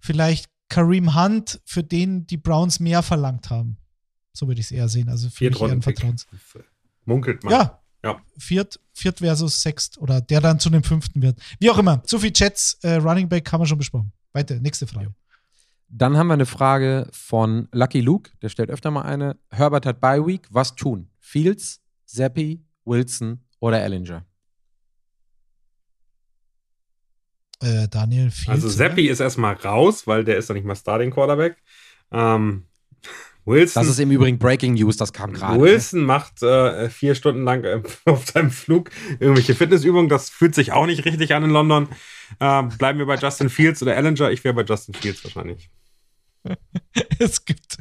[0.00, 3.78] vielleicht Kareem Hunt, für den die Browns mehr verlangt haben.
[4.32, 5.08] So würde ich es eher sehen.
[5.08, 6.26] Also für Viert mich eher ein Vertrauens.
[7.04, 7.52] Munkelt man.
[7.52, 7.80] Ja.
[8.04, 8.20] ja.
[8.36, 11.40] Viert, Viert versus Sext oder der dann zu dem fünften wird.
[11.58, 12.04] Wie auch immer.
[12.04, 14.12] Zu viel Chats, äh, Running Back haben wir schon besprochen.
[14.32, 15.14] Weiter, nächste Frage.
[15.88, 19.38] Dann haben wir eine Frage von Lucky Luke, der stellt öfter mal eine.
[19.50, 21.08] Herbert hat Bye Week, was tun?
[21.28, 24.24] Fields, Zappi, Wilson oder Ellinger?
[27.60, 28.48] Äh, Daniel Fields.
[28.48, 29.12] Also Seppi oder?
[29.12, 31.58] ist erstmal raus, weil der ist doch nicht mal Starting Quarterback.
[32.12, 32.64] Ähm,
[33.44, 33.82] Wilson.
[33.82, 35.60] Das ist im Übrigen Breaking News, das kam gerade.
[35.60, 38.88] Wilson macht äh, vier Stunden lang äh, auf seinem Flug
[39.20, 40.08] irgendwelche Fitnessübungen.
[40.08, 41.88] Das fühlt sich auch nicht richtig an in London.
[42.40, 44.30] Äh, bleiben wir bei Justin Fields oder Ellinger?
[44.30, 45.68] Ich wäre bei Justin Fields wahrscheinlich.
[47.18, 47.76] es gibt,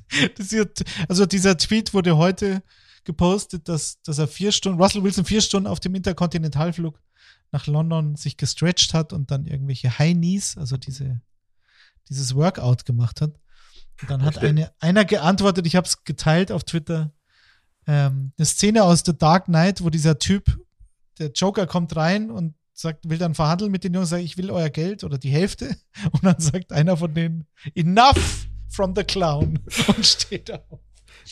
[1.07, 2.61] also dieser Tweet wurde heute
[3.07, 7.01] gepostet, dass, dass er vier Stunden, Russell Wilson vier Stunden auf dem Interkontinentalflug
[7.51, 11.21] nach London sich gestretched hat und dann irgendwelche High Knees, also diese,
[12.09, 13.31] dieses Workout gemacht hat.
[14.01, 17.11] Und dann hat eine, einer geantwortet, ich habe es geteilt auf Twitter,
[17.87, 20.59] ähm, eine Szene aus The Dark Knight, wo dieser Typ,
[21.17, 24.51] der Joker kommt rein und sagt, will dann verhandeln mit den Jungs, sagt, ich will
[24.51, 25.75] euer Geld oder die Hälfte.
[26.11, 30.79] Und dann sagt einer von denen, enough from the clown und steht auf.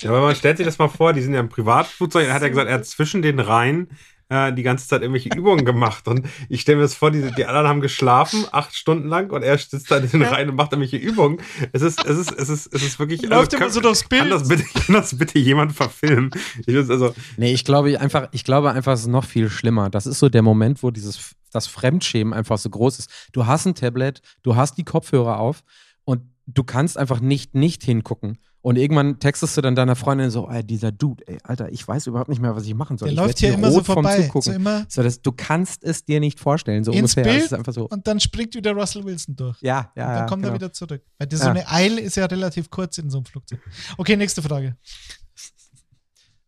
[0.01, 2.41] Ja, aber man stellt sich das mal vor, die sind ja im Privatflugzeug, er hat
[2.41, 3.89] ja gesagt, er hat zwischen den Reihen
[4.29, 6.07] äh, die ganze Zeit irgendwelche Übungen gemacht.
[6.07, 9.43] Und ich stelle mir das vor, die, die anderen haben geschlafen, acht Stunden lang, und
[9.43, 11.39] er sitzt da in den Reihen und macht irgendwelche Übungen.
[11.73, 13.21] Es ist, es ist, es ist, es ist wirklich.
[13.21, 14.21] Läuft also, immer so durchs Bild.
[14.21, 16.31] Kann das bitte, kann das bitte jemand verfilmen?
[16.65, 19.89] Ich also, nee, ich glaube einfach, ich glaube einfach, es ist noch viel schlimmer.
[19.89, 23.29] Das ist so der Moment, wo dieses, das Fremdschämen einfach so groß ist.
[23.31, 25.63] Du hast ein Tablet, du hast die Kopfhörer auf
[26.03, 28.39] und du kannst einfach nicht nicht hingucken.
[28.65, 32.07] Und irgendwann textest du dann deiner Freundin so, ey, dieser Dude, ey, Alter, ich weiß
[32.07, 33.09] überhaupt nicht mehr, was ich machen soll.
[33.09, 34.27] Der ich läuft hier immer so vorbei.
[34.33, 37.31] So immer so, das, du kannst es dir nicht vorstellen, so ins ungefähr.
[37.37, 37.87] Bild einfach so.
[37.87, 39.61] Und dann springt wieder Russell Wilson durch.
[39.61, 40.07] Ja, ja.
[40.07, 40.53] Und dann ja, kommt genau.
[40.53, 41.03] er wieder zurück.
[41.19, 43.59] Weil so eine Eile ist ja relativ kurz in so einem Flugzeug.
[43.99, 44.75] Okay, nächste Frage.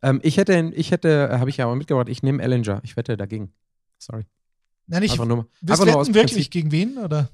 [0.01, 2.81] ähm, ich hätte, ich hätte, habe ich ja auch mitgebracht, ich nehme Ellinger.
[2.83, 3.53] Ich wette dagegen.
[3.99, 4.25] Sorry.
[4.87, 5.11] Nein, ich.
[5.11, 7.29] Einfach nur, einfach nur aus wirklich gegen wen, oder?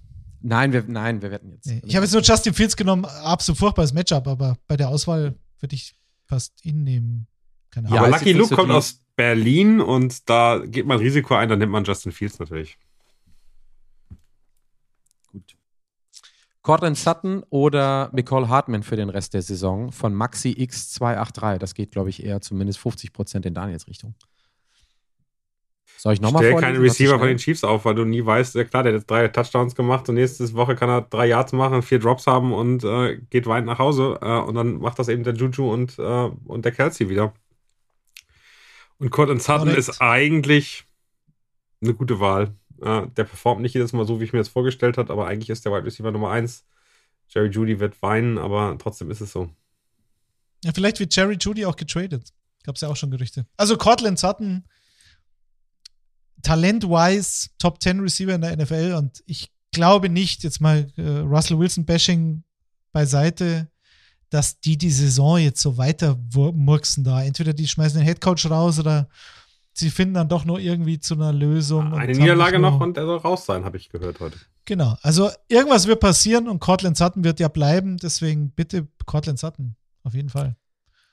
[0.46, 1.68] Nein, wir, nein, wir wetten jetzt.
[1.68, 5.36] Nee, ich habe jetzt nur Justin Fields genommen, absolut furchtbares Matchup, aber bei der Auswahl
[5.60, 5.96] würde ich
[6.26, 7.28] fast ihn nehmen.
[7.72, 7.96] Keine Ahnung.
[7.96, 11.72] Ja, aber Lucky Luke kommt aus Berlin und da geht man Risiko ein, dann nimmt
[11.72, 12.78] man Justin Fields natürlich.
[15.32, 15.56] Gut.
[16.62, 21.58] Cortland Sutton oder Nicole Hartman für den Rest der Saison von Maxi X283.
[21.58, 24.14] Das geht, glaube ich, eher zumindest 50 Prozent in Daniels Richtung.
[26.04, 28.66] Soll ich nochmal Stell keinen Receiver von den Chiefs auf, weil du nie weißt, ja
[28.66, 31.82] klar, der hat jetzt drei Touchdowns gemacht und nächste Woche kann er drei Yards machen,
[31.82, 34.20] vier Drops haben und äh, geht weit nach Hause.
[34.22, 37.34] Äh, und dann macht das eben der Juju und, äh, und der Kelsey wieder.
[38.98, 39.78] Und Cortland Sutton Correct.
[39.78, 40.84] ist eigentlich
[41.82, 42.54] eine gute Wahl.
[42.82, 45.52] Äh, der performt nicht jedes Mal so, wie ich mir das vorgestellt habe, aber eigentlich
[45.52, 46.66] ist der Wide Receiver Nummer eins.
[47.30, 49.50] Jerry Judy wird weinen, aber trotzdem ist es so.
[50.66, 52.34] Ja, vielleicht wird Jerry Judy auch getradet.
[52.66, 53.46] Gab es ja auch schon Gerüchte.
[53.56, 54.66] Also Cortland Sutton
[56.44, 61.58] talent-wise Top 10 Receiver in der NFL und ich glaube nicht, jetzt mal äh, Russell
[61.58, 62.44] Wilson Bashing
[62.92, 63.68] beiseite,
[64.30, 67.24] dass die die Saison jetzt so weiter murksen da.
[67.24, 69.08] Entweder die schmeißen den Headcoach raus oder
[69.74, 71.94] sie finden dann doch nur irgendwie zu einer Lösung.
[71.94, 74.38] Eine Niederlage noch und er soll raus sein, habe ich gehört heute.
[74.66, 79.76] Genau, also irgendwas wird passieren und Cortland Sutton wird ja bleiben, deswegen bitte Cortland Sutton,
[80.04, 80.56] auf jeden Fall.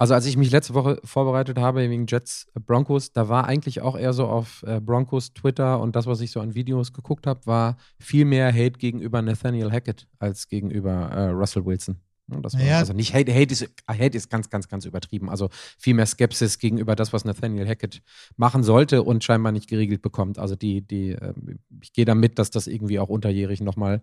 [0.01, 3.83] Also als ich mich letzte Woche vorbereitet habe wegen Jets äh, Broncos, da war eigentlich
[3.83, 7.27] auch eher so auf äh, Broncos Twitter und das, was ich so an Videos geguckt
[7.27, 12.01] habe, war viel mehr Hate gegenüber Nathaniel Hackett als gegenüber äh, Russell Wilson.
[12.29, 12.79] Das war, Naja.
[12.79, 15.29] Also nicht Hate, Hate ist, Hate ist ganz, ganz, ganz übertrieben.
[15.29, 18.01] Also viel mehr Skepsis gegenüber das, was Nathaniel Hackett
[18.39, 20.39] machen sollte und scheinbar nicht geregelt bekommt.
[20.39, 24.01] Also die, die, ähm, ich gehe damit, dass das irgendwie auch unterjährig nochmal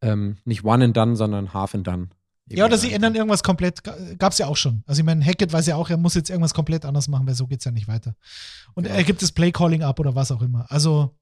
[0.00, 2.10] ähm, nicht one and done, sondern half and done.
[2.50, 3.82] Ja, oder sie ändern irgendwas komplett.
[3.82, 4.82] Gab es ja auch schon.
[4.86, 7.34] Also ich meine, Hackett weiß ja auch, er muss jetzt irgendwas komplett anders machen, weil
[7.34, 8.14] so geht es ja nicht weiter.
[8.74, 8.96] Und Genau.
[8.96, 10.70] er gibt das Play-Calling ab oder was auch immer.
[10.70, 11.16] Also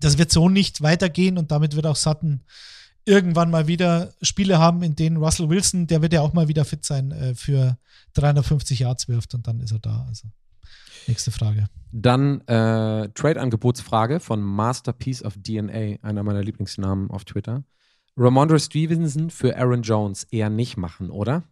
[0.00, 2.44] das wird so nicht weitergehen und damit wird auch Sutton
[3.04, 6.64] irgendwann mal wieder Spiele haben, in denen Russell Wilson, der wird ja auch mal wieder
[6.64, 7.78] fit sein, äh, für
[8.14, 10.04] 350 Yards wirft und dann ist er da.
[10.06, 10.28] Also
[11.06, 11.66] nächste Frage.
[11.90, 17.64] Dann äh, Trade-Angebotsfrage von Masterpiece of DNA, einer meiner Lieblingsnamen auf Twitter.
[18.18, 21.44] Ramondre Stevenson für Aaron Jones eher nicht machen, oder?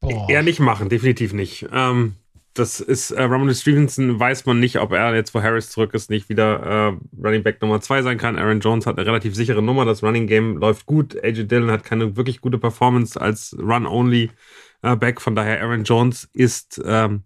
[0.00, 0.28] Boah.
[0.28, 1.68] Eher nicht machen, definitiv nicht.
[1.72, 2.16] Ähm,
[2.54, 6.10] das ist, äh, Ramon Stevenson weiß man nicht, ob er jetzt, wo Harris zurück ist,
[6.10, 8.36] nicht wieder äh, Running Back Nummer 2 sein kann.
[8.36, 11.16] Aaron Jones hat eine relativ sichere Nummer, das Running Game läuft gut.
[11.22, 17.22] AJ Dillon hat keine wirklich gute Performance als Run-Only-Back, von daher Aaron Jones ist ähm,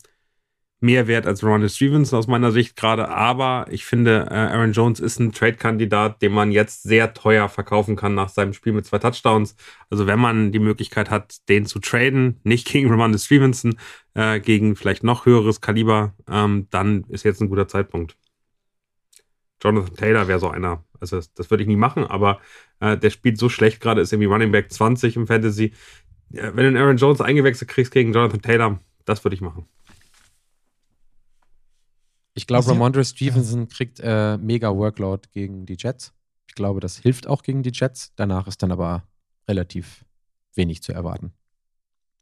[0.81, 5.01] mehr wert als Ramon Stevenson aus meiner Sicht gerade, aber ich finde, äh, Aaron Jones
[5.01, 8.98] ist ein Trade-Kandidat, den man jetzt sehr teuer verkaufen kann nach seinem Spiel mit zwei
[8.98, 9.57] Touchdowns.
[9.89, 13.77] Also wenn man die Möglichkeit hat, den zu traden, nicht gegen Ramondre Stevenson,
[14.15, 18.16] äh, gegen vielleicht noch höheres Kaliber, ähm, dann ist jetzt ein guter Zeitpunkt.
[19.62, 20.85] Jonathan Taylor wäre so einer.
[21.01, 22.40] Also das, würde ich nie machen, aber
[22.81, 25.73] äh, der spielt so schlecht gerade, ist irgendwie Running Back 20 im Fantasy.
[26.31, 29.66] Ja, wenn du einen Aaron Jones eingewechselt kriegst gegen Jonathan Taylor, das würde ich machen.
[32.36, 36.12] Ich glaube, Also- Ramondre Stevenson kriegt äh, mega Workload gegen die Jets.
[36.46, 38.12] Ich glaube, das hilft auch gegen die Jets.
[38.14, 39.02] Danach ist dann aber
[39.48, 40.04] relativ
[40.54, 41.32] wenig zu erwarten.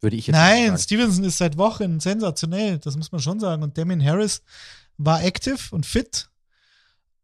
[0.00, 0.78] Würde ich jetzt Nein.
[0.78, 3.62] Stevenson ist seit Wochen sensationell, das muss man schon sagen.
[3.62, 4.42] Und Damien Harris
[4.98, 6.28] war active und fit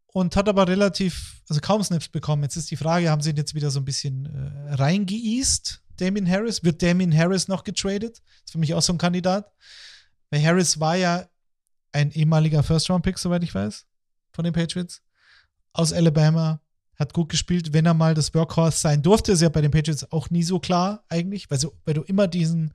[0.07, 2.43] und hat aber relativ, also kaum Snaps bekommen.
[2.43, 6.27] Jetzt ist die Frage, haben sie ihn jetzt wieder so ein bisschen äh, reingeeast, Damien
[6.29, 6.63] Harris?
[6.63, 8.17] Wird Damien Harris noch getradet?
[8.17, 9.49] Das ist für mich auch so ein Kandidat.
[10.29, 11.25] Weil Harris war ja
[11.91, 13.85] ein ehemaliger First-Round-Pick, soweit ich weiß,
[14.31, 15.01] von den Patriots.
[15.73, 16.59] Aus Alabama,
[17.01, 19.33] hat gut gespielt, wenn er mal das Workhorse sein durfte.
[19.33, 22.27] Ist ja bei den Patriots auch nie so klar eigentlich, weil, so, weil du immer
[22.27, 22.73] diesen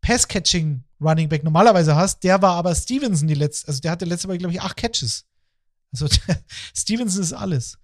[0.00, 2.22] Pass-Catching Running Back normalerweise hast.
[2.24, 5.26] Der war aber Stevenson die letzte, also der hatte letzte Woche, glaube ich, acht Catches.
[5.92, 6.06] Also
[6.74, 7.78] Stevenson ist alles.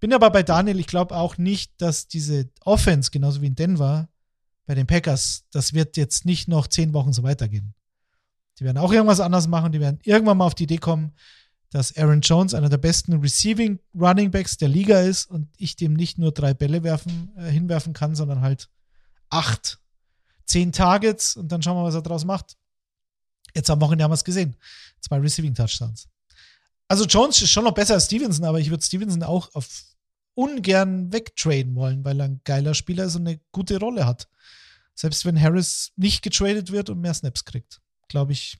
[0.00, 4.08] Bin aber bei Daniel, ich glaube auch nicht, dass diese Offense, genauso wie in Denver,
[4.66, 7.74] bei den Packers, das wird jetzt nicht noch zehn Wochen so weitergehen.
[8.58, 9.72] Die werden auch irgendwas anders machen.
[9.72, 11.12] Die werden irgendwann mal auf die Idee kommen,
[11.70, 15.94] dass Aaron Jones einer der besten Receiving Running Backs der Liga ist und ich dem
[15.94, 18.68] nicht nur drei Bälle werfen, äh, hinwerfen kann, sondern halt
[19.30, 19.78] acht,
[20.44, 22.56] zehn Targets und dann schauen wir, was er draus macht.
[23.54, 24.56] Jetzt am Wochenende haben wir es gesehen.
[25.00, 26.08] Zwei Receiving Touchdowns.
[26.88, 29.84] Also Jones ist schon noch besser als Stevenson, aber ich würde Stevenson auch auf
[30.34, 34.28] ungern wegtraden wollen, weil er ein geiler Spieler ist und eine gute Rolle hat.
[34.94, 37.80] Selbst wenn Harris nicht getradet wird und mehr Snaps kriegt,
[38.12, 38.58] glaube ich,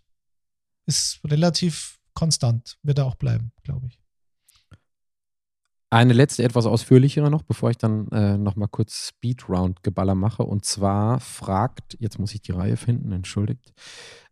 [0.86, 2.76] ist relativ konstant.
[2.82, 4.00] Wird er auch bleiben, glaube ich.
[5.90, 10.42] Eine letzte, etwas ausführlichere noch, bevor ich dann äh, nochmal kurz Speed-Round-Geballer mache.
[10.42, 13.74] Und zwar fragt, jetzt muss ich die Reihe finden, entschuldigt,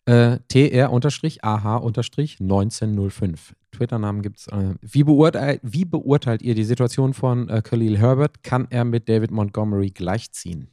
[0.06, 3.38] äh, TR-AH-1905.
[3.72, 4.46] Twitter-Namen gibt es.
[4.46, 8.42] Äh, wie, beurteilt, wie beurteilt ihr die Situation von äh, Khalil Herbert?
[8.42, 10.70] Kann er mit David Montgomery gleichziehen?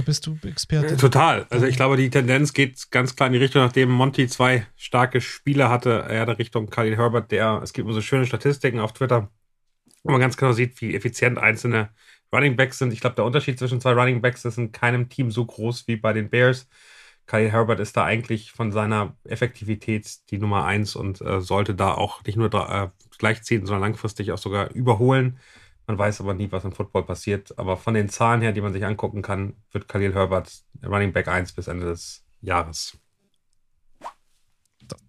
[0.00, 0.96] Da bist du Experte.
[0.96, 1.46] Total.
[1.50, 5.20] Also ich glaube, die Tendenz geht ganz klar in die Richtung, nachdem Monty zwei starke
[5.20, 8.94] Spieler hatte, eher der Richtung Khalil Herbert, der, es gibt immer so schöne Statistiken auf
[8.94, 9.30] Twitter,
[10.02, 11.90] wo man ganz genau sieht, wie effizient einzelne
[12.32, 12.94] Running Backs sind.
[12.94, 15.96] Ich glaube, der Unterschied zwischen zwei Running Backs ist in keinem Team so groß wie
[15.96, 16.66] bei den Bears.
[17.26, 21.92] Khalil Herbert ist da eigentlich von seiner Effektivität die Nummer eins und äh, sollte da
[21.92, 25.38] auch nicht nur äh, gleichziehen, sondern langfristig auch sogar überholen.
[25.86, 27.58] Man weiß aber nie, was im Football passiert.
[27.58, 31.28] Aber von den Zahlen her, die man sich angucken kann, wird Khalil Herbert Running Back
[31.28, 32.96] 1 bis Ende des Jahres.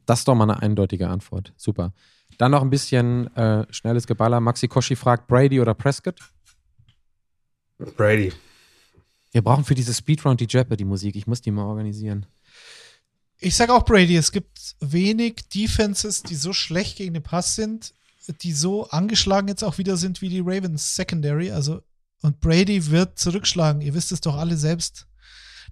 [0.05, 1.53] Das ist doch mal eine eindeutige Antwort.
[1.55, 1.93] Super.
[2.37, 4.39] Dann noch ein bisschen äh, schnelles Geballer.
[4.39, 6.19] Maxi Koshi fragt Brady oder Prescott?
[7.77, 8.33] Brady.
[9.31, 11.15] Wir brauchen für diese Speedround die Jeopardy-Musik.
[11.15, 12.25] Ich muss die mal organisieren.
[13.39, 17.93] Ich sage auch Brady, es gibt wenig Defenses, die so schlecht gegen den Pass sind,
[18.27, 21.51] die so angeschlagen jetzt auch wieder sind wie die Ravens Secondary.
[21.51, 21.81] Also,
[22.21, 23.81] und Brady wird zurückschlagen.
[23.81, 25.07] Ihr wisst es doch alle selbst.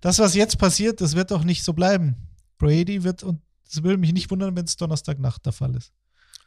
[0.01, 2.15] Das, was jetzt passiert, das wird doch nicht so bleiben.
[2.57, 5.93] Brady wird, und es würde mich nicht wundern, wenn es Donnerstagnacht der Fall ist.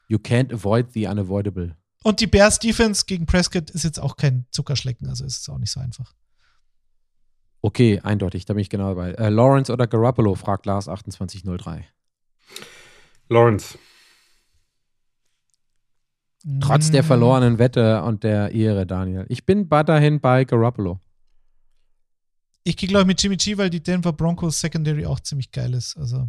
[0.08, 1.76] You can't avoid the unavoidable.
[2.02, 5.58] Und die Bears Defense gegen Prescott ist jetzt auch kein Zuckerschlecken, also ist es auch
[5.58, 6.14] nicht so einfach.
[7.60, 9.12] Okay, eindeutig, da bin ich genau dabei.
[9.12, 11.86] Äh, Lawrence oder Garoppolo, fragt Lars 2803.
[13.28, 13.78] Lawrence.
[16.60, 19.26] Trotz der Mm, verlorenen Wette und der Ehre, Daniel.
[19.28, 20.98] Ich bin weiterhin bei Garoppolo.
[22.64, 25.74] Ich gehe, glaube ich, mit Jimmy G, weil die Denver Broncos Secondary auch ziemlich geil
[25.74, 25.96] ist.
[25.96, 26.28] Also,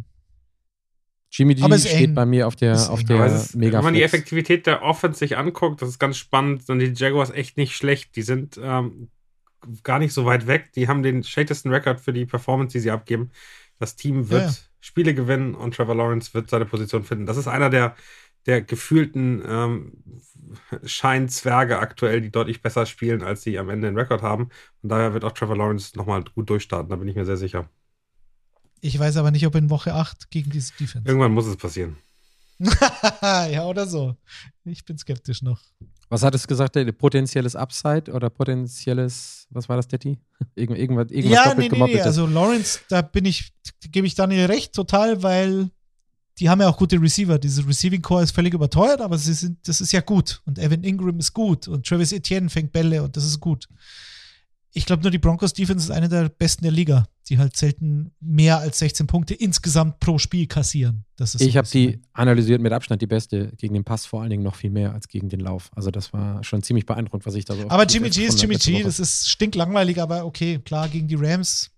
[1.30, 2.14] Jimmy G steht eng.
[2.14, 3.06] bei mir auf der, Ist auf eng.
[3.06, 6.64] der ist, mega wenn man die Effektivität der Offense sich anguckt, das ist ganz spannend,
[6.64, 8.14] sind die Jaguars echt nicht schlecht.
[8.16, 9.08] Die sind ähm,
[9.82, 10.72] gar nicht so weit weg.
[10.74, 13.30] Die haben den schlechtesten Rekord für die Performance, die sie abgeben.
[13.80, 14.54] Das Team wird Ja, ja.
[14.80, 17.26] Spiele gewinnen und Trevor Lawrence wird seine Position finden.
[17.26, 17.96] Das ist einer der,
[18.46, 19.92] der gefühlten ähm,
[20.84, 24.50] Scheinzwerge aktuell, die deutlich besser spielen, als sie am Ende den Rekord haben.
[24.82, 27.68] Und daher wird auch Trevor Lawrence nochmal gut durchstarten, da bin ich mir sehr sicher.
[28.80, 31.08] ich weiß aber nicht, ob in Woche 8 gegen diese Defense.
[31.08, 31.96] Irgendwann muss es passieren.
[33.22, 34.16] ja, oder so.
[34.64, 35.60] Ich bin skeptisch noch.
[36.08, 36.76] Was hattest du gesagt?
[36.76, 39.88] Der potenzielles Upside oder potenzielles, was war das?
[40.54, 42.00] Irgend, irgendwas, irgendwas ja, doppelt nee, nee, nee.
[42.00, 43.52] Also Lawrence, da bin ich,
[43.90, 45.70] gebe ich Daniel recht, total, weil
[46.38, 47.38] die haben ja auch gute Receiver.
[47.38, 50.42] Diese Receiving Core ist völlig überteuert, aber sie sind, das ist ja gut.
[50.46, 53.68] Und Evan Ingram ist gut und Travis Etienne fängt Bälle und das ist gut.
[54.76, 58.10] Ich glaube nur, die Broncos Defense ist eine der besten der Liga, die halt selten
[58.18, 61.04] mehr als 16 Punkte insgesamt pro Spiel kassieren.
[61.14, 64.22] Das ist ich habe die bisschen- analysiert mit Abstand die beste gegen den Pass vor
[64.22, 65.70] allen Dingen noch viel mehr als gegen den Lauf.
[65.76, 67.70] Also das war schon ziemlich beeindruckend, was ich da so.
[67.70, 71.70] Aber Jimmy G ist Jimmy G, das ist stinklangweilig, aber okay, klar, gegen die Rams.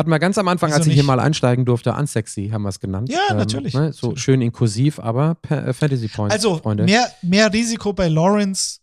[0.00, 1.06] Hatten wir ganz am Anfang, Wieso als ich hier nicht?
[1.06, 3.10] mal einsteigen durfte, unsexy haben wir es genannt.
[3.10, 3.74] Ja, natürlich.
[3.74, 3.92] Ne?
[3.92, 4.22] So Natürlich.
[4.24, 6.84] schön inklusiv, aber äh, Fantasy Points, Also Freunde.
[6.84, 8.80] mehr, mehr Risiko bei Lawrence,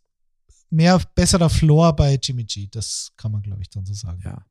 [0.69, 2.67] mehr besserer Floor bei Jimmy G.
[2.71, 4.21] Das kann man, glaube ich, dann so sagen.
[4.23, 4.45] Ja.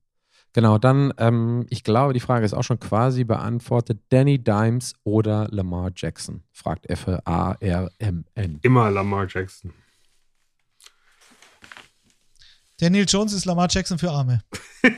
[0.52, 4.00] Genau, dann, ähm, ich glaube, die Frage ist auch schon quasi beantwortet.
[4.08, 6.42] Danny Dimes oder Lamar Jackson?
[6.50, 8.58] Fragt F-A-R-M-N.
[8.62, 9.72] Immer Lamar Jackson.
[12.78, 14.42] Daniel Jones ist Lamar Jackson für Arme.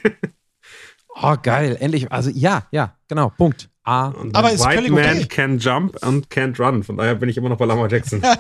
[1.23, 2.11] Oh, geil, endlich.
[2.13, 3.69] Also, ja, ja, genau, Punkt.
[3.85, 4.09] A.
[4.09, 5.27] Und Aber ist White Man okay.
[5.27, 6.83] can jump and can't run.
[6.83, 8.23] Von daher bin ich immer noch bei Lamar Jackson.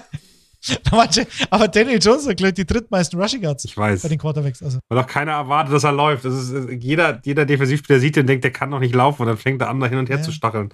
[1.50, 4.02] Aber Daniel Jones hat, glaube ich, die drittmeisten Rushing Yards Ich weiß.
[4.02, 4.62] bei den Quarterbacks.
[4.62, 6.24] Also, Weil auch keiner erwartet, dass er läuft.
[6.24, 9.22] Das ist, äh, jeder, jeder Defensivspieler sieht den und denkt, der kann noch nicht laufen
[9.22, 10.22] und dann fängt der andere hin und her Ja.
[10.22, 10.70] zu stacheln.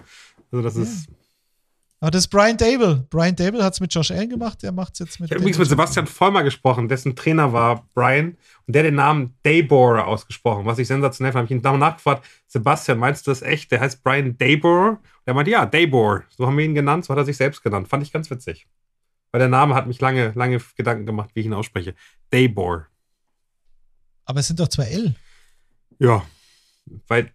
[0.50, 0.82] Also das Ja.
[0.82, 1.06] ist.
[2.04, 3.06] Aber das ist Brian Dable.
[3.08, 5.30] Brian Dable hat es mit Josh Allen gemacht, der macht es jetzt mit.
[5.30, 8.36] Ich habe übrigens mit Sebastian Vollmer gesprochen, dessen Trainer war Brian
[8.66, 11.44] und der den Namen Daybor ausgesprochen, was ich sensationell fand.
[11.44, 13.72] Hab ich ihn damals nachgefragt, Sebastian, meinst du das echt?
[13.72, 14.90] Der heißt Brian Daybor?
[14.90, 16.24] Und er meinte, ja, Daybor.
[16.28, 17.88] So haben wir ihn genannt, so hat er sich selbst genannt.
[17.88, 18.66] Fand ich ganz witzig.
[19.32, 21.94] Weil der Name hat mich lange, lange Gedanken gemacht, wie ich ihn ausspreche.
[22.28, 22.86] Daybor.
[24.26, 25.14] Aber es sind doch zwei L.
[25.98, 26.22] Ja.
[27.08, 27.32] Bei,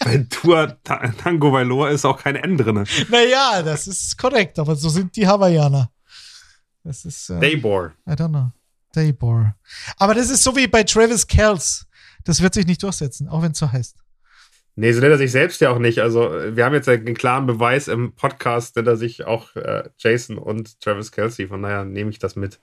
[0.84, 2.86] Ta- Tango Valor ist auch kein N drin.
[3.08, 5.90] Naja, das ist korrekt, aber so sind die Hawaiianer.
[6.84, 7.30] Das ist.
[7.30, 7.92] Äh, Daybor.
[8.08, 8.52] I don't know.
[8.92, 9.54] Daybor.
[9.96, 11.86] Aber das ist so wie bei Travis Kells.
[12.24, 13.96] Das wird sich nicht durchsetzen, auch wenn es so heißt.
[14.78, 16.00] Nee, so nennt er sich selbst ja auch nicht.
[16.00, 20.36] Also, wir haben jetzt einen klaren Beweis im Podcast, nennt er sich auch äh, Jason
[20.36, 21.48] und Travis Kelsey.
[21.48, 22.60] Von daher nehme ich das mit.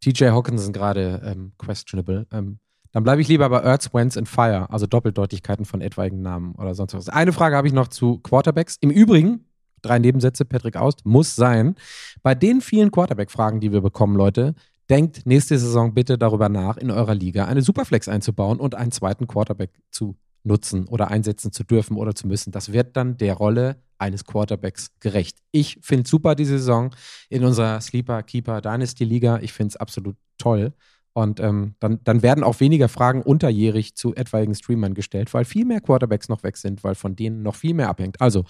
[0.00, 2.26] TJ Hawkinson gerade ähm, questionable.
[2.32, 2.58] Ähm,
[2.92, 6.74] dann bleibe ich lieber bei Earths, Wentz and Fire, also Doppeldeutigkeiten von etwaigen Namen oder
[6.74, 7.08] sonst was.
[7.08, 8.76] Eine Frage habe ich noch zu Quarterbacks.
[8.80, 9.46] Im Übrigen,
[9.82, 11.76] drei Nebensätze, Patrick Aust, muss sein.
[12.22, 14.54] Bei den vielen Quarterback-Fragen, die wir bekommen, Leute,
[14.88, 19.28] denkt nächste Saison bitte darüber nach, in eurer Liga eine Superflex einzubauen und einen zweiten
[19.28, 22.50] Quarterback zu nutzen oder einsetzen zu dürfen oder zu müssen.
[22.50, 25.38] Das wird dann der Rolle eines Quarterbacks gerecht.
[25.52, 26.90] Ich finde super die Saison
[27.28, 29.38] in unserer Sleeper Keeper Dynasty Liga.
[29.42, 30.72] Ich finde es absolut toll.
[31.20, 35.66] Und ähm, dann, dann werden auch weniger Fragen unterjährig zu etwaigen Streamern gestellt, weil viel
[35.66, 38.18] mehr Quarterbacks noch weg sind, weil von denen noch viel mehr abhängt.
[38.22, 38.46] Also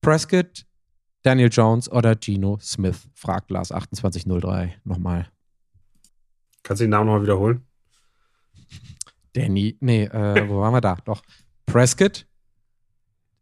[0.00, 0.66] Prescott,
[1.22, 5.28] Daniel Jones oder Geno Smith, fragt Lars 2803 nochmal.
[6.64, 7.64] Kannst du den Namen nochmal wiederholen?
[9.32, 10.96] Danny, nee, äh, wo waren wir da?
[11.04, 11.22] Doch.
[11.64, 12.26] Prescott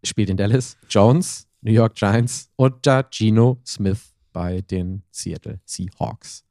[0.05, 6.45] spielt in Dallas, Jones, New York Giants oder Geno Smith bei den Seattle Seahawks.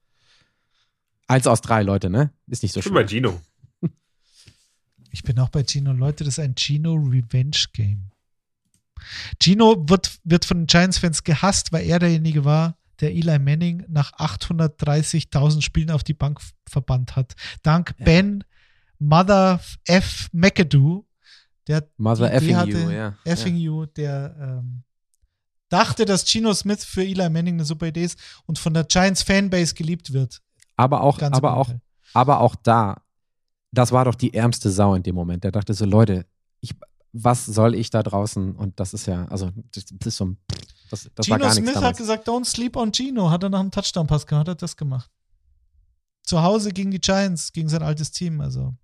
[1.32, 2.34] Eins aus drei, Leute, ne?
[2.48, 3.24] Ist nicht so Ich bin bei schlimm.
[3.24, 3.42] Gino.
[5.14, 5.94] Ich bin auch bei Gino.
[5.94, 8.12] Leute, das ist ein Gino Revenge Game.
[9.42, 14.12] Gino wird, wird von den Giants-Fans gehasst, weil er derjenige war, der Eli Manning nach
[14.14, 17.34] 830.000 Spielen auf die Bank verbannt hat.
[17.64, 18.06] Dank Ja.
[18.06, 18.44] Ben
[19.00, 20.28] Mother F.
[20.34, 21.06] McAdoo,
[21.68, 23.18] der Mother effing you, hatte, ja.
[23.24, 24.84] effing you, der ähm,
[25.70, 29.24] dachte, dass Gino Smith für Eli Manning eine super Idee ist und von der Giants
[29.24, 30.42] Fanbase geliebt wird.
[30.82, 31.70] Aber auch, Ganz aber auch,
[32.14, 33.04] aber auch da,
[33.72, 35.44] das war doch die ärmste Sau in dem Moment.
[35.44, 36.26] Der dachte so, Leute,
[36.60, 36.74] ich,
[37.14, 38.56] was soll ich da draußen?
[38.56, 40.38] Und das ist ja, also, das, das ist so ein,
[40.90, 41.98] das, das war Gino gar nichts Smith hat damals.
[42.00, 43.30] gesagt, don't sleep on Gino.
[43.30, 45.10] Hat er nach einem Touchdown-Pass gemacht, hat er das gemacht.
[46.24, 48.42] Zu Hause gegen die Giants, gegen sein altes Team.
[48.42, 48.62] Also.
[48.62, 48.78] Und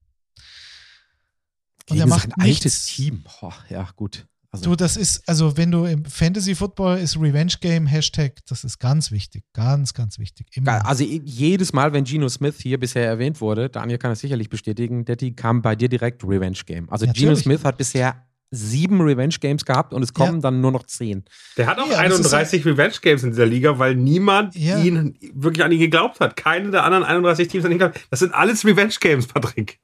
[1.87, 2.85] Gegen er macht sein altes nichts.
[2.85, 3.23] Team.
[3.23, 4.27] Boah, ja, gut.
[4.57, 8.63] Also, Du, das ist, also wenn du im Fantasy Football ist Revenge Game Hashtag, das
[8.63, 9.43] ist ganz wichtig.
[9.53, 10.47] Ganz, ganz wichtig.
[10.53, 10.85] Immer.
[10.85, 15.05] also jedes Mal, wenn Geno Smith hier bisher erwähnt wurde, Daniel kann das sicherlich bestätigen,
[15.05, 16.89] Detti kam bei dir direkt Revenge Game.
[16.89, 17.39] Also Geno Natürlich.
[17.43, 20.39] Smith hat bisher sieben Revenge Games gehabt und es kommen Ja.
[20.43, 21.25] dann nur noch zehn.
[21.57, 24.79] Der hat auch Ja, das ist 31 Revenge Games in dieser Liga, weil niemand Ja.
[24.81, 26.37] ihn wirklich an ihn geglaubt hat.
[26.37, 27.99] Keine der anderen 31 Teams an ihn geglaubt.
[28.09, 29.79] Das sind alles Revenge Games, Patrick.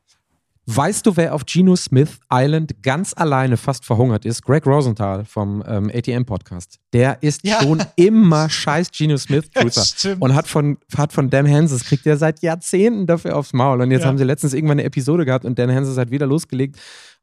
[0.66, 4.44] Weißt du, wer auf Geno Smith Island ganz alleine fast verhungert ist?
[4.44, 6.80] Greg Rosenthal vom ähm, ATM-Podcast.
[6.94, 7.62] Der ist Ja.
[7.62, 9.84] schon immer scheiß Geno Smith-Truther.
[9.84, 10.22] Stimmt.
[10.22, 13.82] und hat von, hat von Dan Hanses, kriegt er seit Jahrzehnten dafür aufs Maul.
[13.82, 14.08] Und jetzt Ja.
[14.08, 16.80] haben sie letztens irgendwann eine Episode gehabt und Dan Hanses hat wieder losgelegt.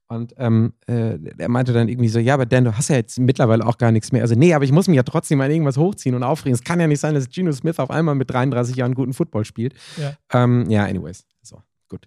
[0.08, 3.18] Und ähm, äh, er meinte dann irgendwie so, ja, aber Dan, du hast ja jetzt
[3.20, 4.20] mittlerweile auch gar nichts mehr.
[4.22, 6.52] Also, nee, aber ich muss mich ja trotzdem an irgendwas hochziehen und aufregen.
[6.52, 9.44] Es kann ja nicht sein, dass Geno Smith auf einmal mit 33 Jahren guten Football
[9.46, 9.72] spielt.
[9.96, 10.12] Ja.
[10.32, 11.24] Ähm, ja, anyways.
[11.42, 12.06] So, gut.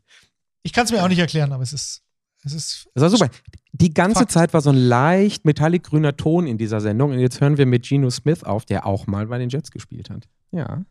[0.64, 2.02] Ich kann es mir auch nicht erklären, aber es ist,
[2.44, 3.30] es ist Das war super.
[3.74, 4.32] Die ganze Fakt.
[4.32, 7.12] Zeit war so ein leicht metallic-grüner Ton in dieser Sendung.
[7.12, 10.10] Und jetzt hören wir mit Geno Smith auf, der auch mal bei den Jets gespielt
[10.10, 10.28] hat.
[10.52, 10.84] Ja.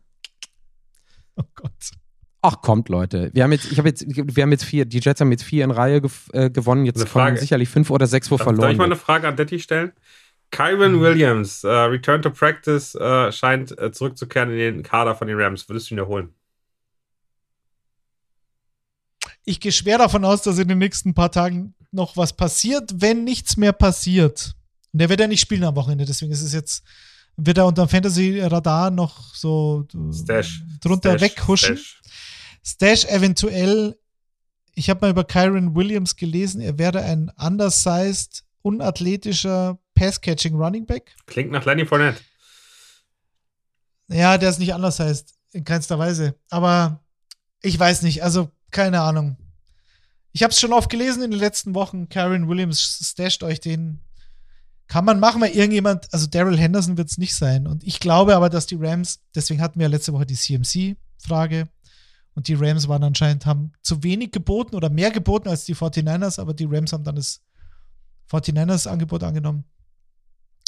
[1.35, 1.71] Oh Gott.
[2.45, 3.31] Ach, kommt, Leute.
[3.33, 5.63] Wir haben jetzt, ich habe jetzt, wir haben jetzt vier, die Jets haben jetzt vier
[5.63, 6.01] in Reihe
[6.33, 6.85] äh, gewonnen.
[6.85, 8.71] Jetzt kommen sicherlich fünf oder sechs, wo Darf, darf verloren.
[8.73, 8.95] ich mal eine.
[8.97, 9.93] Frage an Detti stellen?
[10.51, 15.39] Kyron Williams, äh, Return to Practice, äh, scheint äh, zurückzukehren in den Kader von den
[15.39, 15.67] Rams.
[15.67, 16.29] Würdest du ihn erholen?
[19.45, 23.23] Ich gehe schwer davon aus, dass in den nächsten paar Tagen noch was passiert, wenn
[23.23, 24.55] nichts mehr passiert.
[24.91, 26.83] Und der wird ja nicht spielen am Wochenende, deswegen ist es jetzt,
[27.35, 30.63] wird er unter dem Fantasy-Radar noch so Stash.
[30.81, 31.77] drunter Stash, weghuschen.
[31.77, 32.01] Stash.
[32.63, 33.97] Stash eventuell,
[34.75, 41.15] ich habe mal über Kyron Williams gelesen, er wäre ein undersized, unathletischer Pass-Catching Running Back.
[41.25, 42.21] Klingt nach Lenny Fournette.
[44.07, 46.35] Ja, der ist nicht undersized, in keinster Weise.
[46.49, 47.03] Aber
[47.61, 49.37] ich weiß nicht, also keine Ahnung.
[50.33, 52.09] Ich habe es schon oft gelesen in den letzten Wochen.
[52.09, 54.01] Kyron Williams stasht euch den.
[54.87, 57.67] Kann man machen, weil irgendjemand, also Daryl Henderson wird es nicht sein.
[57.67, 61.69] Und ich glaube aber, dass die Rams, deswegen hatten wir ja letzte Woche die CMC-Frage.
[62.35, 66.39] Und die Rams waren anscheinend, haben zu wenig geboten oder mehr geboten als die 49ers,
[66.39, 67.41] aber die Rams haben dann das
[68.31, 69.65] 49ers-Angebot angenommen.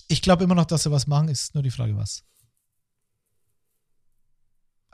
[0.07, 2.23] Ich glaube immer noch, dass sie was machen, ist nur die Frage, was.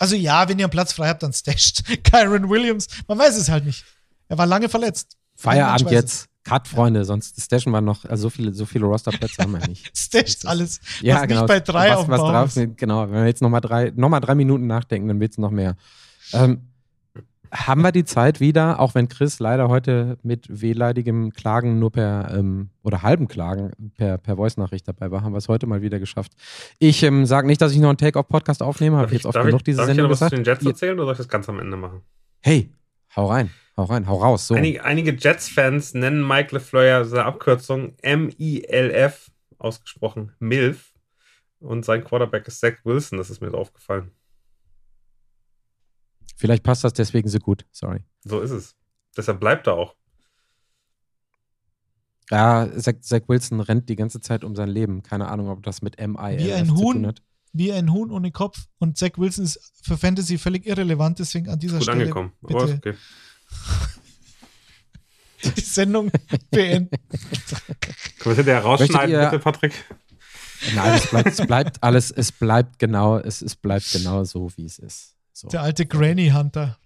[0.02, 2.88] Also ja, wenn ihr einen Platz frei habt, dann stasht Kyron Williams.
[3.08, 3.86] Man weiß es halt nicht.
[4.30, 5.16] Er war lange verletzt.
[5.36, 6.28] Feierabend jetzt.
[6.44, 9.92] Cut, Freunde, sonst stashen wir noch, also so viele, so viele Rosterplätze haben wir nicht.
[9.96, 10.80] Stasht alles.
[11.02, 11.42] Ja, was genau.
[11.42, 12.68] nicht bei drei was, was drauf.
[12.78, 15.52] Genau, wenn wir jetzt nochmal drei, noch mal drei Minuten nachdenken, dann wird es noch
[15.52, 15.76] mehr.
[16.34, 16.71] Ähm,
[17.52, 22.34] haben wir die Zeit wieder, auch wenn Chris leider heute mit wehleidigem Klagen nur per
[22.34, 26.00] ähm, oder halben Klagen per, per Voice-Nachricht dabei war, haben wir es heute mal wieder
[26.00, 26.32] geschafft.
[26.80, 29.46] Ich ähm, sage nicht, dass ich noch einen Take-Off-Podcast aufnehme, habe ich jetzt oft darf
[29.46, 30.62] genug ich, diese darf ich dir Sendung noch was zu gesagt.
[30.62, 32.02] den Jets erzählen oder soll ich das ganz am Ende machen?
[32.42, 32.72] Hey,
[33.16, 34.48] hau rein, hau rein, hau raus.
[34.48, 34.56] So.
[34.56, 40.94] Einige, einige Jets-Fans nennen Mike LeFleur seine Abkürzung M-I-L-F, ausgesprochen MILF.
[41.60, 44.12] Und sein Quarterback ist Zach Wilson, das ist mir aufgefallen.
[46.42, 47.68] Vielleicht passt das deswegen so gut.
[47.72, 48.04] Sorry.
[48.24, 48.76] So ist es.
[49.16, 49.96] Deshalb bleibt er auch.
[52.32, 55.04] Ja, Zach, Zach Wilson rennt die ganze Zeit um sein Leben.
[55.04, 57.14] Keine Ahnung, ob das mit MI Wie ein Huhn.
[57.54, 58.58] Wie ein Huhn ohne Kopf.
[58.80, 62.32] Und Zach Wilson ist für Fantasy völlig irrelevant, deswegen an dieser Gut Stelle angekommen.
[62.42, 62.96] Aber bitte ist okay.
[65.58, 66.12] die Sendung
[66.50, 66.98] beenden.
[68.18, 69.74] Können wir hinterher rausschneiden, bitte, Patrick?
[70.74, 74.66] Nein, es bleibt, es bleibt alles, es bleibt genau, es, es bleibt genau so, wie
[74.66, 75.18] es ist.
[75.34, 75.48] So.
[75.50, 76.78] Der alte Granny Hunter.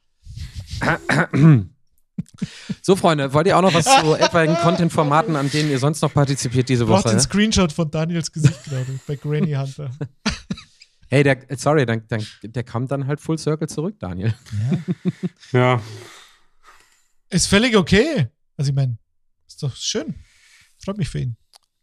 [2.81, 6.13] so, Freunde, wollt ihr auch noch was zu etwaigen Content-Formaten, an denen ihr sonst noch
[6.13, 7.09] partizipiert diese Woche?
[7.09, 9.91] den Screenshot von Daniels Gesicht gerade bei Granny Hunter.
[11.07, 14.33] Hey, der, sorry, dann, dann, der kam dann halt Full Circle zurück, Daniel.
[15.51, 15.59] Ja.
[15.59, 15.81] Ja.
[17.29, 18.27] Ist völlig okay.
[18.57, 18.97] Also ich meine,
[19.47, 20.15] ist doch schön.
[20.83, 21.37] Freut mich für ihn.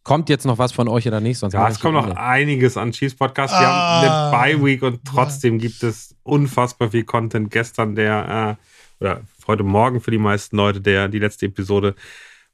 [0.05, 1.39] Kommt jetzt noch was von euch oder nicht?
[1.39, 2.19] Sonst Ja, es kommt noch Ende.
[2.21, 3.55] einiges an Chiefs Podcast.
[3.55, 4.03] Wir Ah.
[4.03, 7.51] haben eine Bye-Week und trotzdem gibt es unfassbar viel Content.
[7.53, 11.95] Gestern der, äh, oder heute Morgen für die meisten Leute, der, die letzte Episode.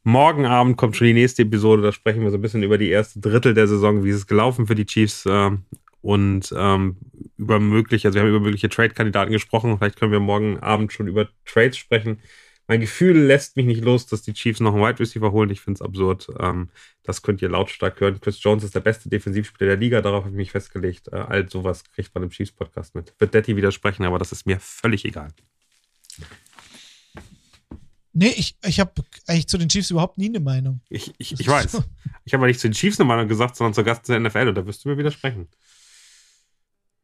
[0.04, 1.82] Morgen Abend kommt schon die nächste Episode.
[1.82, 4.04] Da sprechen wir so ein bisschen über die erste Drittel der Saison.
[4.04, 5.24] Wie ist es gelaufen für die Chiefs?
[5.26, 5.64] ähm,
[6.00, 6.96] und ähm,
[7.38, 9.76] über mögliche, also wir haben über mögliche Trade-Kandidaten gesprochen.
[9.78, 12.20] Vielleicht können wir morgen Abend schon über Trades sprechen.
[12.70, 15.48] Mein Gefühl lässt mich nicht los, dass die Chiefs noch einen Wide Receiver holen.
[15.48, 16.28] Ich finde es absurd.
[16.38, 16.68] Ähm,
[17.02, 18.20] das könnt ihr lautstark hören.
[18.20, 20.02] Chris Jones ist der beste Defensivspieler der Liga.
[20.02, 21.08] Darauf habe ich mich festgelegt.
[21.08, 23.14] Äh, all sowas kriegt man im Chiefs-Podcast mit.
[23.18, 25.28] Wird Detti widersprechen, aber das ist mir völlig egal.
[28.12, 28.92] Nee, ich, ich habe
[29.26, 30.82] eigentlich zu den Chiefs überhaupt nie eine Meinung.
[30.90, 31.82] Ich, ich, ich weiß.
[32.24, 34.48] Ich habe aber nicht zu den Chiefs eine Meinung gesagt, sondern zur Gast der NFL.
[34.48, 35.48] Und da wirst du mir widersprechen.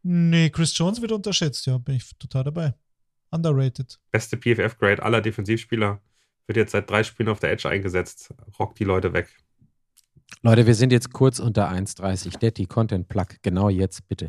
[0.03, 2.75] Nee, Chris Jones wird unterschätzt, ja, bin ich total dabei.
[3.35, 3.99] Underrated.
[4.13, 6.01] Beste PFF-Grade aller Defensivspieler.
[6.47, 8.33] Wird jetzt seit drei Spielen auf der Edge eingesetzt.
[8.59, 9.29] Rockt die Leute weg.
[10.43, 12.39] Leute, wir sind jetzt kurz unter 1,30.
[12.39, 14.29] Detti, Content Plug, genau jetzt bitte.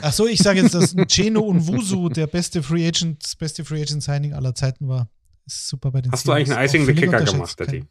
[0.00, 3.82] Ach so, ich sage jetzt, dass Cheno und Wusu der beste Free Agent, beste Free
[3.82, 5.08] Agent Signing aller Zeiten war.
[5.46, 6.66] Ist super bei den Hast du eigentlich einen.
[6.66, 7.84] Icing the Kicker gemacht, Detti?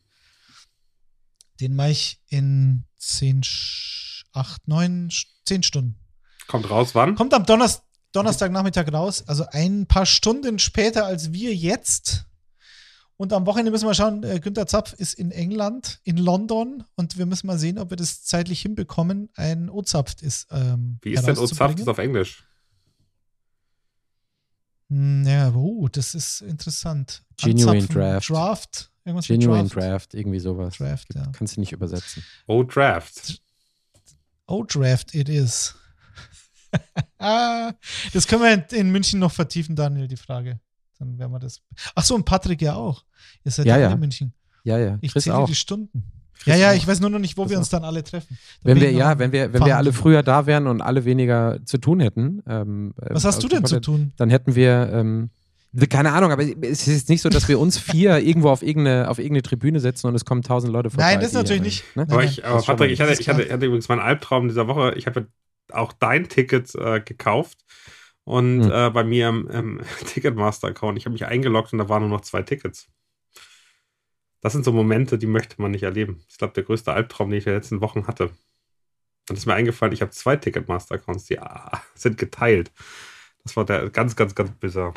[1.59, 5.09] Den mache ich in 10, Sch- 8, 9,
[5.45, 5.95] 10 Stunden.
[6.47, 7.15] Kommt raus, wann?
[7.15, 12.25] Kommt am Donnerstag, Donnerstagnachmittag raus, also ein paar Stunden später als wir jetzt.
[13.17, 17.19] Und am Wochenende müssen wir schauen, äh, Günther Zapf ist in England, in London, und
[17.19, 20.47] wir müssen mal sehen, ob wir das zeitlich hinbekommen, ein O-Zapft ist.
[20.49, 22.43] Ähm, Wie ist denn ist auf Englisch?
[24.89, 27.23] Hm, Ja, oh, das ist interessant.
[27.37, 27.95] Genuine Anzapfen.
[27.95, 28.29] Draft.
[28.29, 28.91] Draft.
[29.05, 29.75] Irgendwas Genuine Draft.
[29.75, 30.77] Draft, irgendwie sowas.
[30.77, 31.31] Draft, ja.
[31.31, 32.23] Kannst du nicht übersetzen.
[32.47, 33.41] Oh, Draft.
[34.47, 35.75] Oh, Draft it is.
[38.13, 40.59] das können wir in, München noch vertiefen, Daniel, die Frage.
[40.99, 41.61] Dann werden wir das.
[41.95, 43.03] Ach so, und Patrick ja auch.
[43.43, 44.33] Ihr seid Ja, ja, in München.
[44.63, 44.97] Ja, ja.
[45.01, 45.47] Ich Chris zähle auch.
[45.47, 46.03] die Stunden.
[46.35, 46.75] Chris ja, ja, auch.
[46.75, 47.71] ich weiß nur noch nicht, wo Chris wir uns auch.
[47.71, 48.37] dann alle treffen.
[48.63, 51.59] Da Wenn wir, ja, wenn wir, wenn wir alle früher da wären und alle weniger
[51.65, 52.41] zu tun hätten.
[52.47, 54.13] Ähm, Was äh, hast du denn zu tun?
[54.17, 55.29] Dann hätten wir, ähm,
[55.89, 59.09] keine Ahnung, aber es ist jetzt nicht so, dass wir uns vier irgendwo auf irgendeine,
[59.09, 61.13] auf irgendeine Tribüne setzen und es kommen tausend Leute vorbei.
[61.13, 61.95] Nein, das die, natürlich nicht.
[61.95, 62.03] Ne?
[62.03, 64.01] Nein, Aber, ich, aber ist Patrick, ich hatte, ist ich, hatte, ich hatte übrigens meinen
[64.01, 64.93] Albtraum dieser Woche.
[64.97, 65.27] Ich habe
[65.73, 67.59] auch dein Ticket äh, gekauft
[68.23, 68.71] und Hm.
[68.71, 70.97] äh, bei mir im, im Ticketmaster-Account.
[70.97, 72.87] Ich habe mich eingeloggt und da waren nur noch zwei Tickets.
[74.41, 76.23] Das sind so Momente, die möchte man nicht erleben.
[76.27, 78.31] Ich glaube, der größte Albtraum, den ich in den letzten Wochen hatte.
[79.27, 82.71] Dann ist mir eingefallen, ich habe zwei Ticketmaster-Accounts, die ah, sind geteilt.
[83.43, 84.93] Das war der ganz, ganz, ganz bizarr.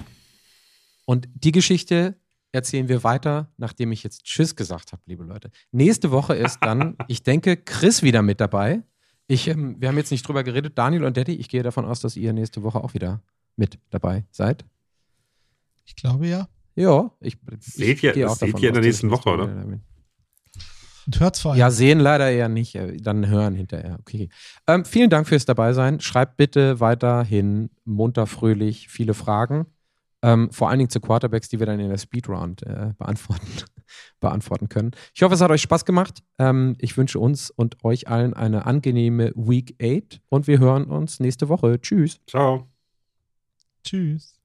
[1.05, 2.17] Und die Geschichte
[2.53, 5.51] erzählen wir weiter, nachdem ich jetzt Tschüss gesagt habe, liebe Leute.
[5.73, 8.83] Nächste Woche ist dann, ich denke, Chris wieder mit dabei.
[9.27, 12.01] Ich, ähm, wir haben jetzt nicht drüber geredet, Daniel und Daddy, ich gehe davon aus,
[12.01, 13.23] dass ihr nächste Woche auch wieder
[13.57, 14.65] mit dabei seid.
[15.87, 16.49] Ich glaube ja.
[16.77, 19.31] Ja, ich, Seht ich ihr- gehe das auch seht davon ihr in der nächsten Woche,
[19.31, 19.45] oder?
[21.07, 21.61] Und hört's vor allem.
[21.61, 23.99] Ja, sehen leider eher nicht, äh, dann hören hinterher.
[24.01, 24.29] Okay.
[24.67, 26.01] Ähm, vielen Dank fürs Dabeisein.
[26.01, 29.67] Schreibt bitte weiterhin munter, fröhlich viele Fragen.
[30.23, 33.47] Ähm, vor allen Dingen zu Quarterbacks, die wir dann in der Speedround äh, beantworten,
[34.21, 34.93] beantworten können.
[35.15, 36.23] Ich hoffe, es hat euch Spaß gemacht.
[36.39, 41.21] Ähm, ich wünsche uns und euch allen eine angenehme Week 8 und wir hören uns
[41.21, 41.81] nächste Woche.
[41.81, 42.21] Tschüss.
[42.27, 42.69] Ciao.
[43.85, 44.44] Tschüss.